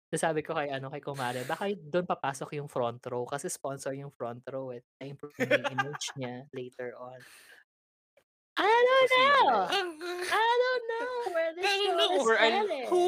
Sabi 0.09 0.41
ko 0.41 0.57
kay 0.57 0.73
ano, 0.73 0.89
kay 0.89 1.01
kumare, 1.05 1.45
baka 1.45 1.69
dun 1.77 2.09
papasok 2.09 2.57
yung 2.57 2.65
front 2.65 3.01
row 3.05 3.29
kasi 3.29 3.45
sponsor 3.45 3.93
yung 3.93 4.09
front 4.09 4.41
row, 4.49 4.73
eh, 4.73 4.81
na-improve 4.97 5.37
yung 5.45 5.61
image 5.69 6.09
niya 6.17 6.49
later 6.49 6.97
on. 6.97 7.21
I 8.57 8.65
don't 8.67 9.11
know! 9.13 9.69
I 10.27 10.49
don't 10.61 10.85
know 10.91 11.09
where 11.31 11.51
this 11.55 11.65
I 11.65 11.75
don't 11.79 11.95
show 11.95 11.95
know. 11.95 12.09
is 12.17 12.23
For 12.25 12.35
a 12.35 12.49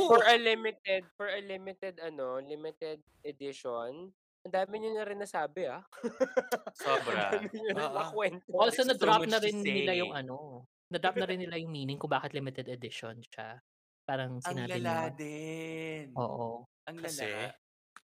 for 0.08 0.22
a 0.24 0.36
limited 0.38 1.02
for 1.18 1.28
a 1.28 1.42
limited 1.42 2.00
ano, 2.00 2.40
limited 2.40 3.02
edition, 3.26 4.14
ang 4.46 4.54
dami 4.54 4.80
niyo 4.80 4.96
na 4.96 5.06
rin 5.06 5.20
nasabi, 5.20 5.68
ah. 5.68 5.84
Sobra. 6.78 7.44
Ang 7.76 7.92
nakuwento. 7.94 8.52
Also 8.56 8.86
na-drop 8.88 9.28
na 9.28 9.42
rin 9.42 9.60
nila 9.62 9.92
yung 9.98 10.14
ano, 10.16 10.66
na-drop 10.88 11.18
na 11.20 11.28
rin 11.30 11.42
nila 11.44 11.58
yung 11.60 11.72
meaning 11.74 12.00
kung 12.00 12.10
bakit 12.12 12.32
limited 12.34 12.70
edition 12.72 13.20
siya. 13.22 13.60
Parang 14.08 14.40
Ang 14.42 14.58
sinabi 14.58 14.82
lala 14.82 15.12
niya 15.12 15.12
din. 15.14 16.06
oo. 16.18 16.71
Ang 16.90 16.98
Kasi? 17.02 17.26
lala. 17.28 17.54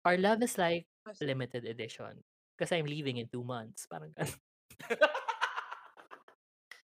Our 0.06 0.18
love 0.18 0.40
is 0.44 0.56
like 0.58 0.88
limited 1.20 1.66
edition 1.66 2.24
kasi 2.58 2.76
I'm 2.78 2.90
leaving 2.90 3.18
in 3.22 3.28
2 3.30 3.44
months, 3.46 3.86
parang 3.86 4.12
gano'n. 4.18 4.34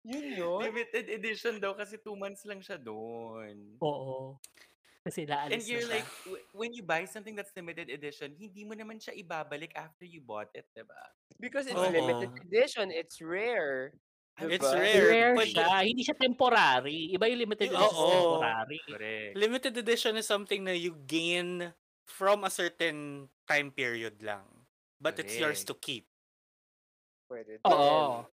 Yun 0.01 0.27
yun? 0.33 0.61
Limited 0.65 1.07
edition 1.13 1.61
daw 1.61 1.77
kasi 1.77 2.01
2 2.01 2.17
months 2.17 2.49
lang 2.49 2.65
siya 2.65 2.81
dun. 2.81 3.77
Oo. 3.85 4.41
Kasi 5.05 5.25
And 5.29 5.33
aalis 5.33 5.65
na 5.65 5.69
you're 5.69 5.85
siya. 5.85 5.95
like, 6.01 6.09
w- 6.25 6.47
when 6.57 6.73
you 6.73 6.85
buy 6.85 7.05
something 7.05 7.37
that's 7.37 7.53
limited 7.57 7.89
edition, 7.93 8.33
hindi 8.37 8.65
mo 8.65 8.73
naman 8.77 8.97
siya 9.01 9.17
ibabalik 9.17 9.73
after 9.77 10.05
you 10.09 10.21
bought 10.25 10.49
it, 10.57 10.65
diba? 10.73 10.97
Because 11.37 11.69
it's 11.69 11.77
Oo. 11.77 11.89
limited 11.93 12.33
edition, 12.49 12.89
it's 12.93 13.21
rare. 13.21 13.93
It's 14.41 14.65
Diba? 14.65 14.79
rare. 14.79 15.05
Rare 15.11 15.35
Pwede- 15.37 15.53
siya, 15.53 15.69
hindi 15.85 16.03
siya 16.07 16.17
temporary. 16.17 17.13
Iba 17.13 17.29
yung 17.29 17.41
limited 17.45 17.69
edition 17.69 17.93
oo. 17.93 18.41
sa 18.41 18.65
temporary. 18.65 18.79
Correct. 18.89 19.33
Limited 19.37 19.75
edition 19.77 20.13
is 20.17 20.27
something 20.27 20.65
na 20.65 20.73
you 20.73 20.97
gain 21.05 21.69
from 22.09 22.45
a 22.45 22.51
certain 22.51 23.29
time 23.45 23.69
period 23.71 24.17
lang. 24.25 24.47
But 25.01 25.17
it's 25.21 25.37
yours 25.37 25.65
to 25.69 25.75
keep. 25.77 26.09
Pwede 27.29 27.61
din. 27.61 27.65
Oo. 27.69 28.29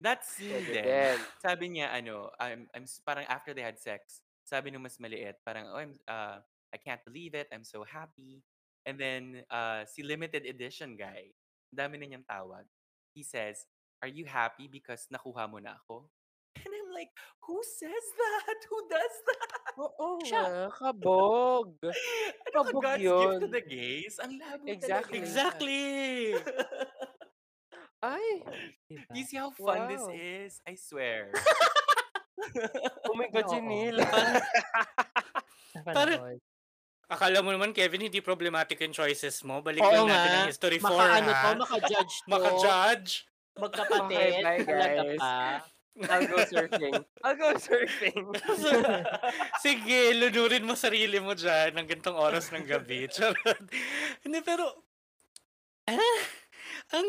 That 0.00 0.24
scene 0.24 0.64
Pwede 0.64 0.72
din, 0.72 0.84
din. 0.86 1.16
sabi 1.44 1.64
niya, 1.76 1.92
ano, 1.92 2.32
I'm, 2.40 2.66
I'm, 2.72 2.88
parang 3.04 3.28
after 3.28 3.52
they 3.52 3.62
had 3.62 3.76
sex, 3.76 4.24
sabi 4.48 4.72
nung 4.72 4.82
mas 4.82 4.96
maliit, 4.96 5.38
parang, 5.44 5.68
oh, 5.70 5.78
I'm, 5.78 5.94
uh, 6.08 6.40
I 6.72 6.78
can't 6.80 7.02
believe 7.04 7.36
it, 7.36 7.52
I'm 7.52 7.66
so 7.66 7.84
happy. 7.84 8.40
And 8.88 8.96
then, 8.96 9.44
uh, 9.52 9.84
si 9.84 10.00
limited 10.02 10.48
edition 10.48 10.96
guy, 10.96 11.30
dami 11.68 12.00
na 12.00 12.06
niyang 12.08 12.26
tawag. 12.26 12.64
He 13.12 13.22
says, 13.22 13.68
are 14.00 14.08
you 14.10 14.24
happy 14.24 14.66
because 14.66 15.06
nakuha 15.12 15.44
mo 15.46 15.60
na 15.60 15.76
ako? 15.76 16.08
And 16.60 16.72
I'm 16.74 16.90
like, 16.92 17.12
who 17.46 17.60
says 17.62 18.06
that? 18.18 18.58
Who 18.70 18.78
does 18.90 19.16
that? 19.24 19.50
Oo 19.78 20.18
Siya. 20.20 20.42
nga, 20.44 20.60
kabog. 20.74 21.78
Ano 22.50 22.66
ka, 22.66 22.68
Kabog 22.68 22.82
God's 22.82 22.98
gift 22.98 23.36
to 23.38 23.46
yun. 23.46 23.54
the 23.54 23.62
gays? 23.64 24.14
Ang 24.18 24.32
labo 24.36 24.64
Exactly. 24.66 25.22
talaga. 25.22 25.24
Exactly. 25.24 25.82
Ay, 28.00 28.26
Diba? 28.90 29.12
Do 29.12 29.16
you 29.16 29.26
see 29.28 29.38
how 29.38 29.52
fun 29.52 29.86
this 29.86 30.02
Wow. 30.02 30.16
is? 30.16 30.52
I 30.66 30.74
swear. 30.74 31.30
oh 33.06 33.14
my 33.14 33.28
God, 33.30 33.46
si 33.46 33.60
Neil. 33.60 34.00
Napanood. 35.76 36.40
Akala 37.06 37.42
mo 37.42 37.50
naman, 37.50 37.74
Kevin, 37.74 38.06
hindi 38.06 38.22
problematic 38.22 38.78
yung 38.80 38.94
choices 38.94 39.42
mo. 39.42 39.58
Balik 39.60 39.82
Oo 39.82 39.90
lang 39.92 40.06
natin 40.08 40.30
nga. 40.30 40.38
ang 40.40 40.48
history 40.48 40.78
Maka 40.78 40.94
4, 40.94 41.18
ano 41.18 41.30
to, 41.30 41.34
ha? 41.34 41.50
maka-judge 41.58 42.14
to. 42.22 42.28
Maka-judge. 42.30 43.10
Magkapatid. 43.60 44.40
Okay, 44.40 44.64
bye, 44.64 44.94
guys. 44.96 45.20
pa. 45.20 45.60
I'll 46.08 46.26
go 46.26 46.38
surfing. 46.46 47.04
I'll 47.20 47.36
go 47.36 47.52
surfing. 47.60 48.24
Sige, 49.64 50.14
lunurin 50.16 50.64
mo 50.64 50.78
sarili 50.78 51.20
mo 51.20 51.36
dyan 51.36 51.76
ng 51.76 51.86
gantong 51.90 52.16
oras 52.16 52.48
ng 52.54 52.64
gabi. 52.64 53.04
Charot. 53.12 53.60
Hindi, 54.24 54.38
pero... 54.40 54.86
Ah, 55.90 56.20
ang... 56.94 57.08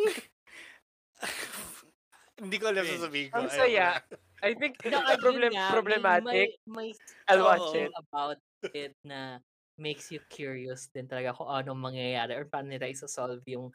Hindi 2.41 2.57
ko 2.57 2.73
alam 2.73 2.83
sasabihin 2.83 3.29
ko. 3.29 3.37
Ang 3.37 3.49
saya. 3.53 4.01
I 4.41 4.57
think 4.57 4.81
No, 4.89 5.05
the 5.05 5.21
problem, 5.21 5.53
nga, 5.53 5.69
problematic. 5.69 6.57
May, 6.65 6.89
may 6.89 6.89
I'll 7.29 7.45
watch 7.45 7.77
it. 7.77 7.93
about 7.93 8.41
it 8.73 8.97
na 9.05 9.37
makes 9.77 10.09
you 10.09 10.17
curious 10.25 10.89
din 10.89 11.05
talaga 11.05 11.37
kung 11.37 11.45
anong 11.45 11.93
mangyayari 11.93 12.33
or 12.33 12.49
paano 12.49 12.73
nila 12.73 12.89
isa-solve 12.89 13.45
yung 13.45 13.69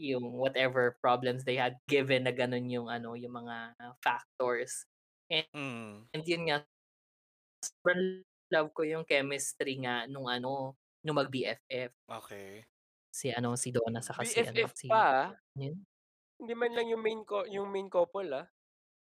yung 0.00 0.24
whatever 0.40 0.96
problems 1.04 1.44
they 1.44 1.60
had 1.60 1.76
given 1.84 2.24
na 2.24 2.32
ganun 2.32 2.66
yung 2.72 2.88
ano 2.88 3.12
yung 3.14 3.36
mga 3.36 3.76
factors. 4.00 4.88
Mm. 5.30 6.08
And 6.10 6.22
yun 6.26 6.42
nga 6.48 6.64
sobrang 7.60 8.24
love 8.50 8.70
ko 8.74 8.82
yung 8.88 9.04
chemistry 9.06 9.78
nga 9.84 10.08
nung 10.08 10.26
ano 10.26 10.74
nung 11.04 11.16
mag 11.16 11.30
BFF 11.30 11.92
Okay. 12.08 12.64
si 13.12 13.30
ano 13.32 13.54
si 13.56 13.70
Donna 13.70 14.00
sa 14.02 14.16
si 14.24 14.40
ano 14.40 14.52
BFF 14.56 14.72
si 14.74 14.88
pa, 14.88 15.04
ah. 15.04 15.28
yun. 15.56 15.76
Hindi 16.40 16.54
man 16.56 16.72
lang 16.72 16.88
yung 16.88 17.02
main 17.04 17.20
co- 17.28 17.48
yung 17.48 17.68
main 17.68 17.88
couple, 17.92 18.32
ah. 18.32 18.46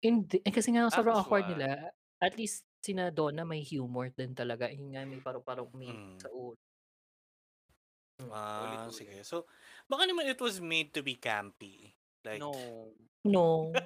Hindi, 0.04 0.39
eh, 0.43 0.52
kasi 0.52 0.72
nga 0.76 0.88
sobrang 0.91 1.20
awkward 1.24 1.47
nila. 1.52 1.91
At 2.20 2.36
least 2.39 2.64
sina 2.84 3.12
Donna 3.12 3.43
may 3.47 3.64
humor 3.64 4.12
din 4.12 4.32
talaga. 4.36 4.68
Yun 4.72 4.95
nga 4.95 5.04
may 5.08 5.20
paru-parong 5.24 5.72
may 5.76 5.91
Mm. 5.91 6.20
sa 6.20 6.30
ulo. 6.32 6.56
Ah, 8.28 8.88
Ulit-ulit. 8.88 8.97
sige. 8.99 9.17
So, 9.24 9.47
baka 9.88 10.03
naman 10.03 10.28
it 10.28 10.39
was 10.43 10.59
made 10.59 10.91
to 10.91 10.99
be 10.99 11.15
campy. 11.15 11.95
Like, 12.28 12.43
No. 12.43 12.51
No. 13.24 13.72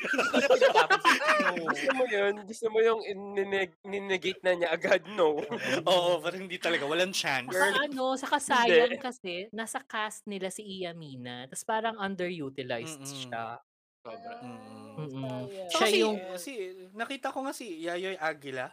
No. 1.40 1.66
Gusto 1.66 1.90
mo 1.96 2.04
yun? 2.06 2.34
Gusto 2.46 2.66
mo 2.70 2.78
yung 2.78 3.00
nineg- 3.34 3.80
ninegate 3.82 4.42
na 4.46 4.52
niya 4.54 4.70
agad? 4.70 5.02
No. 5.14 5.38
oo, 5.90 6.10
parang 6.22 6.46
hindi 6.46 6.58
talaga. 6.62 6.86
Walang 6.86 7.10
chance. 7.10 7.50
Saka 7.50 7.90
ano, 7.90 8.14
saka 8.14 8.36
sayang 8.38 8.94
kasi 9.02 9.50
nasa 9.50 9.82
cast 9.82 10.26
nila 10.30 10.52
si 10.52 10.62
Iya 10.62 10.94
Mina. 10.94 11.46
Tapos 11.50 11.66
parang 11.66 11.96
underutilized 11.98 13.02
Mm-mm. 13.02 13.18
siya. 13.26 13.58
Sobra. 14.00 14.32
Mm. 14.40 14.94
Mm-mm. 14.96 15.42
So, 15.70 15.76
Siya 15.76 15.80
kasi, 15.82 15.96
yung 16.00 16.16
si, 16.38 16.52
nakita 16.94 17.34
ko 17.34 17.38
nga 17.44 17.52
si 17.52 17.84
Yayoy 17.84 18.16
Aguila, 18.16 18.70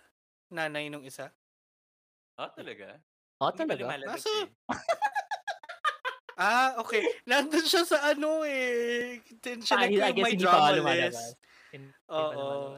nanay 0.53 0.87
nung 0.87 1.03
isa. 1.03 1.33
Ah, 2.37 2.53
talaga? 2.53 3.01
Oh, 3.37 3.53
Hindi 3.53 3.69
talaga? 3.69 3.97
Nasa- 4.01 4.29
eh? 4.33 4.47
Ah, 6.37 6.77
okay. 6.77 7.01
Nandun 7.25 7.65
siya 7.65 7.81
sa 7.81 8.13
ano 8.13 8.45
eh. 8.45 9.17
Siya 9.41 9.89
yung 9.89 9.97
guess 9.97 10.21
may 10.21 10.37
hindi 10.37 10.45
drama 10.45 10.93
list. 10.93 11.33
Hindi 11.73 11.89
Oo. 12.13 12.77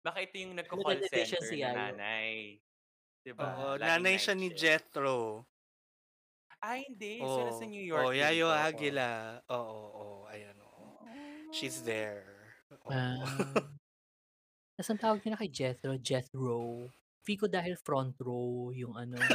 Baka 0.00 0.18
ito 0.24 0.34
yung 0.40 0.56
nagko-call 0.56 1.04
center 1.04 1.44
si 1.44 1.60
Yayo. 1.60 1.76
nanay. 1.76 2.56
Diba? 3.20 3.76
Laging 3.76 3.84
nanay 3.84 4.16
siya 4.16 4.32
ni. 4.32 4.48
Jethro. 4.48 5.44
Ay, 6.64 6.88
hindi. 6.88 7.20
Sila 7.20 7.52
Oh, 7.52 7.58
sa 7.60 7.64
New 7.68 7.84
York. 7.84 8.00
oh, 8.00 8.16
Yayo 8.16 8.48
to. 8.48 8.56
Agila. 8.64 9.10
Oo, 9.44 9.60
oo, 9.60 10.04
oh, 10.24 10.32
ayan 10.32 10.56
oh. 10.64 11.04
She's 11.52 11.84
there. 11.84 12.24
Oo. 12.72 12.88
Ah. 12.88 13.20
Tapos 14.72 14.88
ang 14.88 15.00
tawag 15.04 15.20
nila 15.20 15.36
kay 15.36 15.52
Jethro, 15.52 16.00
Jethro. 16.00 16.88
Ko 17.34 17.50
dahil 17.50 17.74
front 17.82 18.14
row 18.22 18.70
yung 18.70 18.94
ano. 18.94 19.18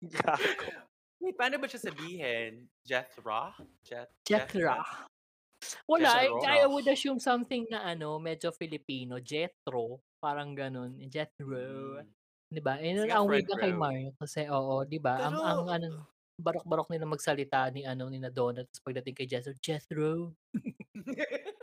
Gago. 0.00 0.88
Wait, 1.20 1.36
paano 1.36 1.60
ba 1.60 1.68
siya 1.68 1.92
sabihin? 1.92 2.64
Jethro? 2.80 3.52
Jet, 3.84 4.08
Jethro. 4.24 4.80
Wala, 5.84 6.24
I, 6.24 6.32
Jethro. 6.32 6.48
I 6.48 6.64
would 6.64 6.88
assume 6.88 7.20
something 7.20 7.68
na 7.68 7.84
ano, 7.84 8.16
medyo 8.16 8.48
Filipino. 8.56 9.20
Jethro. 9.20 10.00
Parang 10.16 10.56
ganun. 10.56 10.96
Jethro. 11.12 12.00
Mm. 12.00 12.08
Di 12.48 12.60
ba? 12.64 12.80
Eh, 12.80 12.96
ang 13.12 13.28
weird 13.28 13.44
na 13.52 13.60
kay. 13.60 13.76
Mario. 13.76 14.16
Kasi, 14.16 14.48
oo, 14.48 14.88
di 14.88 14.96
ba? 14.96 15.20
Ang, 15.20 15.36
ang, 15.36 15.62
ano, 15.68 16.08
barok-barok 16.40 16.88
nila 16.88 17.04
magsalita 17.04 17.68
ni 17.68 17.84
ano 17.84 18.08
ni 18.08 18.16
na 18.16 18.32
Donut 18.32 18.64
tapos 18.72 18.80
pagdating 18.80 19.12
kay 19.12 19.28
Jethro, 19.28 19.52
Jethro. 19.60 20.32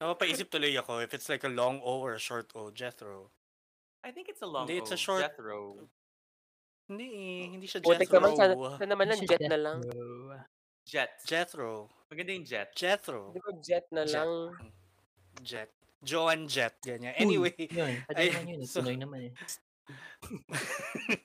Napapaisip 0.00 0.48
tuloy 0.48 0.72
ako 0.80 1.04
if 1.04 1.12
it's 1.12 1.28
like 1.28 1.44
a 1.44 1.52
long 1.52 1.76
O 1.84 2.00
or 2.00 2.16
a 2.16 2.22
short 2.22 2.48
O, 2.56 2.72
Jethro. 2.72 3.28
I 4.00 4.10
think 4.16 4.32
it's 4.32 4.40
a 4.40 4.48
long 4.48 4.64
Hindi, 4.64 4.80
it's 4.80 4.90
a 4.90 4.96
O. 4.96 5.04
short- 5.04 5.20
Jethro. 5.28 5.76
Hindi 6.88 7.06
eh, 7.06 7.42
hindi 7.52 7.66
siya 7.68 7.84
Putik 7.84 8.08
Jethro. 8.08 8.16
naman, 8.18 8.30
sana, 8.34 8.52
sana 8.80 8.86
naman 8.88 9.06
lang 9.12 9.20
jet 9.22 9.42
na 9.44 9.58
lang. 9.60 9.78
Jethro. 9.84 10.08
Jet. 10.88 11.12
Jethro. 11.22 11.70
Maganda 12.10 12.32
yung 12.32 12.46
jet. 12.48 12.68
Jethro. 12.74 13.30
Di 13.30 13.38
ba 13.38 13.52
jet 13.60 13.86
na 13.92 14.02
Jet. 14.08 14.16
lang? 14.16 14.30
Jet. 15.44 15.70
Joan 16.00 16.48
Jet, 16.48 16.80
ganyan. 16.80 17.12
Uy, 17.14 17.20
Anyway, 17.20 17.52
Yun, 17.60 17.92
pwede 18.08 18.16
ay, 18.16 18.28
naman 18.32 18.48
yun. 18.48 18.60
so- 18.72 18.80
naman 18.82 19.20
eh. 19.28 19.32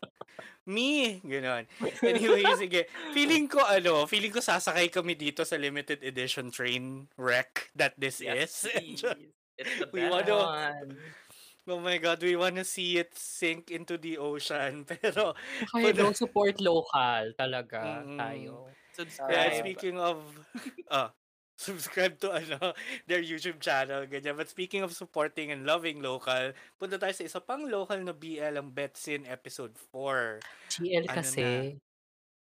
me, 0.66 1.22
gano'n. 1.22 1.66
Anyway, 2.04 2.44
sige. 2.58 2.86
Feeling 3.14 3.46
ko, 3.48 3.62
ano, 3.62 4.06
feeling 4.06 4.34
ko 4.34 4.42
sasakay 4.42 4.90
kami 4.90 5.14
dito 5.14 5.46
sa 5.46 5.56
limited 5.56 6.02
edition 6.02 6.50
train 6.50 7.08
wreck 7.16 7.70
that 7.78 7.94
this 7.98 8.20
Yes, 8.20 8.66
is. 8.66 8.74
please. 9.02 9.06
It's 9.56 9.76
the 9.80 9.88
We 9.94 10.04
best. 10.04 10.12
wanna- 10.12 10.52
Yan. 10.76 10.88
oh 11.66 11.80
my 11.80 11.98
God, 11.98 12.20
we 12.22 12.36
wanna 12.36 12.62
see 12.62 12.98
it 12.98 13.16
sink 13.16 13.72
into 13.72 13.96
the 13.98 14.18
ocean. 14.18 14.84
Pero, 14.90 15.34
Kaya 15.72 15.94
daw 15.96 16.12
support 16.12 16.60
local 16.60 17.32
talaga 17.40 18.04
Mm. 18.04 18.20
tayo. 18.20 18.70
Subscribe. 18.92 19.32
yeah, 19.32 19.60
speaking 19.60 19.98
of, 20.00 20.24
ah, 20.88 21.12
subscribe 21.56 22.20
to 22.20 22.32
ano, 22.32 22.76
their 23.08 23.24
YouTube 23.24 23.60
channel, 23.60 24.06
ganyan. 24.06 24.36
But 24.36 24.52
speaking 24.52 24.84
of 24.84 24.92
supporting 24.92 25.52
and 25.52 25.64
loving 25.64 26.04
local, 26.04 26.52
punta 26.80 27.00
tayo 27.00 27.16
sa 27.16 27.24
isa 27.26 27.40
pang 27.40 27.68
local 27.68 28.00
na 28.04 28.12
BL, 28.12 28.60
ang 28.60 28.72
Betsin 28.76 29.24
episode 29.26 29.76
4. 29.92 30.44
GL 30.76 31.08
Ano 31.08 31.16
kasi, 31.16 31.80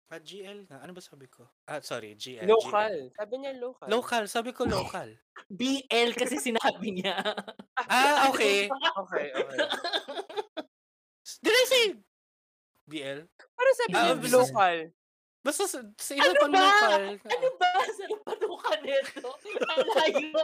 Ah, 0.07 0.23
GL 0.23 0.63
nga. 0.71 0.79
Ano 0.79 0.95
ba 0.95 1.03
sabi 1.03 1.27
ko? 1.27 1.43
Ah, 1.67 1.83
sorry, 1.83 2.15
GL. 2.15 2.47
Local. 2.47 3.11
Sabi 3.11 3.43
niya 3.43 3.51
GL. 3.51 3.59
local. 3.59 3.87
Local. 3.91 4.23
Sabi 4.31 4.49
ko 4.55 4.63
local. 4.63 5.11
BL 5.59 6.15
kasi 6.15 6.39
sinabi 6.39 6.95
niya. 6.95 7.19
ah, 7.91 8.31
okay. 8.31 8.71
Okay, 8.71 9.27
okay. 9.35 9.59
Did 11.43 11.55
I 11.59 11.65
say 11.67 11.83
BL? 12.87 13.19
Parang 13.27 13.75
sabi 13.75 13.93
niya 13.99 14.15
local. 14.31 14.77
Basta 15.47 15.63
sa, 15.63 15.79
sa 15.95 16.11
isa 16.11 16.27
Ano 16.27 16.43
pang 16.43 16.51
ba? 16.51 16.67
Ano 17.23 17.49
ba? 17.55 17.71
Saan 17.95 18.19
patukan 18.27 18.79
nito? 18.83 19.31
Ang 19.63 19.87
layo. 19.95 20.43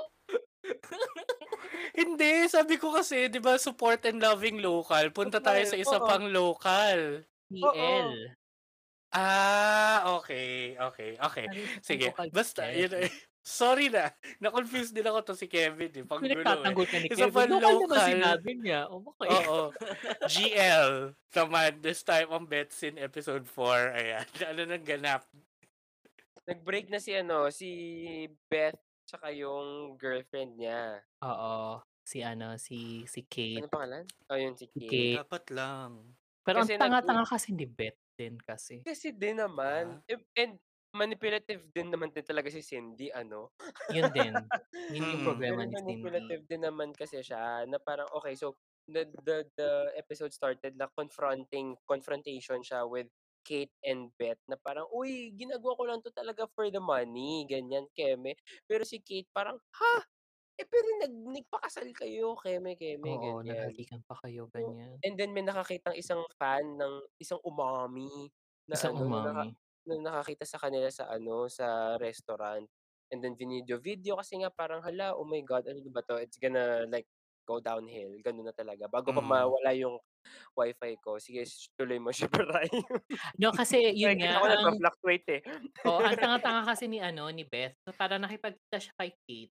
Hindi, 2.00 2.48
sabi 2.48 2.80
ko 2.80 2.96
kasi, 2.96 3.28
di 3.28 3.44
ba, 3.44 3.60
support 3.60 4.00
and 4.08 4.24
loving 4.24 4.64
local. 4.64 5.04
Punta 5.12 5.44
tayo 5.44 5.60
sa 5.68 5.76
isa 5.76 6.00
Oo. 6.00 6.08
pang 6.08 6.32
local. 6.32 7.20
BL. 7.52 8.32
Ah, 9.12 10.08
okay, 10.24 10.80
okay, 10.80 11.20
okay. 11.20 11.46
Sige, 11.84 12.16
basta, 12.32 12.72
yun. 12.72 13.04
Sorry 13.44 13.88
na. 13.88 14.08
Na-confuse 14.42 14.90
din 14.90 15.04
ako 15.04 15.20
to 15.22 15.34
si 15.36 15.46
Kevin. 15.46 15.92
Eh. 15.94 16.04
Pag 16.04 16.18
gulo 16.18 16.32
eh. 16.32 16.40
Pinagtatanggol 16.40 16.86
ka 16.86 16.98
ni 16.98 17.08
Isa 17.08 17.28
pa 17.28 17.44
Local 17.44 17.76
local. 17.78 18.00
sinabi 18.02 18.52
niya. 18.56 18.88
Oh, 18.88 19.04
okay. 19.06 19.30
Oo. 19.30 19.60
GL 20.26 20.92
naman 21.30 21.72
this 21.78 22.02
time 22.02 22.32
on 22.32 22.44
Betsin 22.44 22.96
episode 22.96 23.44
4. 23.46 23.94
Ayan. 23.94 24.26
Ano 24.50 24.62
nang 24.64 24.82
ganap? 24.82 25.28
Nag-break 26.44 26.88
na 26.88 26.98
si 26.98 27.12
ano, 27.14 27.48
si 27.50 27.70
Beth 28.48 28.76
tsaka 29.04 29.32
yung 29.32 29.96
girlfriend 29.96 30.56
niya. 30.56 31.00
Oo. 31.22 31.80
Si 32.02 32.20
ano, 32.20 32.56
si 32.58 33.04
si 33.06 33.24
Kate. 33.24 33.60
Ano 33.60 33.70
pangalan? 33.70 34.04
Oh, 34.28 34.36
yun 34.36 34.56
si 34.56 34.68
Kate. 34.68 34.88
Kate. 34.88 35.20
Dapat 35.20 35.44
lang. 35.52 35.92
Pero 36.42 36.60
ang 36.60 36.68
Kasi 36.68 36.76
nag- 36.76 36.82
tanga-tanga 36.82 37.24
kasi 37.24 37.50
ni 37.52 37.64
Beth 37.64 37.96
din 38.14 38.36
kasi. 38.38 38.84
Kasi 38.84 39.12
din 39.12 39.40
naman. 39.40 40.04
eh, 40.06 40.20
And 40.36 40.60
manipulative 40.96 41.66
din 41.74 41.90
naman 41.94 42.14
din 42.14 42.26
talaga 42.26 42.50
si 42.54 42.62
Cindy, 42.66 43.10
ano? 43.14 43.52
Yun 43.92 44.12
din. 44.16 44.52
Yun 44.92 45.12
yung 45.18 45.24
Mm. 45.24 45.26
problema 45.26 45.66
ni 45.68 45.76
Cindy. 45.78 46.10
manipulative 46.10 46.46
din 46.48 46.64
naman 46.66 46.94
kasi 46.96 47.22
siya 47.24 47.66
na 47.70 47.80
parang 47.82 48.08
okay 48.16 48.36
so 48.38 48.56
the 48.90 49.08
the 49.26 49.48
the 49.58 49.72
episode 49.98 50.32
started 50.36 50.76
na 50.76 50.88
confronting 50.94 51.76
confrontation 51.88 52.62
siya 52.64 52.84
with 52.88 53.08
Kate 53.48 53.72
and 53.88 54.12
Beth 54.20 54.40
na 54.52 54.56
parang 54.60 54.88
uy 54.92 55.32
ginagawa 55.36 55.74
ko 55.80 55.84
lang 55.88 56.00
to 56.04 56.12
talaga 56.12 56.46
for 56.52 56.68
the 56.72 56.80
money 56.84 57.48
ganyan 57.50 57.88
keme 57.96 58.36
pero 58.68 58.84
si 58.88 59.00
Kate 59.04 59.28
parang 59.32 59.58
ha 59.80 59.96
eh 60.60 60.68
pero 60.70 60.88
nag 61.04 61.14
nagpakasal 61.42 61.90
kayo 61.96 62.36
keme 62.40 62.76
keme 62.80 63.12
Oo, 63.12 63.44
ganyan 63.44 63.48
naghalikan 63.48 64.00
pa 64.08 64.16
kayo, 64.22 64.48
ganyan. 64.56 65.04
and 65.06 65.16
then 65.20 65.32
may 65.36 65.44
nakakitang 65.46 65.96
isang 65.98 66.24
fan 66.40 66.64
ng 66.80 66.94
isang 67.20 67.40
umami 67.44 68.32
na 68.70 68.76
Isang 68.76 68.94
ano 68.94 69.06
umami. 69.06 69.20
na 69.20 69.52
nakakita 69.86 70.46
sa 70.48 70.60
kanila 70.62 70.88
sa 70.90 71.08
ano 71.12 71.48
sa 71.52 71.96
restaurant 72.00 72.66
and 73.12 73.20
then 73.22 73.36
video 73.36 73.78
video 73.78 74.16
kasi 74.18 74.40
nga 74.42 74.50
parang 74.50 74.82
hala 74.82 75.14
oh 75.14 75.28
my 75.28 75.44
god 75.44 75.68
ano 75.68 75.80
ba 75.92 76.02
to 76.06 76.18
it's 76.18 76.40
gonna 76.40 76.88
like 76.90 77.06
go 77.44 77.60
downhill 77.60 78.16
ganun 78.24 78.48
na 78.48 78.56
talaga 78.56 78.88
bago 78.88 79.12
pa 79.12 79.20
Mm. 79.20 79.28
mawala 79.28 79.72
yung 79.76 80.00
wifi 80.56 80.96
ko 81.04 81.20
sige 81.20 81.44
sh- 81.44 81.68
tuloy 81.76 82.00
mo 82.00 82.10
siya 82.16 82.32
para 82.32 82.64
No, 83.36 83.52
kasi 83.52 83.92
yun 83.92 84.16
nga, 84.24 84.40
ako 84.40 84.46
ang, 84.48 84.56
nagpa-fluctuate 84.56 85.28
eh 85.28 85.42
oh, 85.84 86.00
ang 86.00 86.16
tanga-tanga 86.24 86.64
kasi 86.64 86.88
ni 86.88 87.04
ano 87.04 87.28
ni 87.36 87.44
Beth. 87.44 87.76
So, 87.84 87.92
parang 87.92 88.24
nakipagkita 88.24 88.80
siya 88.80 88.94
kay 88.96 89.12
Kate. 89.28 89.52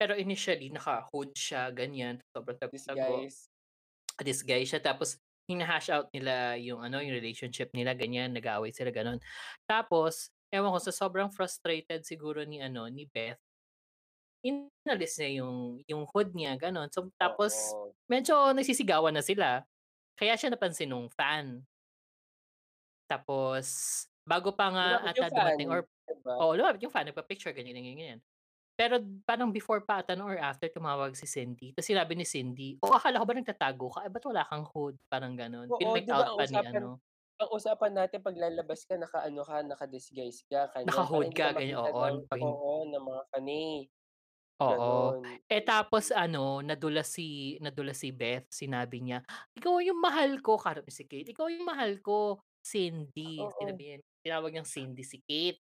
Pero 0.00 0.12
initially, 0.16 0.68
naka-hood 0.72 1.32
siya, 1.36 1.72
ganyan. 1.72 2.20
Sobrang 2.32 2.56
this 2.72 2.84
guys 2.88 3.48
This 4.20 4.40
guy 4.40 4.64
siya. 4.64 4.80
Tapos, 4.80 5.20
hinahash 5.50 5.90
out 5.94 6.10
nila 6.14 6.58
yung 6.60 6.82
ano 6.82 6.98
yung 7.02 7.14
relationship 7.16 7.70
nila, 7.74 7.94
ganyan. 7.98 8.34
Nag-aaway 8.36 8.70
sila, 8.74 8.90
ganun. 8.94 9.18
Tapos, 9.68 10.30
ewan 10.54 10.72
ko, 10.74 10.80
sa 10.82 10.92
sobrang 10.94 11.30
frustrated 11.32 12.02
siguro 12.06 12.42
ni 12.46 12.62
ano 12.62 12.86
ni 12.90 13.06
Beth, 13.10 13.40
inalis 14.44 15.18
niya 15.20 15.42
yung, 15.44 15.82
yung 15.90 16.04
hood 16.14 16.32
niya, 16.36 16.56
ganun. 16.60 16.88
So, 16.94 17.10
tapos, 17.20 17.74
Oo. 17.74 17.96
medyo 18.10 18.52
nagsisigawan 18.56 19.14
na 19.16 19.24
sila. 19.24 19.64
Kaya 20.18 20.36
siya 20.38 20.52
napansin 20.54 20.90
nung 20.92 21.08
fan. 21.12 21.66
Tapos, 23.10 23.66
bago 24.26 24.50
pa 24.50 24.66
nga 24.74 24.86
ata 25.06 25.30
dumating 25.30 25.70
or 25.70 25.86
diba? 26.10 26.42
Oo, 26.42 26.52
lumapit 26.58 26.84
yung 26.84 26.92
fan, 26.92 27.06
nagpa-picture, 27.08 27.54
ganyan, 27.56 27.72
ganyan, 27.80 27.96
ganyan. 27.96 28.20
Pero 28.76 29.00
parang 29.24 29.48
before 29.50 29.80
pa 29.88 30.04
ata 30.04 30.12
no, 30.12 30.28
or 30.28 30.36
after 30.36 30.68
tumawag 30.68 31.16
si 31.16 31.24
Cindy. 31.24 31.72
Tapos 31.72 31.88
sinabi 31.88 32.12
ni 32.12 32.28
Cindy, 32.28 32.76
oh, 32.84 32.92
akala 32.92 33.20
ko 33.20 33.24
ba 33.24 33.34
nagtatago 33.40 33.86
ka? 33.96 34.00
Eh, 34.04 34.12
ba't 34.12 34.24
wala 34.28 34.44
kang 34.44 34.68
hood? 34.68 34.94
Parang 35.08 35.32
ganun. 35.32 35.72
Oo, 35.72 35.80
Pinmake 35.80 36.04
di 36.04 36.12
ba 36.12 36.28
out 36.28 36.36
pa 36.36 36.44
ni 36.44 36.60
ano. 36.60 37.00
ang 37.36 37.50
usapan 37.52 37.92
natin 37.92 38.24
pag 38.24 38.32
lalabas 38.32 38.88
ka 38.88 38.96
naka-ano 38.96 39.44
ka 39.44 39.60
naka-disguise 39.60 40.40
ka 40.48 40.72
kanyan 40.72 40.88
Naka-hood 40.88 41.28
ka, 41.36 41.52
ganyan, 41.52 41.76
oo, 41.84 42.00
ng- 42.08 42.24
pag 42.32 42.40
oo 42.40 42.72
ng 42.88 43.02
mga 43.04 43.22
kani 43.32 43.62
Oo. 44.60 45.20
Eh 45.52 45.60
tapos 45.60 46.08
ano, 46.16 46.64
nadula 46.64 47.04
si 47.04 47.60
nadula 47.60 47.92
si 47.92 48.08
Beth, 48.08 48.48
sinabi 48.48 49.04
niya, 49.04 49.20
ikaw 49.52 49.84
yung 49.84 50.00
mahal 50.00 50.40
ko, 50.40 50.56
karap 50.56 50.88
ni 50.88 50.92
si 50.96 51.04
Kate, 51.04 51.28
ikaw 51.36 51.52
yung 51.52 51.68
mahal 51.68 52.00
ko, 52.00 52.40
Cindy. 52.64 53.44
Oo. 53.44 53.52
Sinabi, 53.60 54.00
tinawag 54.24 54.50
niyang 54.56 54.64
Cindy 54.68 55.04
si 55.04 55.20
Kate. 55.20 55.60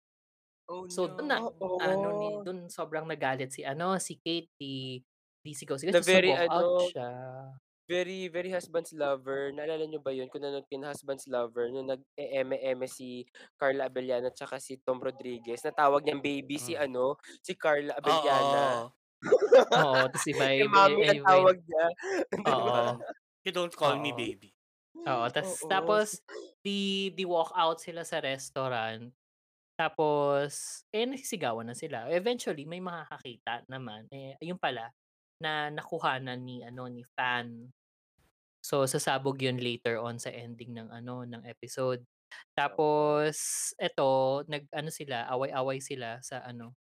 Oh, 0.72 0.86
So, 0.88 1.08
no. 1.08 1.12
doon 1.12 1.28
na, 1.28 1.38
Oo. 1.60 1.80
ano, 1.80 2.12
ni, 2.16 2.40
doon 2.40 2.68
sobrang 2.72 3.04
nagalit 3.08 3.52
si, 3.54 3.62
ano, 3.66 3.96
si 4.00 4.16
Kate, 4.20 4.50
di, 4.60 5.00
di 5.42 5.50
sigaw-sigaw, 5.56 6.00
so 6.00 6.00
very, 6.04 6.30
walk 6.30 6.44
out 6.48 6.72
ano, 6.72 6.92
siya. 6.92 7.08
Very, 7.90 8.28
very 8.30 8.48
husband's 8.54 8.94
lover. 8.94 9.50
Naalala 9.52 9.84
nyo 9.84 10.00
ba 10.00 10.14
yun? 10.14 10.30
Kung 10.30 10.40
nanonood 10.40 10.64
kayo 10.70 10.80
ng 10.80 10.88
husband's 10.94 11.26
lover, 11.28 11.68
nung 11.68 11.90
nag-eme-eme 11.90 12.86
si 12.88 13.26
Carla 13.60 13.90
Abellana 13.90 14.30
at 14.32 14.38
saka 14.38 14.56
si 14.62 14.78
Tom 14.80 15.02
Rodriguez, 15.02 15.60
natawag 15.66 16.06
niyang 16.06 16.22
baby 16.24 16.56
si 16.62 16.72
Mm. 16.72 16.78
ano, 16.78 17.18
si 17.42 17.52
Carla 17.58 17.92
Oo. 18.04 18.42
Abellana. 18.46 18.88
Oo, 19.76 20.02
tapos 20.12 20.26
iba, 20.30 20.46
Si 20.56 20.64
iba, 20.64 20.70
Mami 20.70 21.02
ang 21.08 21.20
iba, 21.20 21.26
tawag 21.26 21.58
niya. 21.64 21.86
Oo. 22.48 23.04
You 23.44 23.52
don't 23.52 23.74
call 23.76 23.98
me 23.98 24.12
Oo. 24.12 24.16
baby. 24.16 24.54
Oo, 25.08 25.26
tas 25.34 25.64
Oo. 25.64 25.68
tapos 25.68 26.22
di 26.64 27.10
di 27.16 27.24
walk 27.26 27.52
out 27.56 27.78
sila 27.82 28.02
sa 28.06 28.20
restaurant. 28.22 29.14
Tapos, 29.78 30.84
eh, 30.92 31.08
nagsisigawan 31.08 31.64
na 31.68 31.76
sila. 31.76 32.08
Eventually 32.12 32.64
may 32.68 32.80
makakakita 32.84 33.64
naman, 33.72 34.06
eh, 34.12 34.36
yun 34.44 34.60
pala 34.60 34.92
na 35.42 35.68
nakuhanan 35.72 36.38
ni 36.44 36.62
ano, 36.64 36.86
ni 36.88 37.02
Fan. 37.16 37.72
So, 38.62 38.86
sasabog 38.86 39.42
yun 39.42 39.58
later 39.58 39.98
on 39.98 40.18
sa 40.22 40.30
ending 40.30 40.74
ng 40.78 40.88
ano, 40.94 41.26
ng 41.26 41.42
episode. 41.48 42.04
Tapos 42.56 43.36
eto, 43.80 44.42
nag-ano 44.48 44.90
sila, 44.92 45.26
away-away 45.32 45.80
sila 45.82 46.20
sa 46.24 46.42
ano, 46.46 46.76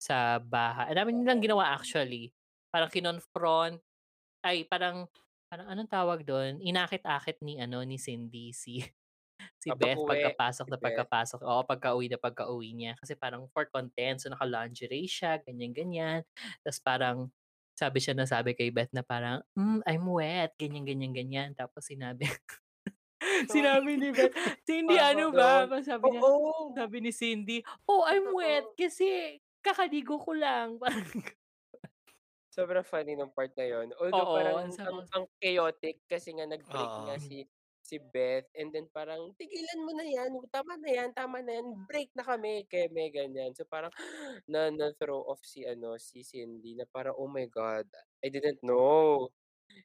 sa 0.00 0.38
bahay. 0.42 0.92
Ang 0.94 0.98
dami 1.04 1.10
nilang 1.16 1.42
ginawa 1.44 1.74
actually. 1.76 2.32
Parang 2.72 2.90
kinonfront 2.92 3.80
ay 4.46 4.66
parang 4.68 5.06
parang 5.50 5.68
anong 5.72 5.90
tawag 5.90 6.20
dun, 6.26 6.60
inakit-akit 6.62 7.40
ni 7.44 7.58
ano, 7.62 7.82
ni 7.86 7.96
Cindy 8.00 8.52
si 8.56 8.82
si 9.60 9.70
Ah, 9.70 9.76
Beth 9.76 10.02
pag-uwi 10.06 10.08
pagkapasok 10.08 10.66
si 10.66 10.70
na 10.72 10.78
Beth. 10.80 11.08
pagkapasok 11.08 11.40
oo, 11.44 11.62
pagka-uwi 11.68 12.08
na 12.12 12.18
pagka-uwi 12.20 12.70
niya. 12.76 12.92
Kasi 13.00 13.14
parang 13.18 13.46
for 13.54 13.66
content, 13.70 14.20
so 14.22 14.30
naka-lingerie 14.32 15.06
siya, 15.10 15.38
ganyan-ganyan. 15.42 16.24
Tas 16.64 16.78
parang 16.82 17.30
sabi 17.78 17.98
siya 18.02 18.14
na 18.18 18.26
sabi 18.26 18.54
kay 18.58 18.70
Beth 18.74 18.90
na 18.94 19.02
parang, 19.06 19.42
"Hmm, 19.54 19.80
I'm 19.86 20.06
wet," 20.10 20.54
ganyan, 20.58 20.84
ganyan, 20.88 21.12
ganyan. 21.14 21.50
Tapos 21.58 21.86
sinabi 21.90 22.26
sinabi 23.54 23.96
ni 24.00 24.10
Beth, 24.14 24.34
"Cindy 24.66 24.98
ano 25.00 25.32
ba?" 25.34 25.66
Sabi 25.82 26.14
niya 26.18 26.24
Oo. 26.26 26.78
sabi 26.78 27.02
ni 27.02 27.10
Cindy, 27.14 27.64
"Oh, 27.88 28.04
I'm 28.06 28.30
wet 28.34 28.70
kasi 28.78 29.40
kakaligo 29.64 30.20
ko 30.22 30.32
lang." 30.36 30.78
Parang 30.82 31.34
Sobrang 32.52 32.80
funny 32.84 33.12
nung 33.12 33.28
part 33.32 33.52
na 33.60 33.66
yun. 33.68 33.92
Although 34.00 34.32
Oo, 34.32 34.56
ang 34.56 34.72
parang 34.72 34.80
ang 34.88 34.98
ang 35.12 35.24
chaotic 35.36 36.00
kasi 36.08 36.32
nga 36.32 36.48
nag-break 36.48 36.96
nga 37.04 37.20
Oo. 37.20 37.20
si 37.20 37.44
si 37.88 37.96
Beth 38.12 38.44
and 38.52 38.68
then 38.76 38.86
parang, 38.92 39.32
"Tigilan 39.40 39.80
mo 39.86 39.92
na 39.96 40.04
'yan, 40.04 40.32
tama 40.52 40.76
na 40.76 40.90
'yan, 40.92 41.10
tama 41.16 41.38
na 41.40 41.52
'yan, 41.56 41.68
break 41.88 42.12
na 42.18 42.24
kami." 42.28 42.68
Keme, 42.68 43.08
ganyan. 43.14 43.56
So 43.56 43.64
parang 43.64 43.92
na 44.52 44.68
na-throw 44.72 45.24
off 45.32 45.40
si 45.46 45.64
ano, 45.64 45.96
si 45.96 46.20
Cindy 46.26 46.76
na 46.76 46.84
parang, 46.88 47.16
"Oh 47.16 47.30
my 47.32 47.48
God, 47.48 47.88
I 48.24 48.28
didn't 48.28 48.60
know." 48.66 49.32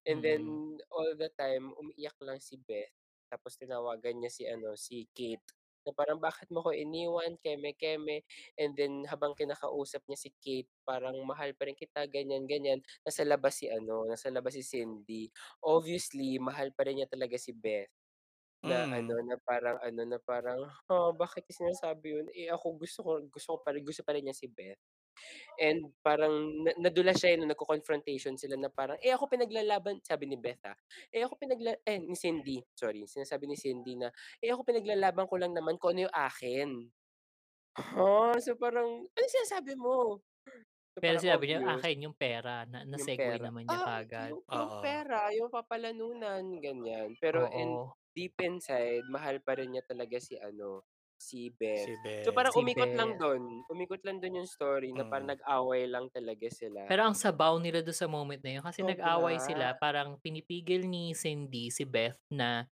And 0.08 0.22
then 0.26 0.44
Mm. 0.44 0.84
all 0.94 1.14
the 1.18 1.30
time 1.38 1.74
umiiyak 1.80 2.18
lang 2.24 2.40
si 2.44 2.58
Beth 2.62 2.92
tapos 3.32 3.58
tinawagan 3.60 4.20
niya 4.22 4.32
si 4.34 4.44
ano, 4.50 4.76
si 4.80 5.08
Kate 5.16 5.44
na 5.88 5.92
parang, 5.96 6.20
"Bakit 6.22 6.50
mo 6.54 6.64
ko 6.66 6.72
iniwan, 6.76 7.36
keme-keme." 7.44 8.24
And 8.60 8.74
then 8.78 9.04
habang 9.10 9.36
kinakausap 9.38 10.04
niya 10.08 10.20
si 10.20 10.30
Kate 10.44 10.70
parang, 10.88 11.16
"Mahal 11.28 11.54
pa 11.58 11.68
rin 11.70 11.76
kita." 11.78 12.06
Ganyan, 12.10 12.46
ganyan. 12.50 12.80
Nasa 13.06 13.24
labas 13.28 13.60
si 13.62 13.68
ano, 13.72 14.06
nasa 14.10 14.30
labas 14.34 14.56
si 14.58 14.64
Cindy. 14.66 15.30
Obviously 15.64 16.38
mahal 16.42 16.72
pa 16.76 16.88
rin 16.88 17.02
niya 17.04 17.10
talaga 17.12 17.36
si 17.40 17.52
Beth. 17.56 17.90
Na 18.64 18.88
ano, 18.92 19.14
Mm. 19.14 19.24
na 19.28 19.36
parang 19.44 19.78
ano, 19.84 20.02
na 20.08 20.20
parang, 20.24 20.60
"Ha, 20.92 21.12
bakit 21.16 21.44
niya 21.50 21.56
sinasabi 21.68 22.08
yun? 22.16 22.28
Eh, 22.36 22.48
ako 22.52 22.80
gusto 22.80 23.00
ko 23.04 23.12
gusto 23.32 23.50
ko 23.56 23.60
pa 23.66 23.72
rin 23.76 23.84
gusto 23.88 24.04
pa 24.08 24.16
rin 24.16 24.24
niya 24.28 24.36
si 24.38 24.48
Beth." 24.52 24.80
And 25.62 25.94
parang 26.02 26.64
na 26.66 26.72
nadulas 26.90 27.20
siya, 27.22 27.36
eh, 27.36 27.38
nung 27.40 27.52
nagko-confrontation 27.52 28.36
sila 28.40 28.56
na 28.60 28.70
parang, 28.74 28.98
"Eh, 29.04 29.14
ako 29.14 29.30
pinaglalaban" 29.32 30.02
sabi 30.06 30.26
ni 30.30 30.38
Beth, 30.40 30.64
ah, 30.68 30.78
"Eh, 31.14 31.24
ako 31.26 31.38
pinagla" 31.42 31.78
eh, 31.86 32.00
ni 32.02 32.16
Cindy, 32.18 32.62
sorry. 32.78 33.06
Sinasabi 33.10 33.46
ni 33.50 33.58
Cindy 33.60 33.96
na, 34.00 34.10
"Eh, 34.42 34.50
ako 34.54 34.66
pinaglalaban 34.68 35.28
ko 35.30 35.36
lang 35.40 35.54
naman 35.56 35.78
kung 35.82 35.96
ano 35.98 36.10
yung 36.10 36.16
akin." 36.16 36.70
Ha? 37.78 38.38
So 38.46 38.54
parang, 38.58 39.10
"Anong 39.18 39.34
sinasabi 39.34 39.74
mo?" 39.78 40.22
So 40.94 41.02
Pero 41.02 41.18
sinabi 41.18 41.50
niya, 41.50 41.66
akin 41.66 42.06
yung 42.06 42.16
pera 42.18 42.70
na 42.70 42.86
na-segue 42.86 43.42
pera. 43.42 43.46
naman 43.46 43.66
niya 43.66 43.80
Ah, 43.80 43.88
kaagad. 43.88 44.38
yung 44.38 44.44
yung 44.52 44.72
Oo. 44.76 44.82
pera, 44.82 45.30
yung 45.34 45.50
papalanunan, 45.54 46.44
ganyan. 46.60 47.16
Pero 47.22 47.48
in 47.50 47.80
deep 48.14 48.38
inside, 48.44 49.06
mahal 49.10 49.40
pa 49.42 49.58
rin 49.58 49.74
niya 49.74 49.84
talaga 49.88 50.18
si 50.22 50.38
ano, 50.38 50.84
si 51.28 51.42
Beth. 51.60 51.80
Si 51.82 51.92
So 52.24 52.30
parang 52.38 52.54
Beth. 52.54 52.58
Si 52.58 52.62
umikot 52.62 52.92
lang 53.00 53.12
Beth. 53.12 53.22
dun, 53.22 53.44
umikot 53.74 54.02
lang 54.08 54.18
dun 54.22 54.38
yung 54.44 54.50
story 54.56 54.90
na 54.94 55.04
parang 55.10 55.28
Mm. 55.28 55.34
nag-away 55.34 55.84
lang 55.94 56.06
talaga 56.16 56.48
sila. 56.60 56.86
Pero 56.88 57.08
ang 57.08 57.16
sabaw 57.16 57.58
nila 57.64 57.80
dun 57.80 57.96
sa 57.96 58.12
moment 58.12 58.40
na 58.44 58.60
yun 58.60 58.64
kasi 58.66 58.84
nag-away 58.84 59.40
Sobra. 59.40 59.40
sila, 59.40 59.72
parang 59.80 60.20
pinipigil 60.20 60.84
ni 60.86 61.16
Cindy 61.16 61.72
si 61.72 61.88
Beth 61.88 62.20
na 62.28 62.68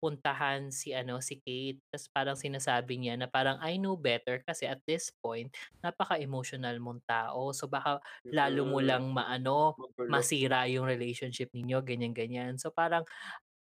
puntahan 0.00 0.72
si 0.72 0.96
ano, 0.96 1.20
si 1.20 1.40
Kate. 1.44 1.80
Tas 1.92 2.08
parang 2.08 2.36
sinasabi 2.40 2.96
niya 3.00 3.16
na 3.20 3.28
parang, 3.28 3.60
"I 3.60 3.76
know 3.80 3.96
better." 4.00 4.40
Kasi 4.44 4.64
at 4.68 4.80
this 4.88 5.12
point, 5.12 5.52
napaka-emotional 5.84 6.76
mong 6.80 7.04
tao. 7.08 7.52
So 7.56 7.68
baka 7.68 8.00
lalo 8.32 8.64
mo 8.68 8.80
Mm. 8.80 8.84
lang 8.84 9.12
maano, 9.12 9.76
masira 10.08 10.64
yung 10.72 10.88
relationship 10.88 11.52
ninyo, 11.52 11.80
ganyan-ganyan. 11.84 12.56
So 12.60 12.72
parang 12.72 13.04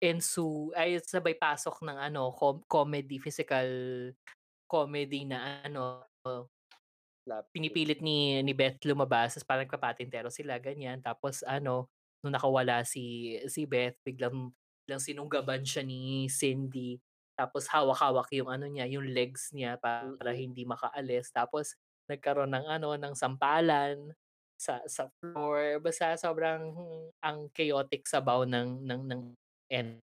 ensu 0.03 0.71
ay 0.77 0.99
sabay 1.03 1.35
pasok 1.37 1.81
ng 1.85 1.97
ano, 1.97 2.31
com 2.35 2.61
comedy, 2.69 3.17
physical 3.21 3.67
comedy 4.69 5.25
na 5.27 5.63
ano, 5.65 6.05
Slapstick. 7.27 7.51
pinipilit 7.55 7.99
ni 8.03 8.39
ni 8.45 8.53
Beth 8.55 8.79
lumabas 8.85 9.35
tas 9.35 9.45
parang 9.47 9.65
nagpapatintero 9.67 10.29
sila, 10.31 10.59
ganyan. 10.61 10.99
Tapos 11.03 11.41
ano, 11.47 11.89
nung 12.23 12.33
nakawala 12.35 12.83
si 12.87 13.35
si 13.49 13.65
Beth 13.67 13.97
biglang 14.05 14.53
biglang 14.85 15.01
sinunggaban 15.03 15.63
siya 15.67 15.83
ni 15.85 16.27
Cindy. 16.31 16.99
Tapos 17.37 17.69
hawak-hawak 17.69 18.29
yung 18.37 18.49
ano 18.51 18.65
niya, 18.69 18.85
yung 18.89 19.07
legs 19.13 19.51
niya 19.53 19.77
para 19.81 20.31
Mm. 20.31 20.37
hindi 20.37 20.65
makaalis. 20.67 21.29
Tapos 21.33 21.75
nagkaroon 22.09 22.53
ng 22.53 22.65
ano, 22.69 22.95
ng 22.97 23.13
sampalan 23.17 24.13
sa 24.59 24.81
sa 24.89 25.09
floor. 25.21 25.79
Basta 25.83 26.17
sobrang 26.17 26.73
ang 27.23 27.49
chaotic 27.53 28.05
sabaw 28.09 28.43
ng 28.47 28.81
ng 28.85 29.01
ng 29.09 29.21
end. 29.69 30.01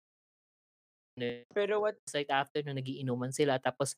Pero 1.54 1.80
what 1.80 1.96
Right 2.10 2.28
after 2.28 2.60
nun 2.66 2.76
nag-iinuman 2.76 3.30
sila 3.32 3.56
tapos 3.62 3.94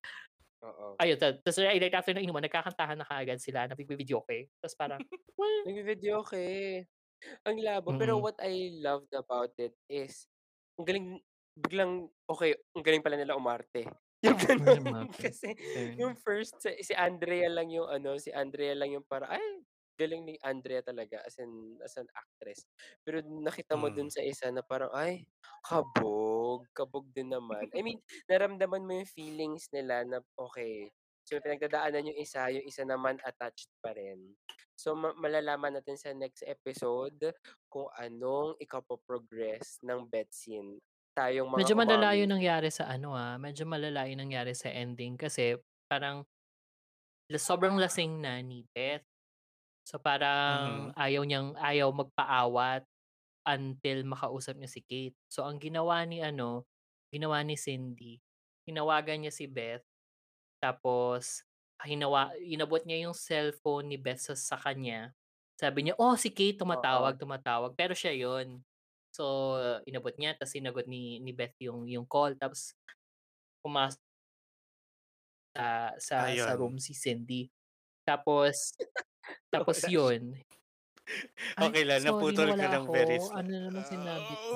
Oo. 0.62 0.98
ayun 1.02 1.18
ta 1.18 1.34
tas 1.34 1.58
right 1.58 1.82
after 1.90 2.14
ng 2.14 2.22
inuman 2.26 2.46
nagkakantahan 2.46 2.94
na 2.98 3.06
kaagad 3.06 3.42
sila, 3.42 3.66
nagvi-videoke. 3.66 4.46
Tas 4.62 4.78
parang, 4.78 5.02
"Well" 5.38 5.66
Nagvi-videoke. 5.66 6.84
Ang 7.46 7.58
labo. 7.64 7.96
Pero 7.96 8.18
Mm. 8.18 8.24
what 8.24 8.36
I 8.42 8.74
loved 8.82 9.12
about 9.16 9.54
it 9.60 9.76
is 9.88 10.28
ang 10.80 10.86
galing 10.88 11.06
biglang, 11.56 12.10
okey, 12.28 12.56
ang 12.76 12.84
galing 12.84 13.04
pala 13.04 13.16
nila 13.20 13.36
umarte. 13.38 13.88
Yung 14.24 14.40
gano'n. 14.40 15.08
Kasi 15.20 15.52
yung 16.00 16.16
first 16.16 16.56
si 16.62 16.92
Andrea 16.96 17.48
lang 17.52 17.68
yung 17.72 17.86
ano, 17.88 18.16
si 18.20 18.32
Andrea 18.32 18.72
lang 18.76 18.92
yung 18.96 19.04
parang, 19.06 19.30
"Ay, 19.36 19.44
galing 19.98 20.22
ni 20.26 20.34
Andrea 20.44 20.82
talaga 20.84 21.22
as 21.26 21.38
in 21.40 21.78
as 21.84 21.94
an 22.00 22.08
actress." 22.14 22.66
Pero 23.06 23.20
nakita 23.24 23.74
mo 23.78 23.88
dun 23.92 24.06
Mm. 24.06 24.14
sa 24.14 24.22
isa 24.24 24.50
na 24.54 24.62
parang, 24.66 24.90
"Ay, 24.94 25.26
kabog, 25.64 26.66
kabog 26.76 27.08
din 27.14 27.30
naman." 27.34 27.70
I 27.76 27.80
mean, 27.84 28.00
naramdaman 28.30 28.84
mo 28.86 28.92
yung 29.02 29.10
feelings 29.10 29.68
nila 29.74 30.02
na, 30.06 30.20
okey, 30.38 30.90
so 31.24 31.38
pinagdadaanan 31.40 32.10
yung 32.12 32.20
isa, 32.20 32.48
yung 32.52 32.66
isa 32.68 32.84
naman 32.84 33.16
attached 33.24 33.70
pa 33.80 33.92
rin. 33.96 34.36
So 34.76 34.92
ma 34.98 35.14
malalaman 35.16 35.78
natin 35.80 35.96
sa 36.00 36.12
next 36.12 36.42
episode 36.46 37.32
kung 37.70 37.88
anong 37.96 38.58
ikapo-progress 38.60 39.80
ng 39.86 40.04
bet 40.10 40.30
scene. 40.34 40.78
Tayong 41.16 41.48
mga 41.48 41.70
Medyo 41.70 41.78
malala 41.78 42.18
yung 42.18 42.34
umami. 42.34 42.34
nangyari 42.34 42.66
sa 42.74 42.90
ano, 42.90 43.14
ah, 43.14 43.38
medyo 43.38 43.62
malala 43.62 44.10
yung 44.10 44.26
nangyari 44.26 44.58
sa 44.58 44.74
ending 44.74 45.14
kasi 45.14 45.54
parang 45.86 46.26
la 47.32 47.38
sobrang 47.40 47.80
lasing 47.80 48.20
na 48.20 48.36
ni 48.44 48.68
Beth. 48.76 49.04
So 49.86 50.00
parang 50.00 50.48
Mhm. 50.48 50.94
ayaw 50.96 51.22
niyang 51.28 51.56
ayaw 51.60 51.92
magpaawat 51.92 52.88
until 53.48 53.98
makausap 54.08 54.56
niya 54.60 54.70
si 54.72 54.80
Kate. 54.84 55.16
So 55.30 55.44
ang 55.48 55.60
ginawa 55.62 56.04
ni 56.08 56.20
ano, 56.24 56.66
ginawa 57.12 57.42
ni 57.44 57.56
Cindy, 57.60 58.20
tinawagan 58.68 59.24
niya 59.26 59.32
si 59.34 59.46
Beth 59.50 59.84
tapos 60.62 61.44
hinawa 61.84 62.32
inabot 62.40 62.80
niya 62.86 63.06
yung 63.10 63.16
cellphone 63.16 63.90
ni 63.92 63.98
Beth 64.00 64.22
sa 64.32 64.34
sa 64.38 64.56
kanya. 64.60 65.12
Sabi 65.60 65.86
niya, 65.88 65.94
"Oh, 66.00 66.16
si 66.18 66.30
Kate 66.34 66.58
Oo. 66.72 67.14
tumatawag, 67.14 67.18
tumatawag." 67.20 67.74
Pero 67.78 67.92
siya 67.96 68.12
yun. 68.16 68.62
So 69.14 69.54
inabot 69.88 70.14
niya 70.18 70.34
tas 70.38 70.52
sinagot 70.56 70.86
ni 70.90 71.20
ni 71.22 71.32
Beth 71.36 71.54
yung 71.62 71.86
yung 71.90 72.06
call 72.08 72.34
tapos 72.40 72.74
pumas 73.64 73.98
sa 75.54 75.94
sa 76.02 76.18
sa 76.34 76.50
Ayun. 76.52 76.58
room 76.58 76.82
si 76.82 76.92
Cindy. 76.98 77.46
Tapos 78.06 78.74
tapos 79.52 79.76
Nawala 79.78 79.88
siya. 79.88 79.94
yun. 79.94 80.22
Ay, 81.54 81.68
Okey 81.68 81.84
lang, 81.84 82.00
sorry 82.00 82.08
naputol 82.08 82.48
ka 82.56 82.64
ng 82.64 82.86
very 82.88 83.18
Ano 83.20 83.44
na 83.44 83.58
naman 83.68 83.84
sinabi 83.84 84.32
ko? 84.32 84.48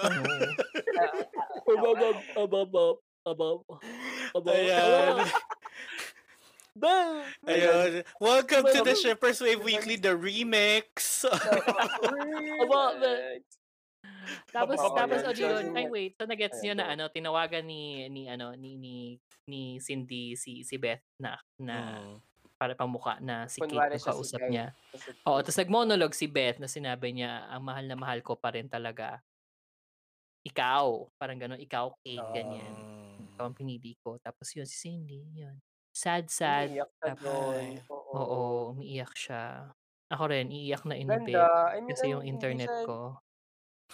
Ano? 0.00 0.24
Ababab, 1.68 2.16
ababab, 2.32 2.96
abab, 3.28 3.58
aba 4.32 4.50
Ayan. 4.56 5.16
Ayun. 7.44 8.06
Welcome 8.22 8.64
to 8.70 8.80
the 8.86 8.94
Abab. 8.94 9.02
Shippers 9.02 9.42
Wave 9.42 9.60
Weekly, 9.60 9.98
the 9.98 10.14
remix. 10.14 11.26
Tapos 14.52 14.76
Oo, 14.80 14.92
tapos 14.96 15.20
o 15.24 15.32
yun, 15.32 15.72
ay 15.76 15.88
wait, 15.88 16.12
so 16.16 16.28
na-gets 16.28 16.60
niyo 16.60 16.76
na 16.76 16.92
ano, 16.92 17.08
tinawagan 17.08 17.64
ni 17.64 18.08
ni 18.12 18.28
ano, 18.28 18.52
ni 18.56 18.76
ni 18.76 19.16
ni 19.48 19.80
Cindy 19.80 20.36
si 20.36 20.64
si 20.64 20.76
Beth 20.76 21.04
na 21.20 21.36
na 21.60 21.76
Mm. 22.04 22.16
Para 22.58 22.74
pamukha 22.76 23.22
na 23.22 23.46
si 23.48 23.62
Kate 23.64 23.86
Kunwari 23.86 23.96
yung 23.96 24.02
siya 24.02 24.12
si 24.14 24.26
kausap 24.26 24.38
Guy. 24.38 24.52
niya. 24.52 24.74
Oo, 25.28 25.40
tas 25.46 25.56
nag-monologue 25.58 26.14
si 26.16 26.26
Beth 26.30 26.58
na 26.62 26.68
sinabi 26.70 27.14
niya, 27.16 27.46
"Ang 27.52 27.62
mahal 27.68 27.86
na 27.90 27.96
mahal 27.98 28.20
ko 28.26 28.34
pa 28.38 28.52
rin 28.54 28.68
talaga." 28.70 29.22
ikaw. 30.46 31.10
Parang 31.18 31.38
gano'n, 31.40 31.58
ikaw, 31.62 31.90
Kate, 32.02 32.30
ganyan. 32.30 32.86
Um, 33.18 33.26
Ikaw 33.34 33.50
ang 33.50 33.56
pinili 33.58 33.98
ko. 34.02 34.18
Tapos 34.22 34.50
yun, 34.54 34.66
si 34.68 34.76
Cindy, 34.78 35.22
yun. 35.42 35.58
Sad, 35.94 36.30
sad. 36.30 36.70
Umiiyak 36.70 36.90
Tapos, 37.02 37.18
doon. 37.22 37.88
oo, 38.14 38.14
Oo. 38.14 38.74
umiiyak 38.74 39.14
siya. 39.18 39.74
Ako 40.10 40.30
rin, 40.30 40.48
iiyak 40.54 40.84
na 40.88 40.94
in 40.98 41.20
bed. 41.22 41.50
I 41.76 41.80
mean, 41.80 41.96
Kasi 41.96 42.04
ano, 42.04 42.14
yung 42.14 42.24
internet 42.26 42.78
siya 42.82 42.86
ko. 42.86 43.18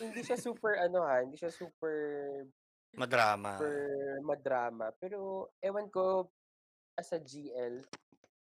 hindi 0.01 0.21
siya 0.27 0.39
super 0.39 0.75
ano 0.81 1.07
ha, 1.07 1.23
hindi 1.23 1.37
siya 1.39 1.53
super 1.55 1.95
Madrama. 2.97 3.55
super 3.55 3.75
madrama. 4.25 4.93
Pero 5.01 5.53
ewan 5.63 5.89
ko, 5.93 6.31
as 6.99 7.13
a 7.15 7.21
GL, 7.21 7.83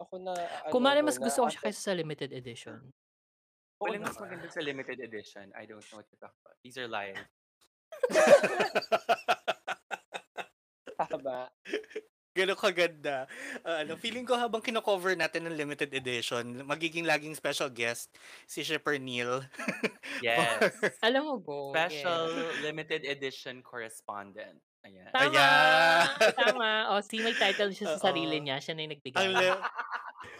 ako 0.03 0.15
na 0.21 0.33
ano 0.35 0.69
ako, 0.69 1.07
mas 1.07 1.19
gusto 1.19 1.39
ko 1.43 1.49
siya 1.49 1.61
kaysa 1.67 1.81
sa 1.91 1.93
limited 1.95 2.31
edition. 2.31 2.79
Oo 3.83 3.91
Walang 3.91 4.07
mas 4.07 4.15
maganda 4.15 4.47
sa 4.47 4.63
limited 4.63 4.99
edition. 5.03 5.51
I 5.57 5.67
don't 5.67 5.83
know 5.91 5.99
what 5.99 6.07
you're 6.07 6.21
talking 6.21 6.39
about. 6.39 6.55
These 6.63 6.79
are 6.79 6.87
lies. 6.87 7.19
Tama. 11.11 11.51
Gano'n 12.33 12.57
kaganda. 12.57 13.29
Ah, 13.61 13.85
ano, 13.85 13.93
feeling 13.93 14.25
ko 14.25 14.33
habang 14.33 14.57
kino-cover 14.57 15.13
natin 15.13 15.45
ng 15.45 15.53
limited 15.53 15.93
edition, 15.93 16.65
magiging 16.65 17.05
laging 17.05 17.37
special 17.37 17.69
guest 17.69 18.09
si 18.49 18.65
Shipper 18.65 18.97
Neil. 18.97 19.45
Yes. 20.23 20.71
Alam 21.03 21.21
mo, 21.25 21.33
Go. 21.41 21.75
Special 21.75 22.31
yes. 22.31 22.63
limited 22.63 23.03
edition 23.03 23.59
correspondent. 23.59 24.61
Ayan. 24.83 25.07
Tama! 25.09 25.31
Ayan. 25.31 26.03
Tama. 26.43 26.69
O, 26.91 27.01
see, 27.01 27.19
may 27.19 27.31
title 27.33 27.71
siya 27.71 27.95
sa 27.95 28.11
sarili 28.11 28.39
niya. 28.39 28.59
Siya 28.59 28.75
na 28.75 28.83
yung 28.83 28.91
Ang 28.91 28.99
nagbigay. 28.99 29.27
li- 29.31 29.63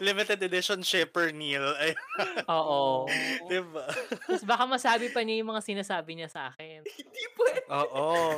limited 0.00 0.40
edition 0.42 0.80
Shipper 0.82 1.30
Neil. 1.30 1.64
Oo. 2.52 3.08
diba? 3.50 3.88
Tapos 4.26 4.44
baka 4.44 4.64
masabi 4.66 5.08
pa 5.08 5.22
niya 5.22 5.40
yung 5.40 5.50
mga 5.50 5.62
sinasabi 5.64 6.18
niya 6.18 6.28
sa 6.28 6.52
akin. 6.52 6.84
Hindi 6.84 7.22
pwede. 7.38 7.60
Oo. 7.70 8.36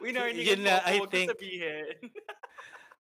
Winarningan 0.00 0.46
Yun 0.46 0.60
na, 0.64 0.82
I 0.82 0.98
think-. 1.06 1.34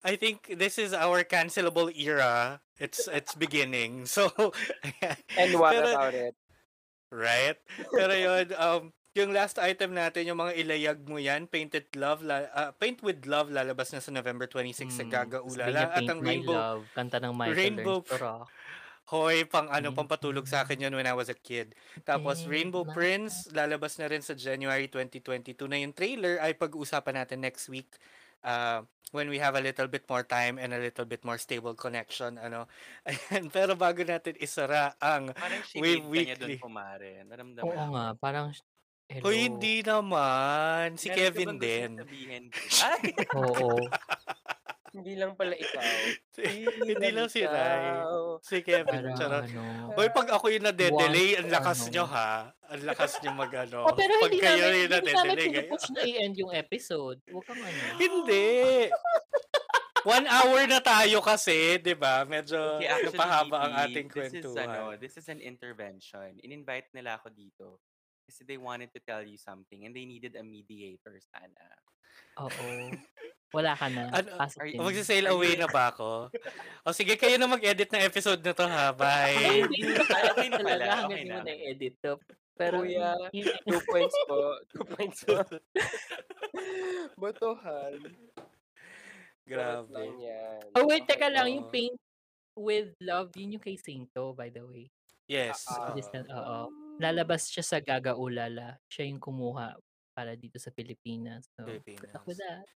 I 0.02 0.16
think 0.18 0.58
this 0.58 0.82
is 0.82 0.90
our 0.90 1.22
cancelable 1.22 1.86
era. 1.94 2.58
It's 2.82 3.06
it's 3.06 3.38
beginning. 3.38 4.02
So, 4.10 4.26
And 5.38 5.54
what 5.54 5.78
Pero- 5.78 5.94
about 5.94 6.14
it? 6.16 6.34
right? 7.12 7.54
Pero 7.92 8.10
yun, 8.10 8.46
um, 8.58 8.82
yung 9.12 9.30
last 9.30 9.60
item 9.60 9.92
natin, 9.92 10.24
yung 10.24 10.40
mga 10.40 10.56
ilayag 10.56 10.98
mo 11.04 11.20
yan, 11.20 11.44
Painted 11.44 11.92
Love, 11.94 12.24
la, 12.24 12.48
ah, 12.50 12.70
Paint 12.72 13.04
with 13.04 13.28
Love, 13.28 13.52
lalabas 13.52 13.92
na 13.92 14.00
sa 14.00 14.08
November 14.08 14.48
26 14.48 14.88
sa 14.88 15.04
Mm, 15.04 15.10
Gaga 15.10 15.38
Ulala. 15.44 15.92
At 15.92 16.08
ang 16.08 16.20
Rainbow, 16.20 16.56
Love. 16.56 16.82
Kanta 16.90 17.20
ng 17.20 17.32
Michael 17.36 17.56
Rainbow 17.56 18.00
Learns 18.00 18.08
to 18.08 18.16
Rock. 18.16 18.48
Hoy, 19.04 19.44
pang 19.44 19.68
ano, 19.68 19.92
Mm. 19.92 19.98
pampatulog 19.98 20.48
sa 20.48 20.64
akin 20.64 20.80
yun 20.80 20.94
when 20.94 21.04
I 21.04 21.12
was 21.12 21.28
a 21.28 21.36
kid. 21.36 21.76
Tapos 22.02 22.48
Rainbow 22.48 22.88
Prince, 22.88 23.52
lalabas 23.52 24.00
na 24.00 24.08
rin 24.08 24.24
sa 24.24 24.32
January 24.32 24.88
2022 24.88 25.68
na 25.68 25.76
yung 25.76 25.92
trailer 25.92 26.40
ay 26.40 26.56
pag-uusapan 26.56 27.20
natin 27.20 27.44
next 27.44 27.68
week 27.68 27.92
uh, 28.40 28.80
when 29.12 29.28
we 29.28 29.36
have 29.36 29.52
a 29.52 29.60
little 29.60 29.84
bit 29.84 30.08
more 30.08 30.24
time 30.24 30.56
and 30.56 30.72
a 30.72 30.80
little 30.80 31.04
bit 31.04 31.20
more 31.20 31.36
stable 31.36 31.76
connection. 31.76 32.40
ano 32.40 32.64
Ayan, 33.04 33.52
Pero 33.52 33.76
bago 33.76 34.00
natin 34.00 34.32
isara 34.40 34.96
ang 34.96 35.36
Parang 35.36 35.60
Wave 35.76 36.06
Weekly. 36.08 36.56
Naramdaman 37.28 37.68
Oo 37.68 37.76
ko. 37.76 37.92
nga, 37.92 38.06
parang, 38.16 38.48
hello. 39.12 39.24
Hoy, 39.28 39.36
hindi 39.44 39.84
naman. 39.84 40.96
Si 40.96 41.12
Meron 41.12 41.18
Kevin 41.20 41.50
din. 41.60 41.90
sabihin? 42.00 42.42
Ay! 42.88 43.04
Oo. 43.36 43.76
Hindi 44.92 45.16
lang 45.16 45.32
pala 45.32 45.56
ikaw. 45.56 45.80
hindi 46.84 47.08
lang 47.16 47.28
si 47.32 47.40
Rai. 47.40 47.96
ikaw. 47.96 48.44
Si 48.44 48.60
Kevin. 48.60 48.92
Parang 49.08 49.16
Charot. 49.16 49.44
ano. 49.48 49.62
Hoy, 49.96 50.08
pag 50.12 50.28
ako 50.36 50.52
yung 50.52 50.68
nade-delay, 50.68 51.40
ang 51.40 51.48
lakas 51.48 51.88
ano. 51.88 51.92
nyo 51.96 52.04
ha. 52.12 52.52
Ang 52.68 52.82
lakas 52.84 53.12
nyo 53.24 53.30
mag 53.32 53.52
ano. 53.56 53.88
Oh, 53.88 53.96
pero 53.96 54.12
pag 54.20 54.28
hindi 54.28 54.44
kayo 54.44 54.52
namin, 54.60 54.68
yung 54.68 54.80
hindi 54.84 54.92
namin 54.92 55.12
nade-delay. 55.16 55.48
kayo- 55.48 55.64
pinupush 55.64 55.88
na 55.96 56.00
i-end 56.04 56.36
yung 56.36 56.52
episode. 56.52 57.18
Huwag 57.24 57.44
kang 57.48 57.60
ano. 57.60 57.80
Hindi. 57.96 58.48
One 60.02 60.26
hour 60.26 60.60
na 60.66 60.80
tayo 60.82 61.22
kasi, 61.22 61.78
di 61.78 61.94
ba? 61.94 62.26
Medyo 62.26 62.82
Okay, 62.82 62.90
actually, 62.90 63.16
napahaba 63.16 63.56
ang 63.64 63.74
ating 63.86 64.06
this 64.10 64.12
is, 64.12 64.44
kwentuhan. 64.44 64.66
ano, 64.66 64.82
this 64.98 65.14
is 65.14 65.26
an 65.30 65.38
intervention. 65.38 66.36
In-invite 66.42 66.90
nila 66.92 67.16
ako 67.16 67.30
dito 67.30 67.80
kasi 68.24 68.46
they 68.46 68.56
wanted 68.56 68.90
to 68.94 69.00
tell 69.02 69.22
you 69.22 69.36
something 69.36 69.84
and 69.84 69.92
they 69.92 70.06
needed 70.06 70.34
a 70.38 70.44
mediator 70.44 71.16
sana. 71.20 71.64
Oo. 72.40 72.90
Wala 73.56 73.76
ka 73.76 73.92
na. 73.92 74.08
Ano, 74.08 74.28
Pasok 74.40 74.64
are- 74.64 75.28
away 75.28 75.60
na 75.60 75.68
ba 75.76 75.92
ako? 75.92 76.32
O 76.88 76.96
sige, 76.96 77.20
kayo 77.20 77.36
na 77.36 77.44
mag-edit 77.44 77.92
ng 77.92 78.00
episode 78.00 78.40
na 78.40 78.56
to 78.56 78.64
ha. 78.64 78.96
Bye. 78.96 79.68
hindi 79.68 79.92
ko 79.92 80.02
Ay, 80.08 80.24
okay 80.32 80.48
na 80.48 80.56
talaga 80.56 80.72
pala, 80.72 81.04
okay 81.04 81.20
hindi 81.20 81.28
mo 81.28 81.36
na. 81.36 81.44
na-edit 81.44 81.94
to. 82.00 82.12
Pero, 82.52 82.84
Kuya, 82.84 83.16
two 83.64 83.80
points 83.88 84.16
po. 84.28 84.38
Two 84.72 84.84
points 84.88 85.20
po. 85.24 85.36
Botohan. 87.20 88.00
Grabe. 89.44 90.00
oh, 90.76 90.84
wait, 90.86 91.04
teka 91.04 91.28
lang. 91.28 91.48
Yung 91.52 91.68
paint 91.68 91.96
with 92.56 92.92
love, 93.04 93.32
yun 93.36 93.56
yung 93.58 93.64
kay 93.64 93.76
Sainto, 93.76 94.32
by 94.32 94.48
the 94.48 94.64
way. 94.64 94.88
Yes. 95.28 95.64
Oo. 95.68 95.92
Distant, 95.96 96.28
oo. 96.28 96.68
Lalabas 97.00 97.48
siya 97.48 97.64
sa 97.64 97.78
Gaga 97.80 98.16
Ulala. 98.18 98.76
Siya 98.88 99.08
yung 99.08 99.20
kumuha 99.22 99.76
para 100.12 100.36
dito 100.36 100.60
sa 100.60 100.68
Pilipinas. 100.68 101.48
So, 101.56 101.64
Pilipinas. 101.64 102.12
that. 102.12 102.66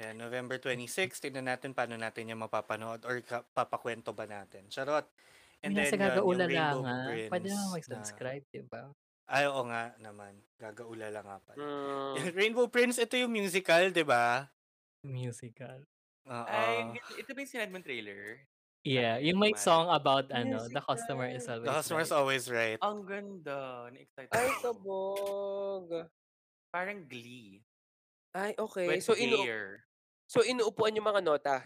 Yeah, 0.00 0.16
November 0.16 0.56
26, 0.56 1.20
tingnan 1.20 1.46
natin 1.46 1.76
paano 1.76 1.94
natin 1.94 2.32
yung 2.32 2.40
mapapanood 2.40 3.04
or 3.04 3.20
ka- 3.20 3.44
papakwento 3.52 4.16
ba 4.16 4.24
natin. 4.24 4.66
Charot. 4.72 5.04
And 5.60 5.76
then, 5.76 5.92
Gaga 5.92 6.18
yun, 6.18 6.24
yung 6.24 6.28
Ulala 6.32 6.48
Rainbow 6.48 6.80
nga. 6.82 6.96
Prince 7.04 7.30
Pwede 7.30 7.48
naman 7.52 7.60
na- 7.60 7.74
mag-subscribe, 7.76 8.44
diba? 8.48 8.82
Ay, 9.30 9.46
oo 9.46 9.62
nga 9.70 9.94
naman. 10.02 10.34
Gagaulala 10.58 11.20
nga 11.22 11.36
pala. 11.46 11.62
Mm. 11.62 12.14
Rainbow 12.38 12.66
Prince, 12.66 12.98
ito 12.98 13.14
yung 13.14 13.30
musical, 13.30 13.94
di 13.94 14.02
ba? 14.02 14.50
Musical. 15.06 15.86
Oo. 16.26 16.46
Ay, 16.50 16.98
ito 17.14 17.30
ba 17.30 17.38
yung 17.38 17.50
sinad 17.52 17.70
mong 17.70 17.86
trailer? 17.86 18.49
Yeah, 18.80 19.20
yung 19.20 19.36
may 19.36 19.52
song 19.60 19.92
about 19.92 20.32
ano, 20.32 20.64
the 20.64 20.80
customer 20.80 21.28
is 21.28 21.44
always 21.44 21.68
The 21.68 21.76
customer's 21.76 22.08
right. 22.08 22.16
always 22.16 22.44
right. 22.48 22.78
Ang 22.80 23.04
ganda. 23.04 23.92
Na-excite 23.92 24.32
Ay, 24.32 24.48
ako. 24.48 24.60
kabog. 24.64 25.86
Parang 26.72 27.04
glee. 27.04 27.60
Ay, 28.32 28.56
okay. 28.56 28.88
But 28.88 29.04
So, 29.04 29.12
inu 29.12 29.36
so 30.24 30.40
inuupuan 30.40 30.96
yung 30.96 31.04
mga 31.04 31.20
nota. 31.20 31.60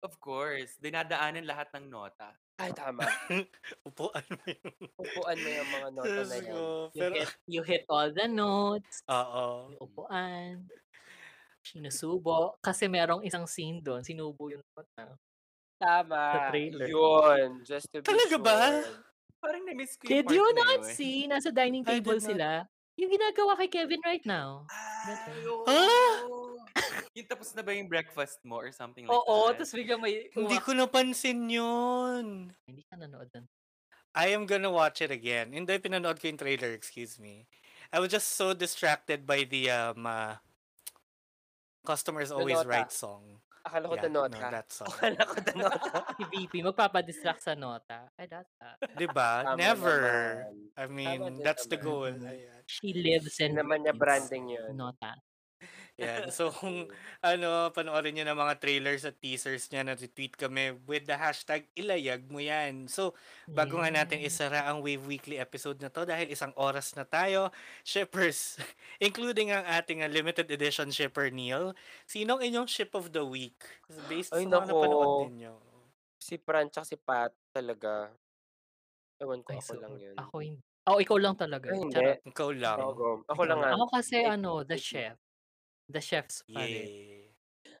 Of 0.00 0.16
course. 0.22 0.78
Dinadaanan 0.80 1.44
lahat 1.44 1.68
ng 1.76 1.90
nota. 1.92 2.32
Ay, 2.56 2.72
tama. 2.72 3.04
Upuan 3.88 4.24
mo 4.24 4.42
yun. 4.48 4.72
Upuan 4.96 5.36
mo 5.36 5.48
yung 5.52 5.70
mga 5.74 5.88
nota 5.92 6.06
Diyos 6.08 6.28
na 6.30 6.38
yan. 6.38 6.46
ko. 6.48 6.60
You, 6.94 7.00
Pero, 7.02 7.12
hit, 7.12 7.30
you 7.44 7.60
hit 7.66 7.84
all 7.92 8.08
the 8.08 8.24
notes. 8.24 9.04
oo. 9.04 9.68
Yung 9.74 9.80
upuan. 9.84 10.64
Sinusubo. 11.60 12.56
Kasi 12.64 12.88
merong 12.88 13.20
isang 13.20 13.44
scene 13.44 13.84
doon. 13.84 14.00
Sinubo 14.00 14.48
yung 14.48 14.64
nota. 14.72 15.18
Tama. 15.78 16.22
Sa 16.34 16.40
trailer. 16.50 16.86
Yun. 16.90 17.62
Just 17.62 17.86
to 17.94 18.02
be 18.02 18.06
Talaga 18.06 18.36
sure. 18.36 18.42
ba? 18.42 18.58
Parang 19.38 19.62
na-miss 19.62 19.94
ko 19.94 20.02
yung 20.04 20.10
Did 20.10 20.26
you 20.34 20.44
na 20.50 20.58
not 20.58 20.82
yun. 20.82 20.90
see? 20.90 21.16
Nasa 21.30 21.54
dining 21.54 21.86
table 21.86 22.18
sila. 22.18 22.66
Yung 22.98 23.10
ginagawa 23.14 23.54
kay 23.54 23.70
Kevin 23.70 24.02
right 24.02 24.26
now. 24.26 24.66
Ah! 24.66 25.14
oo. 25.46 26.58
yung 27.16 27.28
tapos 27.30 27.54
na 27.54 27.62
ba 27.62 27.70
yung 27.70 27.86
breakfast 27.86 28.42
mo 28.42 28.58
or 28.58 28.74
something 28.74 29.06
like 29.06 29.14
Oo, 29.14 29.54
that? 29.54 29.62
tapos 29.62 29.70
biglang 29.70 30.02
may... 30.02 30.26
Hindi 30.34 30.58
ko 30.58 30.74
napansin 30.74 31.46
yun. 31.46 32.50
Hindi 32.66 32.82
ka 32.90 32.98
nanood 32.98 33.30
doon. 33.30 33.46
I 34.18 34.34
am 34.34 34.50
gonna 34.50 34.70
watch 34.70 34.98
it 34.98 35.14
again. 35.14 35.54
Hindi, 35.54 35.78
pinanood 35.78 36.18
ko 36.18 36.26
yung 36.26 36.42
trailer, 36.42 36.74
excuse 36.74 37.22
me. 37.22 37.46
I 37.94 38.02
was 38.02 38.10
just 38.10 38.34
so 38.34 38.50
distracted 38.50 39.22
by 39.22 39.46
the 39.46 39.70
um, 39.70 40.02
uh, 40.02 40.42
Customers 41.86 42.34
The 42.34 42.42
Always. 42.42 42.66
Right 42.66 42.90
song. 42.90 43.38
Akala 43.68 43.84
ko 43.84 43.94
Yeah, 44.00 44.04
the 44.08 44.12
nota. 44.16 44.38
no, 44.40 44.48
that 44.48 44.68
song. 44.72 44.88
Akala 44.88 45.20
ko 45.28 45.34
the 45.44 45.54
nota. 45.60 45.90
Si 46.16 46.24
VP, 46.32 46.52
magpapadistract 46.64 47.44
sa 47.44 47.52
nota. 47.52 48.08
Ay, 48.16 48.24
that's 48.26 48.48
that. 48.56 48.80
Diba? 48.96 49.44
Tama 49.44 49.60
Never. 49.60 50.00
naman. 50.00 50.80
I 50.80 50.84
mean, 50.88 51.20
din 51.20 51.44
that's 51.44 51.68
the 51.68 51.76
goal. 51.76 52.08
Ayan. 52.08 52.64
She 52.64 52.96
lives 52.96 53.36
and 53.44 53.52
Hindi 53.52 53.60
naman 53.60 53.78
niya 53.84 53.92
branding 53.92 54.56
yun. 54.56 54.72
Nota. 54.72 55.12
Yan. 55.98 56.30
So, 56.38 56.54
kung 56.54 56.86
ano, 57.20 57.74
panoorin 57.74 58.14
nyo 58.14 58.24
ng 58.30 58.38
mga 58.38 58.54
trailers 58.62 59.02
at 59.02 59.18
teasers 59.18 59.66
niya, 59.68 59.82
na-tweet 59.82 60.38
kami 60.38 60.78
with 60.86 61.10
the 61.10 61.18
hashtag 61.18 61.66
ilayag 61.74 62.30
mo 62.30 62.38
yan. 62.38 62.86
So, 62.86 63.18
bago 63.50 63.82
nga 63.82 63.90
natin 63.90 64.22
Yeah. 64.22 64.30
isara 64.30 64.70
ang 64.70 64.78
Wave 64.80 65.02
Weekly 65.04 65.42
episode 65.42 65.82
na 65.82 65.90
to 65.90 66.06
dahil 66.06 66.30
isang 66.30 66.54
oras 66.54 66.94
na 66.94 67.02
tayo, 67.02 67.50
shippers, 67.82 68.56
including 69.02 69.50
ang 69.50 69.66
ating 69.66 70.00
limited 70.14 70.46
edition 70.48 70.94
shipper 70.94 71.34
Neil, 71.34 71.74
sinong 72.06 72.40
inyong 72.46 72.70
ship 72.70 72.94
of 72.94 73.10
the 73.10 73.26
week? 73.26 73.58
Based 74.06 74.30
Ay, 74.30 74.46
sa 74.46 74.62
mga 74.62 74.70
napanood 74.70 75.34
ninyo. 75.34 75.54
Si 76.22 76.38
Fran 76.38 76.70
si 76.70 76.94
Pat 76.94 77.34
talaga. 77.50 78.14
Ewan 79.18 79.42
ko, 79.42 79.50
Ay, 79.50 79.58
ako 79.58 79.66
so, 79.66 79.80
lang 79.82 79.94
yun. 79.98 80.14
Ako 80.14 80.34
hindi. 80.38 80.62
Oh, 80.88 80.98
ikaw 81.02 81.18
lang 81.20 81.36
talaga. 81.36 81.68
Ay, 81.68 81.84
hindi. 81.84 81.94
Charot. 82.00 82.18
Ikaw 82.24 82.48
lang. 82.56 82.78
Ako, 82.80 83.04
ako 83.28 83.42
lang 83.44 83.58
nga. 83.60 83.70
Ako 83.76 83.84
kasi 83.92 84.16
ano, 84.24 84.62
the 84.64 84.78
chef. 84.80 85.18
The 85.88 86.02
chef's 86.04 86.44
pa 86.44 86.60
rin. 86.62 87.24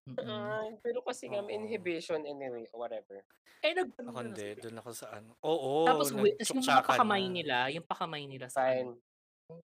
Mm-mm. 0.08 0.24
Ay, 0.24 0.72
pero 0.80 1.04
kasi 1.04 1.28
nga, 1.28 1.44
inhibition 1.44 2.24
anyway, 2.24 2.64
whatever. 2.72 3.20
Eh, 3.60 3.76
nag... 3.76 3.92
Ako 3.92 4.18
hindi. 4.24 4.56
Doon 4.56 4.80
ako 4.80 4.90
sa 4.96 5.06
ano. 5.20 5.36
Oo. 5.44 5.84
Tapos, 5.84 6.08
wi- 6.16 6.32
tas 6.32 6.48
yung 6.48 6.64
mga 6.64 6.80
pakamay 6.88 7.24
na. 7.28 7.32
nila, 7.34 7.56
yung 7.68 7.84
pakamay 7.84 8.24
nila 8.24 8.48
sa 8.48 8.64
Fine. 8.64 8.96
ano. 8.96 9.60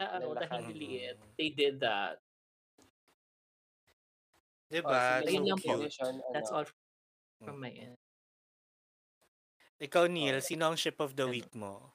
Ah, 0.00 0.18
oo, 0.18 0.34
Lalaki. 0.34 0.42
dahil 0.42 0.62
liliit. 0.74 1.16
They 1.38 1.50
did 1.54 1.78
that. 1.78 2.18
Diba? 4.66 5.22
Oh, 5.22 5.26
So 5.26 5.30
po. 5.30 5.54
cute. 5.58 5.78
edition, 5.86 6.12
That's 6.34 6.50
ano. 6.50 6.56
all 6.62 6.66
from 7.38 7.56
my 7.62 7.70
end. 7.70 7.98
Ikaw, 9.80 10.10
Neil, 10.10 10.42
sino 10.42 10.66
ang 10.66 10.76
ship 10.76 10.98
of 10.98 11.14
the 11.14 11.24
week 11.24 11.48
mo? 11.54 11.94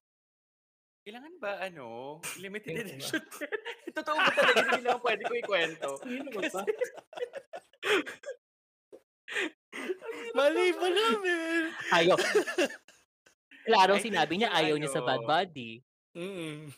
Kailangan 1.05 1.37
ba, 1.37 1.61
ano, 1.61 2.17
limited 2.41 2.81
edition? 2.81 3.21
Totoo 3.97 4.17
ba 4.17 4.33
talaga? 4.33 4.73
Hindi 4.73 4.89
lang 4.89 4.97
pwede 5.05 5.21
ko 5.29 5.33
ikwento. 5.37 5.89
Sino 6.01 6.33
ba 6.33 6.41
ba? 6.49 6.65
Mali 10.37 10.73
ba 10.73 10.89
namin? 10.89 11.69
Ayaw. 11.93 12.17
Klarong 13.69 14.01
I 14.01 14.05
sinabi 14.09 14.33
think 14.33 14.41
niya 14.41 14.57
ayaw 14.57 14.81
niya 14.81 14.89
sa 14.89 15.05
ano, 15.05 15.07
Bad 15.13 15.21
Buddy. 15.29 15.85
Mm. 16.17 16.73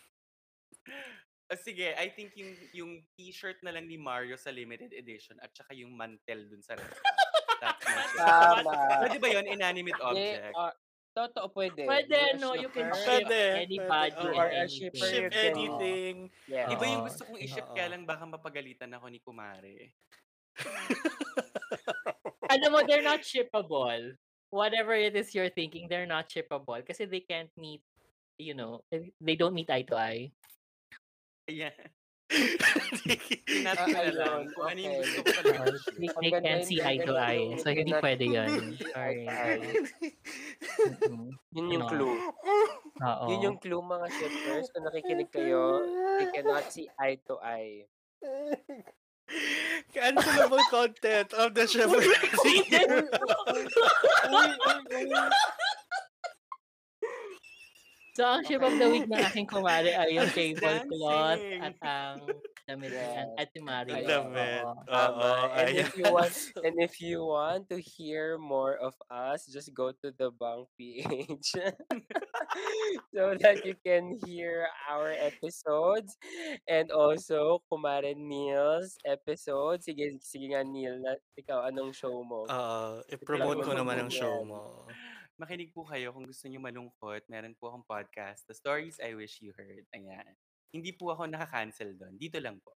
Ah, 1.47 1.55
sige, 1.55 1.95
I 1.95 2.11
think 2.11 2.35
yung 2.35 2.51
yung 2.75 2.91
t-shirt 3.15 3.63
na 3.63 3.71
lang 3.71 3.87
ni 3.87 3.95
Mario 3.95 4.35
sa 4.35 4.51
limited 4.51 4.91
edition 4.91 5.39
at 5.39 5.55
saka 5.55 5.71
yung 5.71 5.95
mantel 5.95 6.51
dun 6.51 6.59
sa. 6.59 6.75
Tama. 8.19 8.75
Pwede 9.07 9.23
ba 9.23 9.27
yun? 9.31 9.47
Inanimate 9.55 10.03
object? 10.03 10.51
ah, 10.51 10.75
totoo, 11.17 11.49
pwede. 11.49 11.89
Pwede, 11.89 12.37
no? 12.37 12.53
You 12.53 12.69
can 12.69 12.93
ship 12.93 13.25
Pwede, 13.25 13.65
anybody 13.65 14.13
pwede. 14.13 14.21
and 14.21 14.37
Or 14.37 14.45
a 14.45 14.53
anything. 14.53 14.69
shipper, 14.93 15.07
Ship 15.09 15.33
anything. 15.33 16.15
Yeah. 16.45 16.69
Iba 16.69 16.83
yung 16.85 17.03
gusto 17.09 17.25
kong 17.25 17.41
i-ship 17.41 17.65
kaya 17.73 17.89
lang 17.89 18.05
baka 18.05 18.29
mapagalitan 18.29 18.93
ako 18.93 19.09
ni 19.09 19.17
Kumare. 19.25 19.97
Alam 22.53 22.69
mo, 22.71 22.79
they're 22.85 23.03
not 23.05 23.25
shippable. 23.25 24.13
Whatever 24.53 24.93
it 24.95 25.17
is 25.17 25.33
you're 25.35 25.51
thinking, 25.51 25.89
they're 25.89 26.07
not 26.07 26.29
shippable 26.31 26.79
kasi 26.85 27.03
they 27.03 27.19
can't 27.25 27.51
meet, 27.59 27.81
you 28.39 28.53
know, 28.53 28.79
they- 28.93 29.11
don't 29.35 29.57
meet 29.57 29.67
eye 29.73 29.83
to 29.83 29.95
eye. 29.97 30.31
Ayan. 31.49 31.73
Tinat 32.27 33.77
ko 33.79 33.87
na 33.87 34.03
lang 34.11 34.43
ayun, 34.43 34.51
kung 34.51 34.65
ano 34.67 34.79
yung 34.83 34.95
okay. 34.99 35.03
gusto 35.07 35.19
ko 35.23 35.31
talaga 35.31 35.59
Uh, 35.67 36.21
they, 36.21 36.31
can't 36.31 36.43
yun, 36.43 36.67
see 36.67 36.79
eye 36.83 36.99
to 36.99 37.13
eye. 37.15 37.39
yun. 37.39 37.59
So, 37.59 37.71
hindi 37.71 37.93
pwede 37.95 38.23
to 38.27 38.43
Sorry. 38.93 39.23
Mm-mm. 40.83 41.31
Yun 41.55 41.67
yung 41.71 41.85
clue. 41.87 42.15
Oo. 42.99 43.25
Yun 43.31 43.45
yung 43.47 43.57
clue 43.63 43.79
mga 43.79 44.07
shippers. 44.11 44.67
Kung 44.75 44.83
nakikinig 44.83 45.31
kayo, 45.31 45.81
they 46.19 46.27
cannot 46.35 46.67
see 46.67 46.91
eye 46.99 47.15
to 47.23 47.39
eye. 47.39 47.87
Cancelable 49.91 50.63
content 50.71 51.31
of 51.35 51.51
the 51.51 51.67
ship 51.67 51.91
of 51.91 51.99
the 51.99 52.15
week. 52.43 52.71
So, 58.17 58.25
ang 58.25 58.41
ship 58.49 58.65
of 58.65 58.73
the 58.81 58.89
week 58.89 59.05
ng 59.05 59.13
aking 59.29 59.45
kumari 59.45 59.93
ay 59.93 60.17
yung 60.17 60.25
tablecloth 60.33 61.37
at 61.37 61.77
ang 61.85 62.25
damit 62.65 62.89
at 63.37 63.45
si 63.53 63.61
Mario. 63.69 63.93
Damit. 64.01 64.65
Oo. 64.65 64.73
Oo, 64.89 65.29
and 65.53 65.77
if 65.77 65.93
you 65.93 66.09
want 66.09 66.33
and 66.65 66.75
if 66.81 66.97
you 66.97 67.21
want 67.21 67.69
to 67.69 67.77
hear 67.77 68.41
more 68.41 68.73
of 68.81 68.97
us, 69.13 69.45
just 69.45 69.69
go 69.77 69.93
to 70.01 70.09
the 70.17 70.33
Bang 70.33 70.65
PH 70.81 71.61
so 73.13 73.37
that 73.37 73.61
you 73.61 73.77
can 73.85 74.17
hear 74.25 74.65
our 74.89 75.13
episodes 75.13 76.17
and 76.65 76.89
also 76.89 77.61
Kumare 77.69 78.17
Neil's 78.17 78.97
episode. 79.05 79.85
Sige, 79.85 80.17
sige 80.25 80.57
nga 80.57 80.65
Neil, 80.65 80.97
na, 81.05 81.21
ikaw 81.37 81.69
anong 81.69 81.93
show 81.93 82.25
mo? 82.25 82.49
Oo, 82.49 83.05
i-promote 83.13 83.61
ko 83.61 83.77
naman 83.77 84.01
ang 84.01 84.09
show 84.09 84.41
mo. 84.41 84.89
Makinig 85.37 85.69
po 85.69 85.85
kayo 85.85 86.09
kung 86.17 86.25
gusto 86.25 86.49
niyo 86.49 86.57
malungkot. 86.57 87.21
Meron 87.29 87.53
po 87.61 87.69
akong 87.69 87.85
podcast, 87.85 88.41
The 88.49 88.57
Stories 88.57 88.97
I 88.97 89.13
Wish 89.13 89.37
You 89.45 89.53
Heard. 89.53 89.85
Ayan. 89.93 90.33
Hindi 90.73 90.97
po 90.97 91.13
ako 91.13 91.29
nakaka-cancel 91.29 91.93
doon. 91.93 92.17
Dito 92.17 92.41
lang 92.41 92.57
po. 92.57 92.73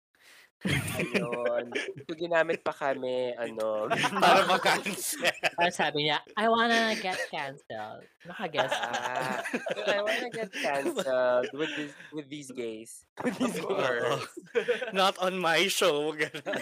Ayun. 0.68 1.72
Ito 1.72 2.12
ginamit 2.12 2.60
pa 2.60 2.76
kami, 2.76 3.32
ano. 3.40 3.88
Para 4.20 4.44
makancel. 4.44 5.24
Parang 5.56 5.72
sabi 5.72 6.12
niya, 6.12 6.20
I 6.36 6.52
wanna 6.52 6.92
get 7.00 7.16
canceled. 7.32 8.04
Nakaguess 8.28 8.68
ka. 8.68 8.92
Ah, 8.92 9.40
I 9.88 10.04
wanna 10.04 10.28
get 10.28 10.52
cancelled 10.52 11.48
with 11.56 11.72
this, 11.72 11.92
with 12.12 12.28
these 12.28 12.52
gays. 12.52 13.08
With 13.24 13.40
these 13.40 13.56
course. 13.56 14.28
Not 14.92 15.16
on 15.16 15.40
my 15.40 15.64
show. 15.72 16.12
Ganun. 16.12 16.60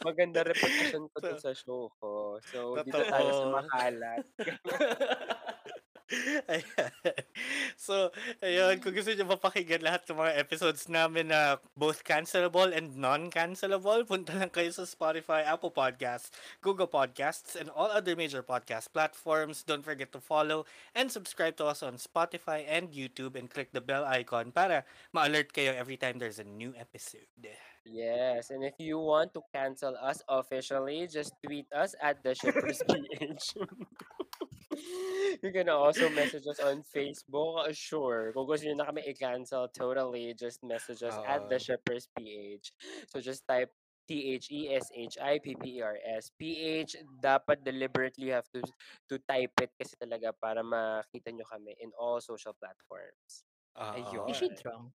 Maganda 0.00 0.40
reputation 0.40 1.06
ko 1.12 1.16
to 1.20 1.36
sa 1.36 1.52
show 1.52 1.92
ko. 2.00 2.40
So, 2.48 2.80
dito 2.80 3.04
tayo 3.04 3.30
sa 3.36 3.44
Totoo. 3.44 3.52
makalat. 3.52 4.24
Ayan. 6.50 6.92
So, 7.80 8.12
ayun, 8.44 8.82
kung 8.84 8.92
mm. 8.92 8.98
gusto 9.00 9.10
nyo 9.16 9.26
mapakinggan 9.32 9.80
lahat 9.80 10.04
ng 10.04 10.20
mga 10.20 10.36
episodes 10.36 10.84
namin 10.90 11.32
na 11.32 11.56
both 11.78 12.04
cancelable 12.04 12.68
and 12.76 12.92
non-cancelable, 12.98 14.04
punta 14.04 14.36
lang 14.36 14.52
kayo 14.52 14.68
sa 14.68 14.84
Spotify, 14.84 15.46
Apple 15.48 15.72
Podcasts, 15.72 16.28
Google 16.60 16.90
Podcasts, 16.90 17.56
and 17.56 17.72
all 17.72 17.88
other 17.88 18.12
major 18.12 18.44
podcast 18.44 18.92
platforms. 18.92 19.64
Don't 19.64 19.86
forget 19.86 20.12
to 20.12 20.20
follow 20.20 20.68
and 20.92 21.08
subscribe 21.08 21.56
to 21.56 21.66
us 21.66 21.80
on 21.80 21.96
Spotify 21.96 22.68
and 22.68 22.92
YouTube 22.92 23.38
and 23.38 23.48
click 23.48 23.72
the 23.72 23.80
bell 23.80 24.04
icon 24.04 24.52
para 24.52 24.84
ma-alert 25.16 25.56
kayo 25.56 25.72
every 25.72 25.96
time 25.96 26.20
there's 26.20 26.42
a 26.42 26.46
new 26.46 26.76
episode. 26.76 27.30
Yes, 27.88 28.52
and 28.52 28.60
if 28.60 28.76
you 28.76 29.00
want 29.00 29.32
to 29.34 29.42
cancel 29.56 29.96
us 29.96 30.20
officially, 30.28 31.08
just 31.08 31.32
tweet 31.40 31.66
us 31.72 31.96
at 31.96 32.20
the 32.22 32.36
Shippers 32.36 32.84
PH. 32.84 33.56
you 35.44 35.50
can 35.52 35.68
also 35.68 36.08
message 36.10 36.44
us 36.46 36.60
on 36.60 36.82
Facebook. 36.82 37.68
Uh, 37.68 37.72
Sure. 37.72 38.32
Kung 38.34 38.46
gusto 38.46 38.66
nyo 38.68 38.76
na 38.82 38.88
kami 38.90 39.02
i-cancel 39.08 39.68
totally, 39.72 40.34
just 40.34 40.60
message 40.62 41.02
us 41.02 41.16
at 41.26 41.46
the 41.48 41.56
Oo. 41.58 41.64
Shippers 41.64 42.08
PH. 42.16 42.72
So 43.08 43.20
just 43.20 43.46
type 43.46 43.70
E 44.10 44.38
T-H-E-S-H-I-P-P-E-R-S. 44.40 46.34
PH, 46.34 46.90
dapat 47.22 47.62
deliberately 47.62 48.26
you 48.26 48.34
have 48.34 48.50
to 48.50 48.58
to 49.06 49.22
type 49.22 49.54
it 49.62 49.70
kasi 49.78 49.94
talaga 49.94 50.34
para 50.34 50.66
makita 50.66 51.30
nyo 51.30 51.46
kami 51.46 51.78
in 51.78 51.94
all 51.94 52.18
social 52.18 52.50
platforms. 52.58 53.46
Oo. 53.78 54.26
Is 54.26 54.34
she 54.34 54.50
drunk? 54.50 54.90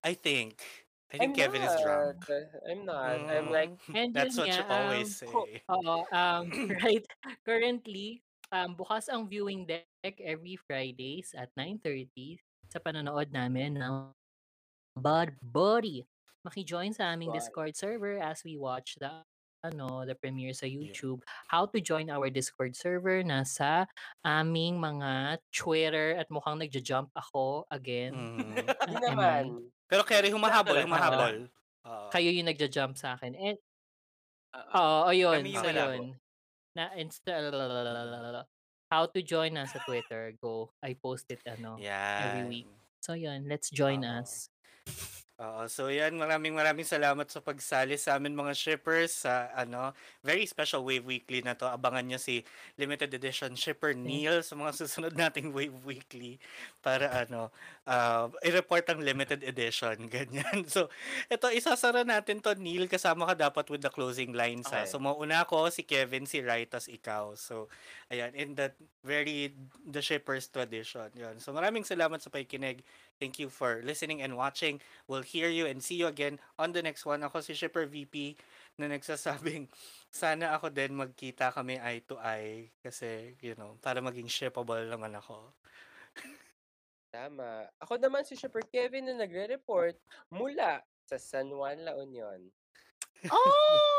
I 0.00 0.16
think. 0.16 0.64
I 1.12 1.22
I'm 1.22 1.30
think 1.30 1.36
Kevin 1.38 1.62
is 1.62 1.76
drunk. 1.84 2.24
not. 2.24 2.42
I'm 2.66 2.82
not. 2.88 3.20
I'm 3.30 3.48
like, 3.52 3.76
Mm, 3.86 3.94
And 3.94 4.10
That's 4.16 4.34
what 4.34 4.48
you 4.48 4.64
nga, 4.64 4.66
um, 4.66 4.80
always 4.90 5.10
say. 5.12 5.28
Oo, 5.68 5.96
um, 6.10 6.44
right. 6.82 7.04
Currently, 7.46 8.25
um, 8.52 8.70
bukas 8.76 9.08
ang 9.10 9.26
viewing 9.26 9.66
deck 9.66 10.16
every 10.22 10.56
Fridays 10.56 11.34
at 11.34 11.50
9.30 11.58 12.38
sa 12.70 12.78
panonood 12.82 13.30
namin 13.30 13.78
ng 13.78 13.94
Bud 14.96 15.36
Buddy. 15.42 16.06
Maki-join 16.46 16.94
sa 16.94 17.10
aming 17.14 17.30
Bud. 17.30 17.36
Discord 17.42 17.74
server 17.74 18.22
as 18.22 18.42
we 18.46 18.54
watch 18.56 18.96
the 19.02 19.22
ano, 19.66 20.06
the 20.06 20.14
premiere 20.14 20.54
sa 20.54 20.66
YouTube. 20.68 21.26
How 21.50 21.66
to 21.66 21.82
join 21.82 22.06
our 22.06 22.30
Discord 22.30 22.78
server 22.78 23.26
nasa 23.26 23.90
aming 24.22 24.78
mga 24.78 25.42
Twitter 25.50 26.14
at 26.14 26.30
mukhang 26.30 26.62
nagja-jump 26.62 27.10
ako 27.18 27.66
again. 27.74 28.14
I? 28.86 28.94
naman. 29.10 29.66
Pero 29.90 30.06
Kerry, 30.06 30.30
humahabol, 30.30 30.78
humahabol. 30.86 31.50
Oo. 31.82 32.06
Kayo 32.14 32.30
yung 32.30 32.46
nagja-jump 32.46 32.94
sa 32.94 33.18
akin. 33.18 33.34
And, 33.34 33.58
Oo. 34.54 34.70
Oo, 34.78 34.98
ayun. 35.10 35.42
Kami 35.42 35.50
So, 35.50 35.66
yung 35.66 35.66
malabo. 35.66 36.25
Na 36.76 36.92
insta 36.92 37.32
How 38.92 39.08
to 39.08 39.18
join 39.24 39.56
us 39.56 39.72
sa 39.72 39.80
Twitter. 39.88 40.36
Go. 40.36 40.70
I 40.84 40.92
post 40.94 41.26
it 41.32 41.40
ano 41.48 41.80
Yan. 41.80 42.20
every 42.20 42.44
week. 42.44 42.68
So 43.00 43.16
yun, 43.16 43.48
let's 43.48 43.72
join 43.72 44.04
Oo. 44.04 44.20
us. 44.20 44.52
Oo, 45.36 45.68
so 45.68 45.92
yan, 45.92 46.16
maraming 46.16 46.56
maraming 46.56 46.88
salamat 46.88 47.28
sa 47.28 47.44
pagsali 47.44 48.00
sa 48.00 48.16
amin 48.16 48.32
mga 48.32 48.56
shippers 48.56 49.28
sa 49.28 49.52
ano, 49.52 49.92
very 50.24 50.48
special 50.48 50.80
Wave 50.80 51.04
Weekly 51.04 51.44
na 51.44 51.52
to. 51.52 51.68
Abangan 51.68 52.08
nyo 52.08 52.16
si 52.16 52.40
limited 52.80 53.12
edition 53.12 53.52
shipper 53.52 53.92
Neil 53.92 54.40
sa 54.40 54.56
mga 54.56 54.72
susunod 54.80 55.12
nating 55.12 55.52
Wave 55.52 55.76
Weekly 55.84 56.40
para 56.80 57.12
ano, 57.12 57.52
uh, 57.84 58.32
i-report 58.48 58.88
ang 58.88 59.04
limited 59.04 59.44
edition, 59.44 60.08
ganyan. 60.16 60.64
So, 60.72 60.88
ito 61.28 61.52
isasara 61.52 62.08
natin 62.08 62.40
to 62.40 62.56
Neil 62.56 62.88
kasama 62.88 63.28
ka 63.28 63.36
dapat 63.36 63.68
with 63.68 63.84
the 63.84 63.92
closing 63.92 64.32
lines 64.32 64.72
ha. 64.72 64.88
Okay. 64.88 64.88
So, 64.88 64.96
mauna 64.96 65.44
ako 65.44 65.68
si 65.68 65.84
Kevin, 65.84 66.24
si 66.24 66.40
tas 66.64 66.88
ikaw. 66.88 67.36
So, 67.36 67.68
ayan, 68.08 68.32
in 68.32 68.56
that 68.56 68.72
very 69.04 69.52
the 69.84 70.00
shippers 70.00 70.48
tradition. 70.48 71.12
Yan. 71.20 71.44
So, 71.44 71.52
maraming 71.52 71.84
salamat 71.84 72.24
sa 72.24 72.32
pakikinig. 72.32 72.80
Thank 73.16 73.40
you 73.40 73.48
for 73.48 73.80
listening 73.80 74.20
and 74.20 74.36
watching. 74.36 74.80
We'll 75.08 75.24
hear 75.24 75.48
you 75.48 75.64
and 75.64 75.80
see 75.80 75.96
you 75.96 76.06
again 76.06 76.36
on 76.60 76.76
the 76.76 76.84
next 76.84 77.08
one. 77.08 77.24
Ako 77.24 77.40
si 77.40 77.56
Shipper 77.56 77.88
VP 77.88 78.36
na 78.76 78.92
nagsasabing 78.92 79.72
sana 80.12 80.52
ako 80.52 80.68
din 80.68 80.92
magkita 80.92 81.48
kami 81.48 81.80
eye 81.80 82.04
to 82.04 82.20
eye 82.20 82.68
kasi, 82.84 83.32
you 83.40 83.56
know, 83.56 83.80
para 83.80 84.04
maging 84.04 84.28
shippable 84.28 84.84
naman 84.84 85.16
ako. 85.16 85.48
Tama. 87.08 87.72
Ako 87.80 87.96
naman 87.96 88.28
si 88.28 88.36
Shipper 88.36 88.68
Kevin 88.68 89.08
na 89.08 89.16
nagre-report 89.24 89.96
mula 90.28 90.84
sa 91.08 91.16
San 91.16 91.48
Juan, 91.48 91.80
La 91.88 91.96
Union. 91.96 92.40
Oh! 93.32 93.96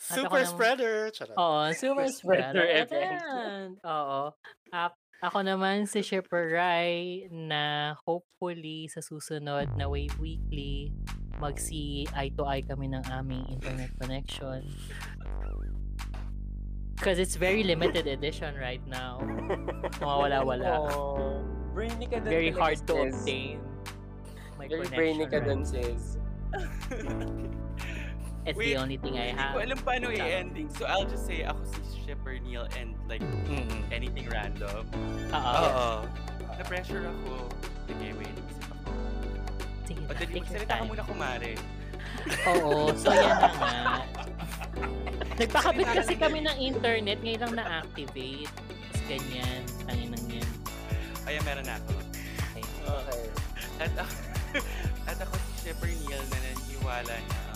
Super 0.00 0.48
spreader! 0.48 1.12
Charot. 1.12 1.36
Oo, 1.36 1.68
super 1.76 2.08
Spreader 2.08 2.64
event. 2.64 3.76
Oo. 3.84 4.32
Ap- 4.72 5.01
Ako 5.22 5.46
naman 5.46 5.86
si 5.86 6.02
Shipper 6.02 6.50
Rai 6.50 7.30
na 7.30 7.94
hopefully 8.02 8.90
sa 8.90 8.98
susunod 8.98 9.70
na 9.78 9.86
Wave 9.86 10.18
Weekly 10.18 10.90
mag-see 11.38 12.10
eye 12.10 12.34
to 12.34 12.42
eye 12.42 12.66
kami 12.66 12.90
ng 12.90 13.06
aming 13.06 13.46
internet 13.46 13.94
connection. 14.02 14.66
Because 16.98 17.22
it's 17.22 17.38
very 17.38 17.62
limited 17.62 18.10
edition 18.10 18.58
right 18.58 18.82
now. 18.90 19.22
Mawawala-wala. 20.02 20.90
Oh, 20.90 21.38
brainy 21.70 22.10
ka 22.10 22.18
Very 22.18 22.50
hard 22.50 22.82
to 22.90 23.06
obtain. 23.06 23.62
My 24.58 24.66
Very 24.66 24.90
brainy 24.90 25.30
ka 25.30 25.38
right 25.38 25.46
dun, 25.46 25.62
sis. 25.62 26.18
It's 28.42 28.58
Wait, 28.58 28.74
the 28.74 28.82
only 28.82 28.98
thing 28.98 29.14
I 29.14 29.30
Hindi 29.30 29.38
have. 29.38 29.54
ko 29.54 29.58
alam 29.62 29.78
paano 29.86 30.06
i-ending. 30.10 30.66
So, 30.74 30.82
I'll 30.90 31.06
just 31.06 31.30
say 31.30 31.46
ako 31.46 31.62
si 31.62 31.78
Shipper 32.02 32.42
Neil 32.42 32.66
and 32.74 32.98
like 33.06 33.22
Mm-mm. 33.46 33.70
anything 33.94 34.26
random. 34.26 34.82
Oo. 35.30 35.62
Oo. 35.62 35.88
Na-pressure 36.58 37.06
ako. 37.06 37.46
Sige, 37.86 38.06
wait. 38.18 38.34
Isip 38.34 38.66
ako. 38.66 38.90
Sige 39.86 40.00
O, 40.02 40.10
na, 40.10 40.14
dali, 40.18 40.26
take 40.26 40.34
your 40.34 40.42
magsalita 40.42 40.74
ka 40.74 40.84
muna, 40.90 41.02
kumare. 41.06 41.52
Oo, 42.50 42.90
so 42.98 43.14
yan 43.14 43.30
na 43.30 43.50
nga. 43.54 43.70
Nagpakabit 45.38 45.88
kasi 46.02 46.14
kami 46.18 46.38
ng 46.42 46.56
internet, 46.58 47.18
ngayon 47.22 47.40
lang 47.46 47.54
na-activate. 47.62 48.50
Tapos 48.50 49.02
ganyan, 49.06 49.62
tangin 49.86 50.10
ng 50.12 50.26
yan. 50.42 50.50
Ayan, 51.24 51.42
meron 51.46 51.62
na 51.62 51.78
ako. 51.78 51.94
Okay. 52.58 52.64
Okay. 52.82 53.22
At 53.78 53.92
ako, 53.94 54.12
at 55.10 55.18
ako 55.22 55.34
si 55.38 55.52
Shepper 55.62 55.94
Neil 55.94 56.22
na 56.26 56.38
naniniwala 56.42 57.14
na 57.16 57.51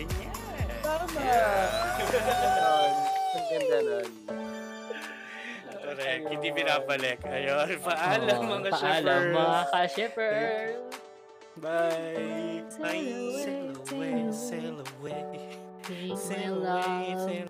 Ganyan. 0.00 0.68
Tama. 0.80 1.20
Yeah. 1.20 2.00
Ang 3.30 3.44
ganda 3.52 3.78
nun. 3.84 4.08
Correct. 5.80 6.22
Hindi 6.30 6.48
binabalik. 6.50 7.18
Ayun. 7.26 7.68
Paalam 7.84 8.38
Oo, 8.40 8.50
mga 8.56 8.70
Paalam 8.72 9.20
shippers. 9.20 9.36
mga 9.36 9.60
ka-shipper. 9.68 10.34
Bye. 11.60 12.64
Sail 12.70 13.76
away, 13.76 14.16
Sail 14.32 14.76
away, 14.80 14.80
sail 14.80 14.80
away. 14.80 15.24
Sail 16.16 16.56
away, 16.64 17.44